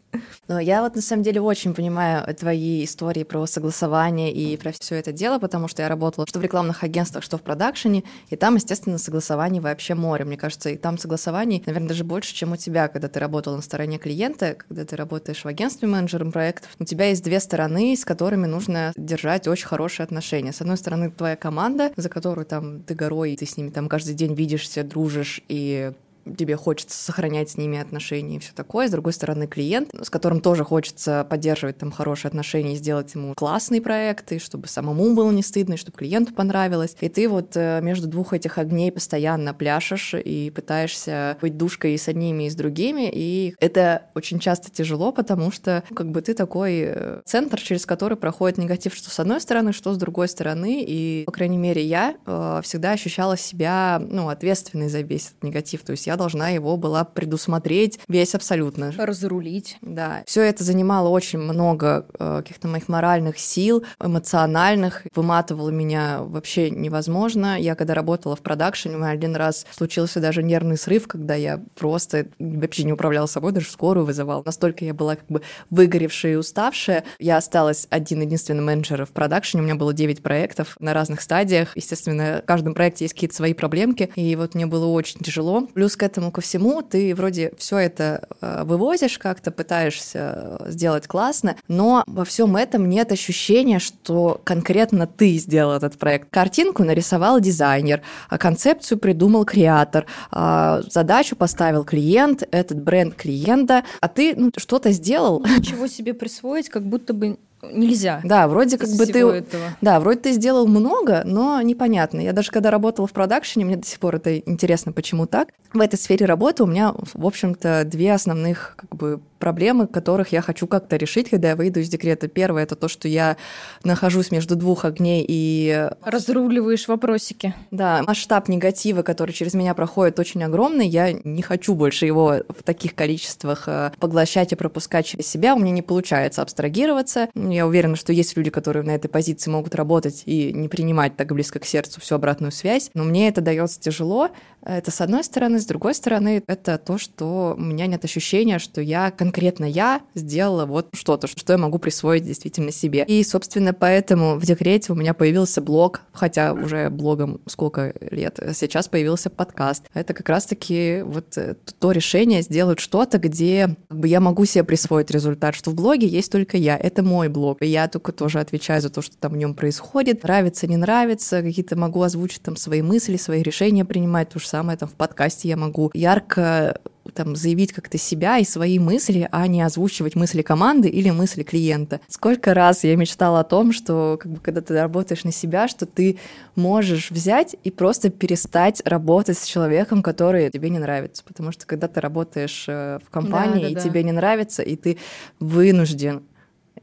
Но 0.48 0.58
я 0.60 0.82
вот 0.82 0.96
на 0.96 1.02
самом 1.02 1.22
деле 1.22 1.40
очень 1.40 1.74
понимаю 1.74 2.34
твои 2.34 2.84
истории 2.84 3.22
про 3.22 3.46
согласование 3.46 4.32
и 4.32 4.56
про 4.56 4.72
все 4.72 4.96
это 4.96 5.12
дело, 5.12 5.38
потому 5.38 5.68
что 5.68 5.82
я 5.82 5.88
работала 5.88 6.26
что 6.26 6.38
в 6.38 6.42
рекламных 6.42 6.82
агентствах, 6.82 7.22
что 7.22 7.38
в 7.38 7.42
продакшене, 7.42 8.04
и 8.30 8.36
там, 8.36 8.56
естественно, 8.56 8.98
согласований 8.98 9.60
вообще 9.60 9.94
море. 9.94 10.24
Мне 10.24 10.36
кажется, 10.36 10.70
и 10.70 10.76
там 10.76 10.98
согласований, 10.98 11.62
наверное, 11.66 11.88
даже 11.88 12.04
больше, 12.04 12.34
чем 12.34 12.52
у 12.52 12.56
тебя, 12.56 12.88
когда 12.88 13.08
ты 13.08 13.20
работала 13.20 13.56
на 13.56 13.62
стороне 13.62 13.98
клиента, 13.98 14.54
когда 14.54 14.84
ты 14.84 14.96
работаешь 14.96 15.44
в 15.44 15.46
агентстве 15.46 15.88
менеджером 15.88 16.32
проектов. 16.32 16.70
У 16.78 16.84
тебя 16.84 17.06
есть 17.06 17.22
две 17.22 17.40
стороны, 17.40 17.96
с 17.96 18.04
которыми 18.04 18.46
нужно 18.46 18.92
держать 18.96 19.43
очень 19.50 19.66
хорошие 19.66 20.04
отношения. 20.04 20.52
С 20.52 20.60
одной 20.60 20.76
стороны, 20.76 21.10
твоя 21.10 21.36
команда, 21.36 21.92
за 21.96 22.08
которую 22.08 22.46
там 22.46 22.82
ты 22.82 22.94
горой, 22.94 23.36
ты 23.36 23.46
с 23.46 23.56
ними 23.56 23.70
там 23.70 23.88
каждый 23.88 24.14
день 24.14 24.34
видишься, 24.34 24.84
дружишь 24.84 25.42
и 25.48 25.92
тебе 26.24 26.56
хочется 26.56 26.96
сохранять 27.02 27.50
с 27.50 27.56
ними 27.56 27.78
отношения 27.78 28.36
и 28.36 28.38
все 28.38 28.52
такое. 28.54 28.88
С 28.88 28.90
другой 28.90 29.12
стороны, 29.12 29.46
клиент, 29.46 29.90
с 30.00 30.10
которым 30.10 30.40
тоже 30.40 30.64
хочется 30.64 31.26
поддерживать 31.28 31.78
там 31.78 31.90
хорошие 31.90 32.28
отношения 32.28 32.74
и 32.74 32.76
сделать 32.76 33.14
ему 33.14 33.34
классные 33.34 33.80
проекты, 33.80 34.38
чтобы 34.38 34.68
самому 34.68 35.14
было 35.14 35.30
не 35.30 35.42
стыдно, 35.42 35.74
и 35.74 35.76
чтобы 35.76 35.98
клиенту 35.98 36.34
понравилось. 36.34 36.96
И 37.00 37.08
ты 37.08 37.28
вот 37.28 37.56
э, 37.56 37.80
между 37.82 38.08
двух 38.08 38.32
этих 38.32 38.58
огней 38.58 38.90
постоянно 38.90 39.54
пляшешь 39.54 40.14
и 40.14 40.50
пытаешься 40.50 41.36
быть 41.40 41.56
душкой 41.56 41.94
и 41.94 41.98
с 41.98 42.08
одними, 42.08 42.44
и 42.44 42.50
с 42.50 42.54
другими. 42.54 43.10
И 43.12 43.54
это 43.60 44.06
очень 44.14 44.38
часто 44.38 44.70
тяжело, 44.70 45.12
потому 45.12 45.50
что 45.50 45.84
ну, 45.90 45.96
как 45.96 46.10
бы 46.10 46.22
ты 46.22 46.34
такой 46.34 46.84
э, 46.86 47.20
центр, 47.24 47.60
через 47.60 47.86
который 47.86 48.16
проходит 48.16 48.58
негатив, 48.58 48.94
что 48.94 49.10
с 49.10 49.20
одной 49.20 49.40
стороны, 49.40 49.72
что 49.72 49.92
с 49.92 49.98
другой 49.98 50.28
стороны. 50.28 50.82
И, 50.86 51.24
по 51.26 51.32
крайней 51.32 51.58
мере, 51.58 51.84
я 51.84 52.16
э, 52.26 52.60
всегда 52.62 52.92
ощущала 52.92 53.36
себя 53.36 54.00
ну, 54.00 54.28
ответственной 54.28 54.88
за 54.88 55.00
весь 55.00 55.28
этот 55.28 55.42
негатив. 55.42 55.82
То 55.82 55.92
есть 55.92 56.06
я 56.06 56.13
должна 56.16 56.50
его 56.50 56.76
была 56.76 57.04
предусмотреть 57.04 58.00
весь 58.08 58.34
абсолютно. 58.34 58.92
Разрулить. 58.96 59.76
Да. 59.80 60.22
Все 60.26 60.42
это 60.42 60.64
занимало 60.64 61.08
очень 61.08 61.38
много 61.38 62.06
э, 62.18 62.42
каких-то 62.42 62.68
моих 62.68 62.88
моральных 62.88 63.38
сил, 63.38 63.84
эмоциональных, 64.00 65.06
выматывало 65.14 65.70
меня 65.70 66.22
вообще 66.22 66.70
невозможно. 66.70 67.60
Я 67.60 67.74
когда 67.74 67.94
работала 67.94 68.36
в 68.36 68.40
продакшене, 68.40 68.96
у 68.96 68.98
меня 68.98 69.10
один 69.10 69.36
раз 69.36 69.66
случился 69.70 70.20
даже 70.20 70.42
нервный 70.42 70.76
срыв, 70.76 71.06
когда 71.08 71.34
я 71.34 71.62
просто 71.74 72.26
вообще 72.38 72.84
не 72.84 72.92
управляла 72.92 73.26
собой, 73.26 73.52
даже 73.52 73.70
скорую 73.70 74.06
вызывал. 74.06 74.42
Настолько 74.44 74.84
я 74.84 74.94
была 74.94 75.16
как 75.16 75.26
бы 75.28 75.42
выгоревшая 75.70 76.32
и 76.32 76.36
уставшая. 76.36 77.04
Я 77.18 77.36
осталась 77.36 77.86
один-единственный 77.90 78.62
менеджер 78.62 79.04
в 79.06 79.10
продакшене, 79.10 79.62
у 79.62 79.66
меня 79.66 79.74
было 79.74 79.92
9 79.92 80.22
проектов 80.22 80.76
на 80.80 80.94
разных 80.94 81.20
стадиях. 81.20 81.76
Естественно, 81.76 82.40
в 82.42 82.46
каждом 82.46 82.74
проекте 82.74 83.04
есть 83.04 83.14
какие-то 83.14 83.36
свои 83.36 83.54
проблемки, 83.54 84.10
и 84.14 84.36
вот 84.36 84.54
мне 84.54 84.66
было 84.66 84.86
очень 84.86 85.20
тяжело. 85.20 85.66
Плюс 85.74 85.96
к 85.96 86.02
этому 86.04 86.30
ко 86.30 86.40
всему 86.40 86.82
ты 86.82 87.14
вроде 87.14 87.52
все 87.58 87.78
это 87.78 88.28
э, 88.40 88.62
вывозишь 88.64 89.18
как-то, 89.18 89.50
пытаешься 89.50 90.60
сделать 90.66 91.06
классно, 91.06 91.56
но 91.66 92.04
во 92.06 92.24
всем 92.24 92.56
этом 92.56 92.88
нет 92.88 93.10
ощущения, 93.10 93.78
что 93.78 94.40
конкретно 94.44 95.06
ты 95.06 95.36
сделал 95.38 95.72
этот 95.72 95.98
проект. 95.98 96.28
Картинку 96.30 96.84
нарисовал 96.84 97.40
дизайнер, 97.40 98.02
а 98.28 98.38
концепцию 98.38 98.98
придумал 98.98 99.44
креатор, 99.44 100.06
а 100.30 100.82
задачу 100.88 101.34
поставил 101.34 101.84
клиент, 101.84 102.46
этот 102.50 102.80
бренд 102.80 103.14
клиента, 103.14 103.82
а 104.00 104.08
ты 104.08 104.34
ну, 104.36 104.50
что-то 104.56 104.92
сделал. 104.92 105.44
Ничего 105.58 105.86
себе 105.86 106.14
присвоить, 106.14 106.68
как 106.68 106.84
будто 106.84 107.14
бы 107.14 107.38
нельзя. 107.72 108.20
Да, 108.24 108.48
вроде 108.48 108.78
как 108.78 108.88
бы 108.90 109.06
ты... 109.06 109.20
Этого. 109.20 109.62
Да, 109.80 110.00
вроде 110.00 110.20
ты 110.20 110.32
сделал 110.32 110.66
много, 110.66 111.22
но 111.24 111.60
непонятно. 111.62 112.20
Я 112.20 112.32
даже 112.32 112.50
когда 112.50 112.70
работала 112.70 113.06
в 113.06 113.12
продакшене, 113.12 113.64
мне 113.64 113.76
до 113.76 113.86
сих 113.86 113.98
пор 113.98 114.16
это 114.16 114.38
интересно, 114.38 114.92
почему 114.92 115.26
так. 115.26 115.48
В 115.72 115.80
этой 115.80 115.96
сфере 115.98 116.26
работы 116.26 116.62
у 116.62 116.66
меня, 116.66 116.94
в 117.14 117.26
общем-то, 117.26 117.84
две 117.84 118.12
основных 118.12 118.74
как 118.76 118.94
бы 118.96 119.20
проблемы, 119.44 119.86
которых 119.86 120.32
я 120.32 120.40
хочу 120.40 120.66
как-то 120.66 120.96
решить, 120.96 121.28
когда 121.28 121.50
я 121.50 121.56
выйду 121.56 121.80
из 121.80 121.90
декрета. 121.90 122.28
Первое— 122.28 122.62
это 122.64 122.76
то, 122.76 122.88
что 122.88 123.08
я 123.08 123.36
нахожусь 123.84 124.30
между 124.30 124.56
двух 124.56 124.86
огней 124.86 125.22
и... 125.28 125.90
Разруливаешь 126.02 126.88
вопросики. 126.88 127.54
Да, 127.70 128.02
масштаб 128.06 128.48
негатива, 128.48 129.02
который 129.02 129.32
через 129.32 129.52
меня 129.52 129.74
проходит, 129.74 130.18
очень 130.18 130.42
огромный. 130.42 130.88
Я 130.88 131.12
не 131.12 131.42
хочу 131.42 131.74
больше 131.74 132.06
его 132.06 132.36
в 132.48 132.62
таких 132.62 132.94
количествах 132.94 133.64
э, 133.66 133.92
поглощать 134.00 134.52
и 134.52 134.56
пропускать 134.56 135.04
через 135.04 135.26
себя. 135.26 135.54
У 135.54 135.58
меня 135.58 135.72
не 135.72 135.82
получается 135.82 136.40
абстрагироваться. 136.40 137.28
Я 137.34 137.66
уверена, 137.66 137.96
что 137.96 138.14
есть 138.14 138.34
люди, 138.38 138.48
которые 138.48 138.82
на 138.82 138.92
этой 138.92 139.08
позиции 139.08 139.50
могут 139.50 139.74
работать 139.74 140.22
и 140.24 140.54
не 140.54 140.68
принимать 140.68 141.18
так 141.18 141.30
близко 141.34 141.58
к 141.58 141.66
сердцу 141.66 142.00
всю 142.00 142.14
обратную 142.14 142.50
связь. 142.50 142.90
Но 142.94 143.04
мне 143.04 143.28
это 143.28 143.42
дается 143.42 143.78
тяжело. 143.78 144.30
Это 144.62 144.90
с 144.90 145.02
одной 145.02 145.22
стороны. 145.22 145.60
С 145.60 145.66
другой 145.66 145.94
стороны, 145.94 146.42
это 146.46 146.78
то, 146.78 146.96
что 146.96 147.54
у 147.58 147.60
меня 147.60 147.86
нет 147.86 148.06
ощущения, 148.06 148.58
что 148.58 148.80
я 148.80 149.10
конкретно 149.10 149.33
я 149.66 150.02
сделала 150.14 150.66
вот 150.66 150.88
что-то, 150.92 151.26
что 151.26 151.52
я 151.52 151.58
могу 151.58 151.78
присвоить 151.78 152.24
действительно 152.24 152.72
себе. 152.72 153.04
И, 153.06 153.22
собственно, 153.24 153.72
поэтому 153.72 154.36
в 154.36 154.44
декрете 154.44 154.92
у 154.92 154.96
меня 154.96 155.14
появился 155.14 155.60
блог, 155.60 156.02
хотя 156.12 156.52
уже 156.52 156.90
блогом 156.90 157.40
сколько 157.46 157.94
лет, 158.10 158.38
сейчас 158.54 158.88
появился 158.88 159.30
подкаст. 159.30 159.84
Это 159.94 160.14
как 160.14 160.28
раз-таки 160.28 161.02
вот 161.04 161.36
э, 161.36 161.54
то 161.78 161.92
решение 161.92 162.42
сделать 162.42 162.80
что-то, 162.80 163.18
где 163.18 163.76
как 163.88 163.98
бы, 163.98 164.08
я 164.08 164.20
могу 164.20 164.44
себе 164.44 164.64
присвоить 164.64 165.10
результат, 165.10 165.54
что 165.54 165.70
в 165.70 165.74
блоге 165.74 166.06
есть 166.06 166.30
только 166.30 166.56
я, 166.56 166.76
это 166.76 167.02
мой 167.02 167.28
блог, 167.28 167.62
и 167.62 167.66
я 167.66 167.88
только 167.88 168.12
тоже 168.12 168.40
отвечаю 168.40 168.80
за 168.80 168.90
то, 168.90 169.02
что 169.02 169.16
там 169.16 169.32
в 169.32 169.36
нем 169.36 169.54
происходит, 169.54 170.22
нравится, 170.22 170.66
не 170.66 170.76
нравится, 170.76 171.42
какие-то 171.42 171.76
могу 171.76 172.02
озвучить 172.02 172.42
там 172.42 172.56
свои 172.56 172.82
мысли, 172.82 173.16
свои 173.16 173.42
решения 173.42 173.84
принимать, 173.84 174.30
то 174.30 174.38
же 174.38 174.48
самое 174.48 174.78
там 174.78 174.88
в 174.88 174.94
подкасте 174.94 175.48
я 175.48 175.56
могу 175.56 175.90
ярко 175.94 176.80
там, 177.12 177.36
заявить 177.36 177.72
как-то 177.72 177.98
себя 177.98 178.38
и 178.38 178.44
свои 178.44 178.78
мысли, 178.78 179.28
а 179.30 179.46
не 179.46 179.62
озвучивать 179.62 180.14
мысли 180.14 180.42
команды 180.42 180.88
или 180.88 181.10
мысли 181.10 181.42
клиента. 181.42 182.00
Сколько 182.08 182.54
раз 182.54 182.84
я 182.84 182.96
мечтала 182.96 183.40
о 183.40 183.44
том, 183.44 183.72
что 183.72 184.18
как 184.20 184.32
бы, 184.32 184.40
когда 184.40 184.60
ты 184.60 184.74
работаешь 184.80 185.24
на 185.24 185.32
себя, 185.32 185.68
что 185.68 185.86
ты 185.86 186.18
можешь 186.56 187.10
взять 187.10 187.56
и 187.64 187.70
просто 187.70 188.10
перестать 188.10 188.82
работать 188.84 189.38
с 189.38 189.46
человеком, 189.46 190.02
который 190.02 190.50
тебе 190.50 190.70
не 190.70 190.78
нравится. 190.78 191.22
Потому 191.24 191.52
что 191.52 191.66
когда 191.66 191.88
ты 191.88 192.00
работаешь 192.00 192.64
э, 192.68 192.98
в 193.04 193.10
компании, 193.10 193.54
да, 193.54 193.60
да, 193.60 193.68
и 193.68 193.74
да. 193.74 193.80
тебе 193.80 194.02
не 194.02 194.12
нравится, 194.12 194.62
и 194.62 194.76
ты 194.76 194.98
вынужден 195.40 196.22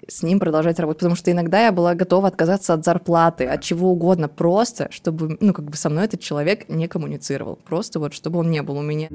с 0.08 0.24
ним 0.24 0.40
продолжать 0.40 0.80
работать, 0.80 1.00
потому 1.00 1.16
что 1.16 1.32
иногда 1.32 1.66
я 1.66 1.72
была 1.72 1.96
готова 1.96 2.28
отказаться 2.28 2.74
от 2.74 2.84
зарплаты, 2.84 3.46
от 3.46 3.62
чего 3.62 3.92
угодно, 3.92 4.28
просто 4.28 4.88
чтобы, 4.92 5.38
ну, 5.40 5.54
как 5.54 5.66
бы 5.66 5.78
со 5.78 5.90
мной 5.90 6.06
этот 6.06 6.22
человек 6.22 6.70
не 6.70 6.88
коммуницировал, 6.88 7.56
просто 7.56 8.00
вот 8.00 8.14
чтобы 8.14 8.40
он 8.40 8.50
не 8.52 8.62
был 8.62 8.78
у 8.78 8.82
меня. 8.82 9.10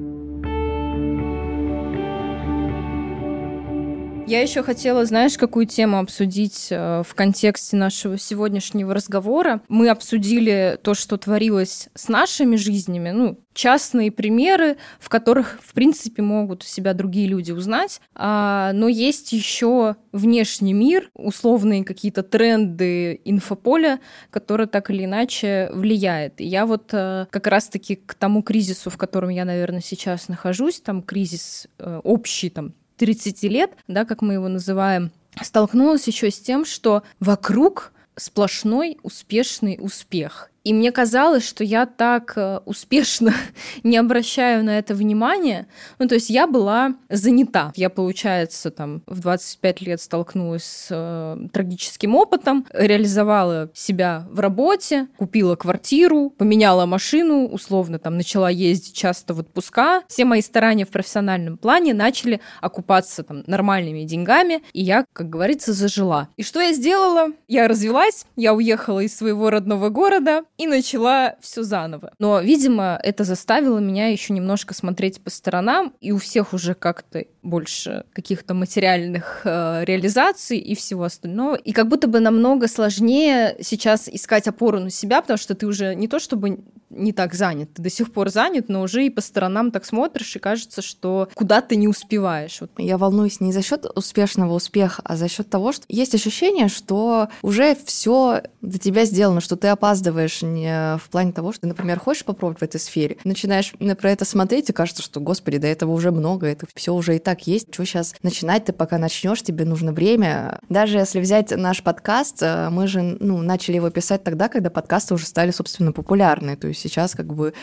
Я 4.27 4.41
еще 4.41 4.61
хотела, 4.61 5.05
знаешь, 5.05 5.37
какую 5.37 5.67
тему 5.67 5.99
обсудить 5.99 6.67
э, 6.69 7.01
в 7.07 7.15
контексте 7.15 7.77
нашего 7.77 8.17
сегодняшнего 8.17 8.93
разговора. 8.93 9.61
Мы 9.69 9.87
обсудили 9.87 10.77
то, 10.83 10.95
что 10.95 11.15
творилось 11.15 11.87
с 11.95 12.09
нашими 12.09 12.57
жизнями, 12.57 13.11
ну, 13.11 13.39
частные 13.53 14.11
примеры, 14.11 14.75
в 14.99 15.07
которых, 15.07 15.61
в 15.63 15.71
принципе, 15.71 16.23
могут 16.23 16.63
себя 16.63 16.93
другие 16.93 17.27
люди 17.27 17.53
узнать. 17.53 18.01
А, 18.15 18.73
но 18.73 18.89
есть 18.89 19.31
еще 19.31 19.95
внешний 20.11 20.73
мир, 20.73 21.09
условные 21.13 21.85
какие-то 21.85 22.21
тренды 22.21 23.21
инфополя, 23.23 24.01
которые 24.29 24.67
так 24.67 24.89
или 24.89 25.05
иначе 25.05 25.69
влияет. 25.71 26.41
И 26.41 26.45
я 26.45 26.65
вот 26.65 26.89
э, 26.91 27.27
как 27.29 27.47
раз-таки 27.47 27.95
к 27.95 28.13
тому 28.15 28.43
кризису, 28.43 28.89
в 28.89 28.97
котором 28.97 29.29
я, 29.29 29.45
наверное, 29.45 29.79
сейчас 29.79 30.27
нахожусь, 30.27 30.81
там 30.81 31.01
кризис 31.01 31.67
э, 31.79 32.01
общий, 32.03 32.49
там 32.49 32.73
30 32.97 33.43
лет, 33.43 33.71
да, 33.87 34.05
как 34.05 34.21
мы 34.21 34.33
его 34.33 34.47
называем, 34.47 35.11
столкнулась 35.41 36.07
еще 36.07 36.29
с 36.31 36.39
тем, 36.39 36.65
что 36.65 37.03
вокруг 37.19 37.93
сплошной 38.15 38.97
успешный 39.03 39.77
успех. 39.79 40.51
И 40.67 40.73
мне 40.73 40.91
казалось, 40.91 41.47
что 41.47 41.63
я 41.63 41.85
так 41.85 42.33
э, 42.35 42.59
успешно 42.65 43.33
не 43.83 43.95
обращаю 43.95 44.65
на 44.65 44.77
это 44.77 44.95
внимания. 44.95 45.67
Ну, 45.97 46.09
то 46.09 46.15
есть 46.15 46.29
я 46.29 46.45
была 46.45 46.95
занята. 47.09 47.71
Я, 47.77 47.89
получается, 47.89 48.69
там 48.69 49.01
в 49.07 49.21
25 49.21 49.81
лет 49.83 50.01
столкнулась 50.01 50.65
с 50.65 50.87
э, 50.89 51.37
трагическим 51.53 52.15
опытом, 52.15 52.67
реализовала 52.73 53.71
себя 53.73 54.27
в 54.29 54.41
работе, 54.41 55.07
купила 55.15 55.55
квартиру, 55.55 56.31
поменяла 56.31 56.85
машину, 56.85 57.47
условно 57.47 57.97
там 57.97 58.17
начала 58.17 58.49
ездить 58.49 58.93
часто 58.93 59.33
в 59.33 59.39
отпуска. 59.39 60.03
Все 60.09 60.25
мои 60.25 60.41
старания 60.41 60.83
в 60.83 60.89
профессиональном 60.89 61.57
плане 61.57 61.93
начали 61.93 62.41
окупаться 62.59 63.23
там 63.23 63.45
нормальными 63.47 64.03
деньгами, 64.03 64.61
и 64.73 64.83
я, 64.83 65.05
как 65.13 65.29
говорится, 65.29 65.71
зажила. 65.71 66.27
И 66.35 66.43
что 66.43 66.59
я 66.59 66.73
сделала? 66.73 67.29
Я 67.47 67.69
развелась, 67.69 68.25
я 68.35 68.53
уехала 68.53 68.99
из 68.99 69.15
своего 69.15 69.49
родного 69.49 69.87
города, 69.87 70.43
и 70.57 70.67
начала 70.67 71.35
все 71.39 71.63
заново. 71.63 72.11
Но, 72.19 72.39
видимо, 72.39 72.99
это 73.03 73.23
заставило 73.23 73.77
меня 73.77 74.07
еще 74.07 74.33
немножко 74.33 74.73
смотреть 74.73 75.21
по 75.21 75.29
сторонам, 75.29 75.93
и 76.01 76.11
у 76.11 76.17
всех 76.17 76.53
уже 76.53 76.73
как-то 76.73 77.25
больше 77.43 78.05
каких-то 78.13 78.53
материальных 78.53 79.41
э, 79.43 79.83
реализаций 79.85 80.57
и 80.57 80.75
всего 80.75 81.03
остального. 81.03 81.55
И 81.55 81.71
как 81.71 81.87
будто 81.87 82.07
бы 82.07 82.19
намного 82.19 82.67
сложнее 82.67 83.55
сейчас 83.61 84.09
искать 84.09 84.47
опору 84.47 84.79
на 84.79 84.89
себя, 84.89 85.21
потому 85.21 85.37
что 85.37 85.55
ты 85.55 85.67
уже 85.67 85.95
не 85.95 86.07
то 86.07 86.19
чтобы 86.19 86.59
не 86.89 87.13
так 87.13 87.33
занят, 87.33 87.73
ты 87.73 87.81
до 87.81 87.89
сих 87.89 88.11
пор 88.11 88.29
занят, 88.29 88.69
но 88.69 88.81
уже 88.81 89.05
и 89.05 89.09
по 89.09 89.21
сторонам 89.21 89.71
так 89.71 89.85
смотришь, 89.85 90.35
и 90.35 90.39
кажется, 90.39 90.81
что 90.81 91.29
куда 91.33 91.61
ты 91.61 91.75
не 91.75 91.87
успеваешь. 91.87 92.61
Вот. 92.61 92.71
Я 92.77 92.97
волнуюсь 92.97 93.39
не 93.39 93.51
за 93.51 93.61
счет 93.61 93.85
успешного 93.95 94.53
успеха, 94.53 95.01
а 95.03 95.15
за 95.15 95.27
счет 95.27 95.49
того, 95.49 95.71
что 95.71 95.85
есть 95.89 96.15
ощущение, 96.15 96.67
что 96.67 97.29
уже 97.41 97.75
все 97.85 98.41
для 98.61 98.79
тебя 98.79 99.05
сделано, 99.05 99.41
что 99.41 99.55
ты 99.55 99.67
опаздываешь 99.67 100.41
не 100.41 100.97
в 100.97 101.09
плане 101.09 101.31
того, 101.31 101.51
что 101.51 101.67
например, 101.67 101.99
хочешь 101.99 102.25
попробовать 102.25 102.59
в 102.59 102.63
этой 102.63 102.79
сфере, 102.79 103.17
начинаешь 103.23 103.73
про 103.99 104.11
это 104.11 104.25
смотреть, 104.25 104.69
и 104.69 104.73
кажется, 104.73 105.03
что, 105.03 105.19
господи, 105.19 105.57
до 105.57 105.67
этого 105.67 105.91
уже 105.91 106.11
много, 106.11 106.47
это 106.47 106.65
все 106.73 106.93
уже 106.93 107.15
и 107.15 107.19
так 107.19 107.47
есть. 107.47 107.73
Что 107.73 107.85
сейчас 107.85 108.15
начинать 108.23 108.65
ты, 108.65 108.73
пока 108.73 108.97
начнешь, 108.97 109.41
тебе 109.41 109.65
нужно 109.65 109.91
время. 109.91 110.59
Даже 110.69 110.97
если 110.97 111.19
взять 111.19 111.51
наш 111.51 111.83
подкаст, 111.83 112.37
э, 112.41 112.69
мы 112.69 112.87
же 112.87 113.01
ну, 113.01 113.41
начали 113.41 113.75
его 113.75 113.89
писать 113.89 114.23
тогда, 114.23 114.47
когда 114.49 114.69
подкасты 114.69 115.13
уже 115.13 115.25
стали, 115.25 115.51
собственно, 115.51 115.91
популярны. 115.91 116.55
То 116.55 116.67
есть 116.67 116.76
сейчас 116.77 117.13
как 117.15 117.33
бы 117.33 117.53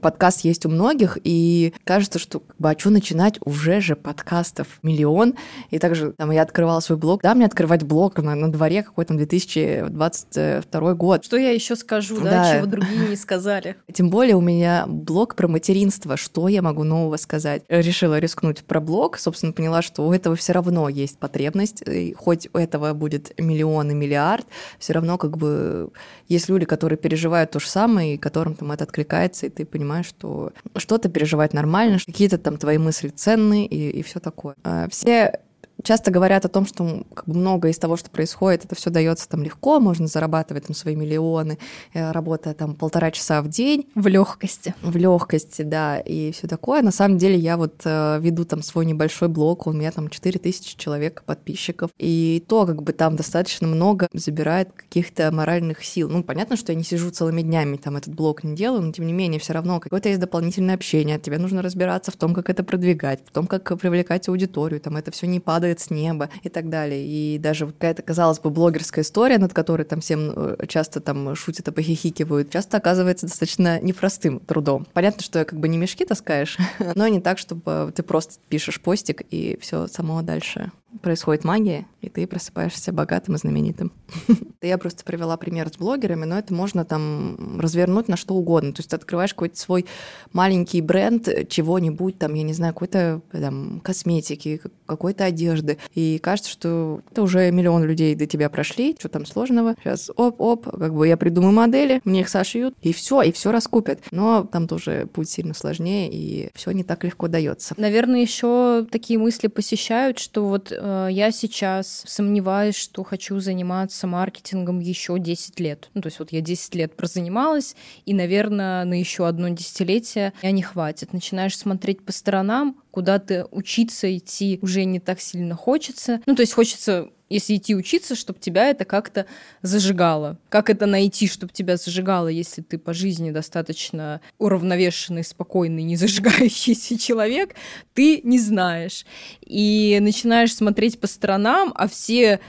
подкаст 0.00 0.40
есть 0.40 0.66
у 0.66 0.68
многих, 0.68 1.18
и 1.22 1.74
кажется, 1.84 2.18
что 2.18 2.40
как 2.40 2.56
бы, 2.58 2.70
а 2.70 2.78
что 2.78 2.90
начинать? 2.90 3.38
Уже 3.44 3.80
же 3.80 3.96
подкастов 3.96 4.78
миллион. 4.82 5.34
И 5.70 5.78
также 5.78 6.12
там 6.12 6.30
я 6.30 6.42
открывала 6.42 6.80
свой 6.80 6.98
блог. 6.98 7.22
Да, 7.22 7.34
мне 7.34 7.46
открывать 7.46 7.82
блог 7.82 8.18
на, 8.18 8.34
на 8.34 8.50
дворе 8.50 8.82
какой 8.82 9.04
то 9.04 9.14
2022 9.14 10.94
год. 10.94 11.24
Что 11.24 11.36
я 11.36 11.50
еще 11.50 11.76
скажу, 11.76 12.20
да, 12.20 12.30
да, 12.30 12.56
чего 12.56 12.66
другие 12.66 13.08
не 13.08 13.16
сказали. 13.16 13.76
Тем 13.92 14.10
более 14.10 14.36
у 14.36 14.40
меня 14.40 14.84
блог 14.86 15.34
про 15.34 15.48
материнство. 15.48 16.16
Что 16.16 16.48
я 16.48 16.62
могу 16.62 16.84
нового 16.84 17.16
сказать? 17.16 17.62
Решила 17.68 18.18
рискнуть 18.18 18.64
про 18.64 18.80
блог. 18.80 19.18
Собственно, 19.18 19.52
поняла, 19.52 19.82
что 19.82 20.06
у 20.06 20.12
этого 20.12 20.36
все 20.36 20.52
равно 20.52 20.88
есть 20.88 21.18
потребность. 21.18 21.82
И 21.86 22.14
хоть 22.14 22.48
у 22.52 22.58
этого 22.58 22.92
будет 22.92 23.38
миллион 23.38 23.90
и 23.90 23.94
миллиард, 23.94 24.46
все 24.78 24.92
равно 24.92 25.18
как 25.18 25.36
бы 25.36 25.90
есть 26.28 26.48
люди, 26.48 26.64
которые 26.64 26.98
переживают 26.98 27.50
то 27.50 27.60
же 27.60 27.68
самое, 27.68 28.14
и 28.14 28.18
которым 28.18 28.53
там 28.54 28.72
это 28.72 28.84
откликается, 28.84 29.46
и 29.46 29.50
ты 29.50 29.64
понимаешь, 29.64 30.06
что 30.06 30.52
что-то 30.76 31.08
переживать 31.08 31.52
нормально, 31.52 31.98
какие-то 32.04 32.38
там 32.38 32.56
твои 32.56 32.78
мысли 32.78 33.08
ценные 33.08 33.66
и, 33.66 33.90
и 33.90 34.02
все 34.02 34.20
такое. 34.20 34.54
А 34.64 34.88
все 34.88 35.40
часто 35.82 36.10
говорят 36.10 36.44
о 36.44 36.48
том, 36.48 36.66
что 36.66 37.04
как 37.14 37.26
бы 37.26 37.34
многое 37.34 37.72
из 37.72 37.78
того, 37.78 37.96
что 37.96 38.10
происходит, 38.10 38.64
это 38.64 38.74
все 38.74 38.90
дается 38.90 39.28
там 39.28 39.42
легко, 39.42 39.80
можно 39.80 40.06
зарабатывать 40.06 40.66
там 40.66 40.74
свои 40.74 40.96
миллионы, 40.96 41.58
э, 41.92 42.10
работая 42.12 42.54
там 42.54 42.74
полтора 42.74 43.10
часа 43.10 43.42
в 43.42 43.48
день. 43.48 43.88
В 43.94 44.06
легкости. 44.06 44.74
В 44.82 44.96
легкости, 44.96 45.62
да, 45.62 45.98
и 45.98 46.32
все 46.32 46.46
такое. 46.46 46.82
На 46.82 46.90
самом 46.90 47.18
деле 47.18 47.36
я 47.36 47.56
вот 47.56 47.82
э, 47.84 48.18
веду 48.20 48.44
там 48.44 48.62
свой 48.62 48.86
небольшой 48.86 49.28
блог, 49.28 49.66
у 49.66 49.72
меня 49.72 49.90
там 49.90 50.08
4000 50.08 50.76
человек 50.76 51.22
подписчиков, 51.24 51.90
и 51.98 52.44
то 52.48 52.66
как 52.66 52.82
бы 52.82 52.92
там 52.92 53.16
достаточно 53.16 53.66
много 53.66 54.08
забирает 54.12 54.70
каких-то 54.72 55.30
моральных 55.32 55.84
сил. 55.84 56.08
Ну, 56.08 56.22
понятно, 56.22 56.56
что 56.56 56.72
я 56.72 56.78
не 56.78 56.84
сижу 56.84 57.10
целыми 57.10 57.42
днями, 57.42 57.76
там 57.76 57.96
этот 57.96 58.14
блог 58.14 58.44
не 58.44 58.54
делаю, 58.54 58.82
но 58.82 58.92
тем 58.92 59.06
не 59.06 59.12
менее 59.12 59.40
все 59.40 59.52
равно 59.52 59.80
какое-то 59.80 60.08
есть 60.08 60.20
дополнительное 60.20 60.74
общение, 60.74 61.18
тебе 61.18 61.38
нужно 61.38 61.62
разбираться 61.62 62.10
в 62.10 62.16
том, 62.16 62.34
как 62.34 62.48
это 62.48 62.62
продвигать, 62.64 63.20
в 63.26 63.32
том, 63.32 63.46
как 63.46 63.78
привлекать 63.78 64.28
аудиторию, 64.28 64.80
там 64.80 64.96
это 64.96 65.10
все 65.10 65.26
не 65.26 65.40
падает 65.40 65.63
падает 65.64 65.80
с 65.80 65.90
неба 65.90 66.28
и 66.42 66.48
так 66.50 66.68
далее. 66.68 67.06
И 67.06 67.38
даже 67.38 67.66
какая-то, 67.66 68.02
казалось 68.02 68.38
бы, 68.38 68.50
блогерская 68.50 69.02
история, 69.02 69.38
над 69.38 69.54
которой 69.54 69.84
там 69.84 70.00
всем 70.00 70.32
э, 70.36 70.66
часто 70.68 71.00
там 71.00 71.34
шутят 71.34 71.68
и 71.68 71.70
похихикивают, 71.72 72.50
часто 72.50 72.76
оказывается 72.76 73.26
достаточно 73.26 73.80
непростым 73.80 74.40
трудом. 74.40 74.86
Понятно, 74.92 75.22
что 75.22 75.44
как 75.46 75.58
бы 75.58 75.68
не 75.68 75.78
мешки 75.78 76.04
таскаешь, 76.04 76.58
но 76.94 77.08
не 77.08 77.20
так, 77.20 77.38
чтобы 77.38 77.92
ты 77.94 78.02
просто 78.02 78.34
пишешь 78.50 78.80
постик 78.80 79.22
и 79.30 79.58
все 79.60 79.86
само 79.86 80.20
дальше 80.22 80.70
происходит 81.02 81.44
магия, 81.44 81.86
и 82.00 82.08
ты 82.08 82.26
просыпаешься 82.26 82.92
богатым 82.92 83.34
и 83.34 83.38
знаменитым. 83.38 83.92
Я 84.62 84.78
просто 84.78 85.04
привела 85.04 85.36
пример 85.36 85.68
с 85.68 85.76
блогерами, 85.76 86.24
но 86.24 86.38
это 86.38 86.54
можно 86.54 86.84
там 86.84 87.58
развернуть 87.60 88.08
на 88.08 88.16
что 88.16 88.34
угодно. 88.34 88.72
То 88.72 88.80
есть 88.80 88.90
ты 88.90 88.96
открываешь 88.96 89.34
какой-то 89.34 89.58
свой 89.58 89.86
маленький 90.32 90.80
бренд 90.80 91.28
чего-нибудь, 91.48 92.18
там, 92.18 92.34
я 92.34 92.42
не 92.42 92.52
знаю, 92.52 92.72
какой-то 92.72 93.22
там 93.32 93.80
косметики, 93.80 94.60
какой-то 94.86 95.24
одежды, 95.24 95.78
и 95.94 96.18
кажется, 96.18 96.50
что 96.50 97.00
это 97.10 97.22
уже 97.22 97.50
миллион 97.50 97.84
людей 97.84 98.14
до 98.14 98.26
тебя 98.26 98.48
прошли, 98.48 98.96
что 98.98 99.08
там 99.08 99.26
сложного. 99.26 99.74
Сейчас 99.82 100.10
оп-оп, 100.14 100.68
как 100.70 100.94
бы 100.94 101.08
я 101.08 101.16
придумаю 101.16 101.52
модели, 101.52 102.00
мне 102.04 102.20
их 102.20 102.28
сошьют, 102.28 102.74
и 102.82 102.92
все, 102.92 103.22
и 103.22 103.32
все 103.32 103.52
раскупят. 103.52 104.00
Но 104.10 104.44
там 104.44 104.68
тоже 104.68 105.08
будет 105.14 105.28
сильно 105.28 105.54
сложнее, 105.54 106.10
и 106.10 106.50
все 106.54 106.70
не 106.72 106.84
так 106.84 107.04
легко 107.04 107.28
дается. 107.28 107.74
Наверное, 107.76 108.20
еще 108.20 108.86
такие 108.90 109.18
мысли 109.18 109.48
посещают, 109.48 110.18
что 110.18 110.46
вот 110.46 110.72
я 110.84 111.30
сейчас 111.32 112.02
сомневаюсь, 112.06 112.76
что 112.76 113.02
хочу 113.04 113.40
заниматься 113.40 114.06
маркетингом 114.06 114.80
еще 114.80 115.18
10 115.18 115.58
лет. 115.60 115.88
Ну, 115.94 116.02
то 116.02 116.08
есть 116.08 116.18
вот 116.18 116.32
я 116.32 116.40
10 116.40 116.74
лет 116.74 116.96
прозанималась, 116.96 117.74
и, 118.04 118.12
наверное, 118.12 118.84
на 118.84 118.98
еще 118.98 119.26
одно 119.26 119.48
десятилетие 119.48 120.32
я 120.42 120.50
не 120.50 120.62
хватит. 120.62 121.12
Начинаешь 121.12 121.56
смотреть 121.56 122.04
по 122.04 122.12
сторонам, 122.12 122.82
куда-то 122.90 123.48
учиться 123.50 124.14
идти 124.16 124.58
уже 124.62 124.84
не 124.84 125.00
так 125.00 125.20
сильно 125.20 125.54
хочется. 125.54 126.20
Ну, 126.26 126.34
то 126.34 126.42
есть 126.42 126.52
хочется 126.52 127.10
если 127.28 127.56
идти 127.56 127.74
учиться, 127.74 128.14
чтобы 128.14 128.38
тебя 128.38 128.68
это 128.68 128.84
как-то 128.84 129.26
зажигало. 129.62 130.38
Как 130.48 130.70
это 130.70 130.86
найти, 130.86 131.26
чтобы 131.28 131.52
тебя 131.52 131.76
зажигало, 131.76 132.28
если 132.28 132.62
ты 132.62 132.78
по 132.78 132.92
жизни 132.92 133.30
достаточно 133.30 134.20
уравновешенный, 134.38 135.24
спокойный, 135.24 135.82
не 135.82 135.96
зажигающийся 135.96 136.98
человек, 137.04 137.54
ты 137.94 138.20
не 138.22 138.38
знаешь. 138.38 139.06
И 139.40 139.98
начинаешь 140.00 140.54
смотреть 140.54 141.00
по 141.00 141.06
сторонам, 141.06 141.72
а 141.74 141.88
все 141.88 142.40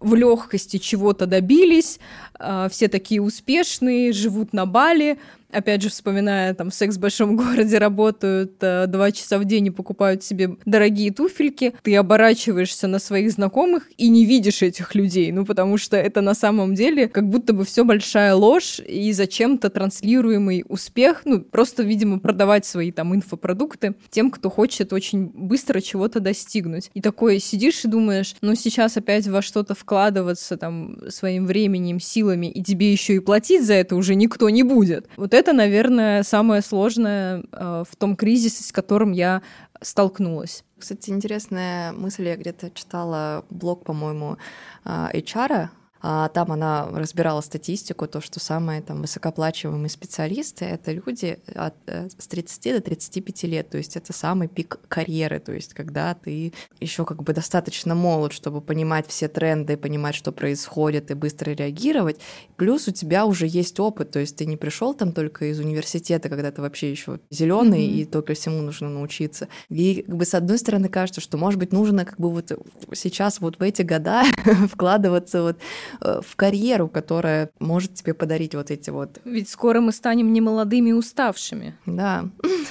в 0.00 0.14
легкости 0.14 0.78
чего-то 0.78 1.26
добились, 1.26 1.98
а, 2.38 2.68
все 2.68 2.88
такие 2.88 3.22
успешные, 3.22 4.12
живут 4.12 4.52
на 4.52 4.66
Бали, 4.66 5.18
опять 5.54 5.82
же, 5.82 5.88
вспоминая, 5.88 6.54
там, 6.54 6.70
секс 6.70 6.96
в 6.96 7.00
большом 7.00 7.36
городе 7.36 7.78
работают 7.78 8.54
э, 8.60 8.86
два 8.86 9.12
часа 9.12 9.38
в 9.38 9.44
день 9.44 9.66
и 9.66 9.70
покупают 9.70 10.22
себе 10.22 10.56
дорогие 10.64 11.12
туфельки, 11.12 11.74
ты 11.82 11.96
оборачиваешься 11.96 12.86
на 12.86 12.98
своих 12.98 13.30
знакомых 13.32 13.88
и 13.96 14.08
не 14.08 14.24
видишь 14.24 14.62
этих 14.62 14.94
людей, 14.94 15.30
ну, 15.32 15.44
потому 15.44 15.78
что 15.78 15.96
это 15.96 16.20
на 16.20 16.34
самом 16.34 16.74
деле 16.74 17.08
как 17.08 17.28
будто 17.28 17.52
бы 17.52 17.64
все 17.64 17.84
большая 17.84 18.34
ложь 18.34 18.80
и 18.80 19.12
зачем-то 19.12 19.70
транслируемый 19.70 20.64
успех, 20.68 21.22
ну, 21.24 21.40
просто, 21.40 21.82
видимо, 21.82 22.18
продавать 22.18 22.66
свои 22.66 22.90
там 22.90 23.14
инфопродукты 23.14 23.94
тем, 24.10 24.30
кто 24.30 24.50
хочет 24.50 24.92
очень 24.92 25.26
быстро 25.26 25.80
чего-то 25.80 26.20
достигнуть. 26.20 26.90
И 26.94 27.00
такое 27.00 27.38
сидишь 27.38 27.84
и 27.84 27.88
думаешь, 27.88 28.34
ну, 28.40 28.54
сейчас 28.54 28.96
опять 28.96 29.26
во 29.26 29.42
что-то 29.64 29.74
вкладываться 29.74 30.56
там 30.56 30.96
своим 31.08 31.46
временем, 31.46 31.98
силами, 31.98 32.46
и 32.46 32.62
тебе 32.62 32.92
еще 32.92 33.14
и 33.14 33.18
платить 33.20 33.64
за 33.64 33.74
это 33.74 33.96
уже 33.96 34.14
никто 34.14 34.50
не 34.50 34.62
будет. 34.62 35.08
Вот 35.16 35.32
это 35.32 35.52
наверное, 35.52 36.22
самое 36.22 36.60
сложное 36.60 37.44
э, 37.50 37.84
в 37.88 37.96
том 37.96 38.14
кризисе, 38.14 38.62
с 38.62 38.72
которым 38.72 39.12
я 39.12 39.40
столкнулась. 39.80 40.64
Кстати, 40.78 41.10
интересная 41.10 41.92
мысль, 41.92 42.28
я 42.28 42.36
где-то 42.36 42.70
читала 42.70 43.44
блог, 43.48 43.84
по-моему, 43.84 44.36
HR, 44.84 45.50
а, 45.50 45.70
там 46.04 46.52
она 46.52 46.86
разбирала 46.92 47.40
статистику, 47.40 48.06
то, 48.06 48.20
что 48.20 48.38
самые 48.38 48.82
там 48.82 49.00
высокооплачиваемые 49.00 49.88
специалисты— 49.88 50.64
это 50.66 50.92
люди 50.92 51.38
от, 51.54 51.74
э, 51.86 52.08
с 52.18 52.26
30 52.26 52.74
до 52.74 52.80
35 52.82 53.44
лет, 53.44 53.70
то 53.70 53.78
есть 53.78 53.96
это 53.96 54.12
самый 54.12 54.48
пик 54.48 54.78
карьеры, 54.88 55.40
то 55.40 55.52
есть 55.52 55.72
когда 55.72 56.14
ты 56.14 56.52
еще 56.78 57.06
как 57.06 57.22
бы 57.22 57.32
достаточно 57.32 57.94
молод, 57.94 58.34
чтобы 58.34 58.60
понимать 58.60 59.06
все 59.08 59.28
тренды, 59.28 59.78
понимать, 59.78 60.14
что 60.14 60.30
происходит, 60.30 61.10
и 61.10 61.14
быстро 61.14 61.52
реагировать. 61.52 62.18
Плюс 62.56 62.86
у 62.86 62.90
тебя 62.90 63.24
уже 63.24 63.46
есть 63.46 63.80
опыт, 63.80 64.10
то 64.10 64.18
есть 64.18 64.36
ты 64.36 64.44
не 64.44 64.58
пришел 64.58 64.92
там 64.92 65.12
только 65.12 65.46
из 65.46 65.58
университета, 65.58 66.28
когда 66.28 66.50
ты 66.50 66.60
вообще 66.60 66.90
еще 66.90 67.18
зеленый 67.30 67.80
mm-hmm. 67.80 68.02
и 68.02 68.04
только 68.04 68.34
всему 68.34 68.60
нужно 68.60 68.90
научиться. 68.90 69.48
И 69.70 70.04
как 70.06 70.16
бы 70.16 70.26
с 70.26 70.34
одной 70.34 70.58
стороны 70.58 70.90
кажется, 70.90 71.22
что 71.22 71.38
может 71.38 71.58
быть 71.58 71.72
нужно 71.72 72.04
как 72.04 72.20
бы 72.20 72.30
вот 72.30 72.52
сейчас 72.92 73.40
вот 73.40 73.58
в 73.58 73.62
эти 73.62 73.80
года 73.80 74.24
вкладываться 74.70 75.42
вот 75.42 75.58
в 76.00 76.36
карьеру, 76.36 76.88
которая 76.88 77.50
может 77.58 77.94
тебе 77.94 78.14
подарить 78.14 78.54
вот 78.54 78.70
эти 78.70 78.90
вот... 78.90 79.20
Ведь 79.24 79.48
скоро 79.48 79.80
мы 79.80 79.92
станем 79.92 80.32
не 80.32 80.40
молодыми 80.40 80.90
и 80.90 80.92
уставшими. 80.92 81.76
Да. 81.86 82.26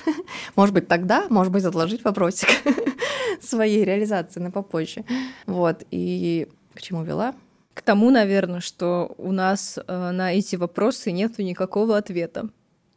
Может 0.55 0.73
быть, 0.73 0.87
тогда, 0.87 1.27
может 1.29 1.51
быть, 1.51 1.63
отложить 1.63 2.03
вопросик 2.03 2.49
своей 3.41 3.83
реализации 3.83 4.39
на 4.39 4.51
попозже. 4.51 5.05
Вот, 5.45 5.83
и 5.91 6.47
к 6.73 6.81
чему 6.81 7.03
вела? 7.03 7.35
К 7.73 7.81
тому, 7.81 8.11
наверное, 8.11 8.59
что 8.59 9.13
у 9.17 9.31
нас 9.31 9.79
э, 9.79 10.11
на 10.11 10.33
эти 10.33 10.55
вопросы 10.55 11.11
нет 11.11 11.39
никакого 11.39 11.97
ответа, 11.97 12.49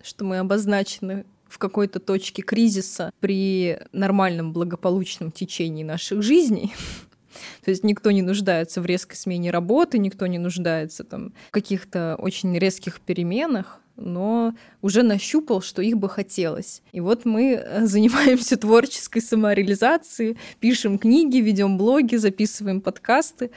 что 0.03 0.25
мы 0.25 0.39
обозначены 0.39 1.25
в 1.49 1.59
какой-то 1.59 2.01
точке 2.01 2.43
кризиса 2.43 3.11
при 3.21 3.79
нормальном 3.93 4.53
благополучном 4.53 5.33
течении 5.33 5.85
наших 5.85 6.23
жизней, 6.23 6.75
То 7.65 7.71
есть 7.71 7.85
никто 7.85 8.11
не 8.11 8.23
нуждается 8.23 8.81
в 8.81 8.87
резкой 8.87 9.17
смене 9.17 9.51
работы, 9.51 9.99
никто 9.99 10.27
не 10.27 10.39
нуждается 10.39 11.05
там, 11.05 11.33
в 11.49 11.51
каких-то 11.51 12.17
очень 12.19 12.57
резких 12.59 13.01
переменах, 13.01 13.81
но 13.97 14.55
уже 14.83 15.03
нащупал, 15.03 15.63
что 15.63 15.83
их 15.83 15.97
бы 15.97 16.09
хотелось. 16.09 16.83
И 16.93 17.01
вот 17.01 17.25
мы 17.25 17.55
э, 17.55 17.87
занимаемся 17.87 18.57
творческой 18.57 19.21
самореализацией, 19.21 20.37
пишем 20.61 20.99
книги, 20.99 21.39
ведем 21.39 21.79
блоги, 21.79 22.17
записываем 22.17 22.81
подкасты. 22.81 23.51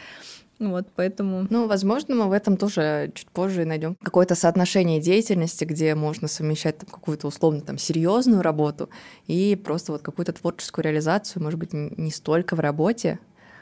Вот, 0.59 0.87
поэтому... 0.93 1.47
Ну, 1.49 1.67
возможно, 1.67 2.15
мы 2.15 2.27
в 2.27 2.33
этом 2.33 2.57
тоже 2.57 3.11
чуть 3.15 3.29
позже 3.29 3.63
найдем 3.63 3.95
какое-то 4.03 4.35
соотношение 4.35 4.99
деятельности, 4.99 5.63
где 5.63 5.95
можно 5.95 6.27
совмещать 6.27 6.79
там, 6.79 6.89
какую-то 6.89 7.27
условно 7.27 7.61
там 7.61 7.77
серьезную 7.77 8.41
работу 8.41 8.89
и 9.25 9.55
просто 9.55 9.93
вот 9.93 10.01
какую-то 10.01 10.33
творческую 10.33 10.83
реализацию, 10.83 11.41
может 11.41 11.57
быть, 11.59 11.71
не 11.71 12.11
столько 12.11 12.57
в 12.57 12.59
работе, 12.59 13.19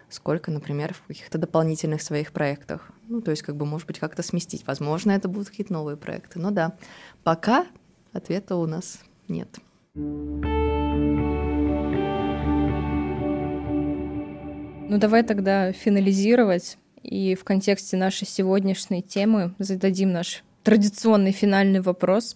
сколько, 0.09 0.51
например, 0.51 0.93
в 0.93 1.01
каких-то 1.07 1.37
дополнительных 1.37 2.01
своих 2.01 2.31
проектах. 2.31 2.91
Ну, 3.07 3.21
то 3.21 3.31
есть, 3.31 3.43
как 3.43 3.55
бы, 3.55 3.65
может 3.65 3.87
быть, 3.87 3.99
как-то 3.99 4.23
сместить. 4.23 4.65
Возможно, 4.65 5.11
это 5.11 5.27
будут 5.27 5.49
какие-то 5.49 5.73
новые 5.73 5.97
проекты. 5.97 6.39
Но 6.39 6.51
да, 6.51 6.75
пока 7.23 7.65
ответа 8.13 8.55
у 8.55 8.65
нас 8.65 8.99
нет. 9.27 9.49
Ну, 14.89 14.97
давай 14.97 15.23
тогда 15.23 15.71
финализировать. 15.73 16.77
И 17.03 17.35
в 17.35 17.43
контексте 17.43 17.95
нашей 17.97 18.27
сегодняшней 18.27 19.01
темы 19.01 19.53
зададим 19.59 20.11
наш 20.11 20.43
традиционный 20.63 21.31
финальный 21.31 21.81
вопрос. 21.81 22.35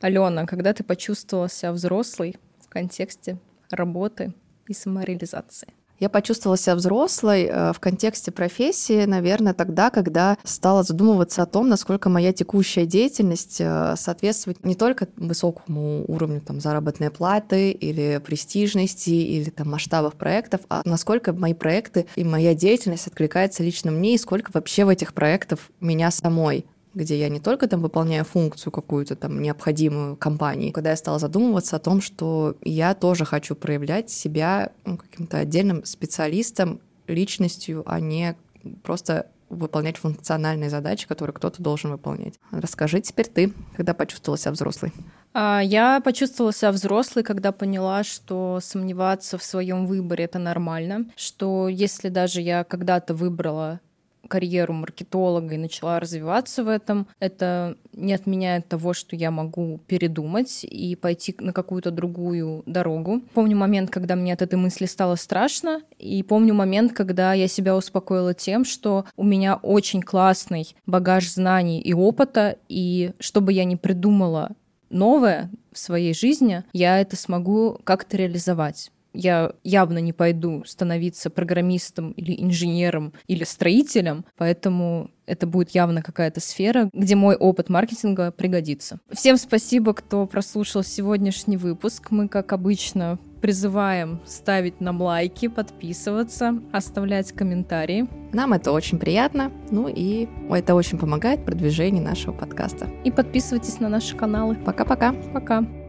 Алена, 0.00 0.46
когда 0.46 0.72
ты 0.72 0.84
почувствовала 0.84 1.48
себя 1.48 1.72
взрослой 1.72 2.36
в 2.60 2.68
контексте 2.68 3.38
работы 3.70 4.32
и 4.66 4.72
самореализации? 4.72 5.77
Я 6.00 6.08
почувствовала 6.08 6.56
себя 6.56 6.76
взрослой 6.76 7.44
э, 7.44 7.72
в 7.72 7.80
контексте 7.80 8.30
профессии, 8.30 9.04
наверное, 9.04 9.52
тогда, 9.52 9.90
когда 9.90 10.38
стала 10.44 10.84
задумываться 10.84 11.42
о 11.42 11.46
том, 11.46 11.68
насколько 11.68 12.08
моя 12.08 12.32
текущая 12.32 12.86
деятельность 12.86 13.56
э, 13.60 13.94
соответствует 13.96 14.64
не 14.64 14.76
только 14.76 15.08
высокому 15.16 16.04
уровню 16.06 16.40
там, 16.40 16.60
заработной 16.60 17.10
платы 17.10 17.72
или 17.72 18.20
престижности, 18.24 19.10
или 19.10 19.50
там, 19.50 19.70
масштабов 19.70 20.14
проектов, 20.14 20.60
а 20.68 20.82
насколько 20.84 21.32
мои 21.32 21.54
проекты 21.54 22.06
и 22.14 22.22
моя 22.22 22.54
деятельность 22.54 23.08
откликается 23.08 23.64
лично 23.64 23.90
мне, 23.90 24.14
и 24.14 24.18
сколько 24.18 24.50
вообще 24.54 24.84
в 24.84 24.90
этих 24.90 25.14
проектах 25.14 25.58
меня 25.80 26.12
самой 26.12 26.64
где 26.98 27.18
я 27.18 27.28
не 27.28 27.40
только 27.40 27.68
там 27.68 27.80
выполняю 27.80 28.24
функцию 28.24 28.72
какую-то 28.72 29.16
там 29.16 29.40
необходимую 29.40 30.16
компании, 30.16 30.72
когда 30.72 30.90
я 30.90 30.96
стала 30.96 31.18
задумываться 31.18 31.76
о 31.76 31.78
том, 31.78 32.00
что 32.00 32.56
я 32.62 32.94
тоже 32.94 33.24
хочу 33.24 33.54
проявлять 33.54 34.10
себя 34.10 34.72
ну, 34.84 34.96
каким-то 34.98 35.38
отдельным 35.38 35.84
специалистом, 35.84 36.80
личностью, 37.06 37.84
а 37.86 38.00
не 38.00 38.36
просто 38.82 39.26
выполнять 39.48 39.96
функциональные 39.96 40.68
задачи, 40.68 41.06
которые 41.08 41.32
кто-то 41.32 41.62
должен 41.62 41.90
выполнять. 41.90 42.34
Расскажи 42.50 43.00
теперь 43.00 43.28
ты, 43.28 43.52
когда 43.76 43.94
почувствовала 43.94 44.36
себя 44.36 44.52
взрослой. 44.52 44.92
А, 45.32 45.60
я 45.62 46.00
почувствовала 46.00 46.52
себя 46.52 46.72
взрослой, 46.72 47.22
когда 47.22 47.52
поняла, 47.52 48.04
что 48.04 48.58
сомневаться 48.60 49.38
в 49.38 49.44
своем 49.44 49.86
выборе 49.86 50.24
это 50.24 50.38
нормально, 50.38 51.06
что 51.16 51.68
если 51.68 52.08
даже 52.08 52.40
я 52.42 52.64
когда-то 52.64 53.14
выбрала 53.14 53.80
карьеру 54.28 54.72
маркетолога 54.74 55.54
и 55.54 55.58
начала 55.58 55.98
развиваться 55.98 56.62
в 56.62 56.68
этом, 56.68 57.06
это 57.18 57.76
не 57.92 58.12
отменяет 58.12 58.68
того, 58.68 58.92
что 58.92 59.16
я 59.16 59.30
могу 59.30 59.80
передумать 59.86 60.64
и 60.64 60.94
пойти 60.94 61.34
на 61.40 61.52
какую-то 61.52 61.90
другую 61.90 62.62
дорогу. 62.66 63.22
Помню 63.34 63.56
момент, 63.56 63.90
когда 63.90 64.14
мне 64.14 64.32
от 64.32 64.42
этой 64.42 64.56
мысли 64.56 64.86
стало 64.86 65.16
страшно, 65.16 65.82
и 65.98 66.22
помню 66.22 66.54
момент, 66.54 66.92
когда 66.92 67.32
я 67.32 67.48
себя 67.48 67.76
успокоила 67.76 68.34
тем, 68.34 68.64
что 68.64 69.06
у 69.16 69.24
меня 69.24 69.56
очень 69.56 70.02
классный 70.02 70.76
багаж 70.86 71.28
знаний 71.28 71.80
и 71.80 71.92
опыта, 71.92 72.56
и 72.68 73.12
что 73.18 73.40
бы 73.40 73.52
я 73.52 73.64
ни 73.64 73.74
придумала 73.74 74.50
новое 74.90 75.50
в 75.72 75.78
своей 75.78 76.14
жизни, 76.14 76.64
я 76.72 77.00
это 77.00 77.16
смогу 77.16 77.78
как-то 77.84 78.16
реализовать 78.16 78.90
я 79.18 79.52
явно 79.64 79.98
не 79.98 80.12
пойду 80.12 80.62
становиться 80.64 81.28
программистом 81.28 82.12
или 82.12 82.40
инженером 82.40 83.12
или 83.26 83.42
строителем, 83.42 84.24
поэтому 84.36 85.10
это 85.26 85.46
будет 85.46 85.70
явно 85.70 86.02
какая-то 86.02 86.40
сфера, 86.40 86.88
где 86.92 87.16
мой 87.16 87.34
опыт 87.34 87.68
маркетинга 87.68 88.30
пригодится. 88.30 89.00
Всем 89.12 89.36
спасибо, 89.36 89.92
кто 89.92 90.26
прослушал 90.26 90.84
сегодняшний 90.84 91.56
выпуск. 91.56 92.10
Мы, 92.10 92.28
как 92.28 92.52
обычно, 92.52 93.18
призываем 93.42 94.20
ставить 94.24 94.80
нам 94.80 95.02
лайки, 95.02 95.48
подписываться, 95.48 96.60
оставлять 96.72 97.32
комментарии. 97.32 98.08
Нам 98.32 98.52
это 98.52 98.70
очень 98.70 98.98
приятно, 98.98 99.52
ну 99.70 99.88
и 99.88 100.28
это 100.48 100.74
очень 100.74 100.96
помогает 100.96 101.44
продвижению 101.44 102.04
нашего 102.04 102.32
подкаста. 102.32 102.88
И 103.04 103.10
подписывайтесь 103.10 103.80
на 103.80 103.88
наши 103.88 104.16
каналы. 104.16 104.54
Пока-пока. 104.54 105.12
Пока. 105.12 105.58
-пока. 105.58 105.66
Пока. 105.66 105.87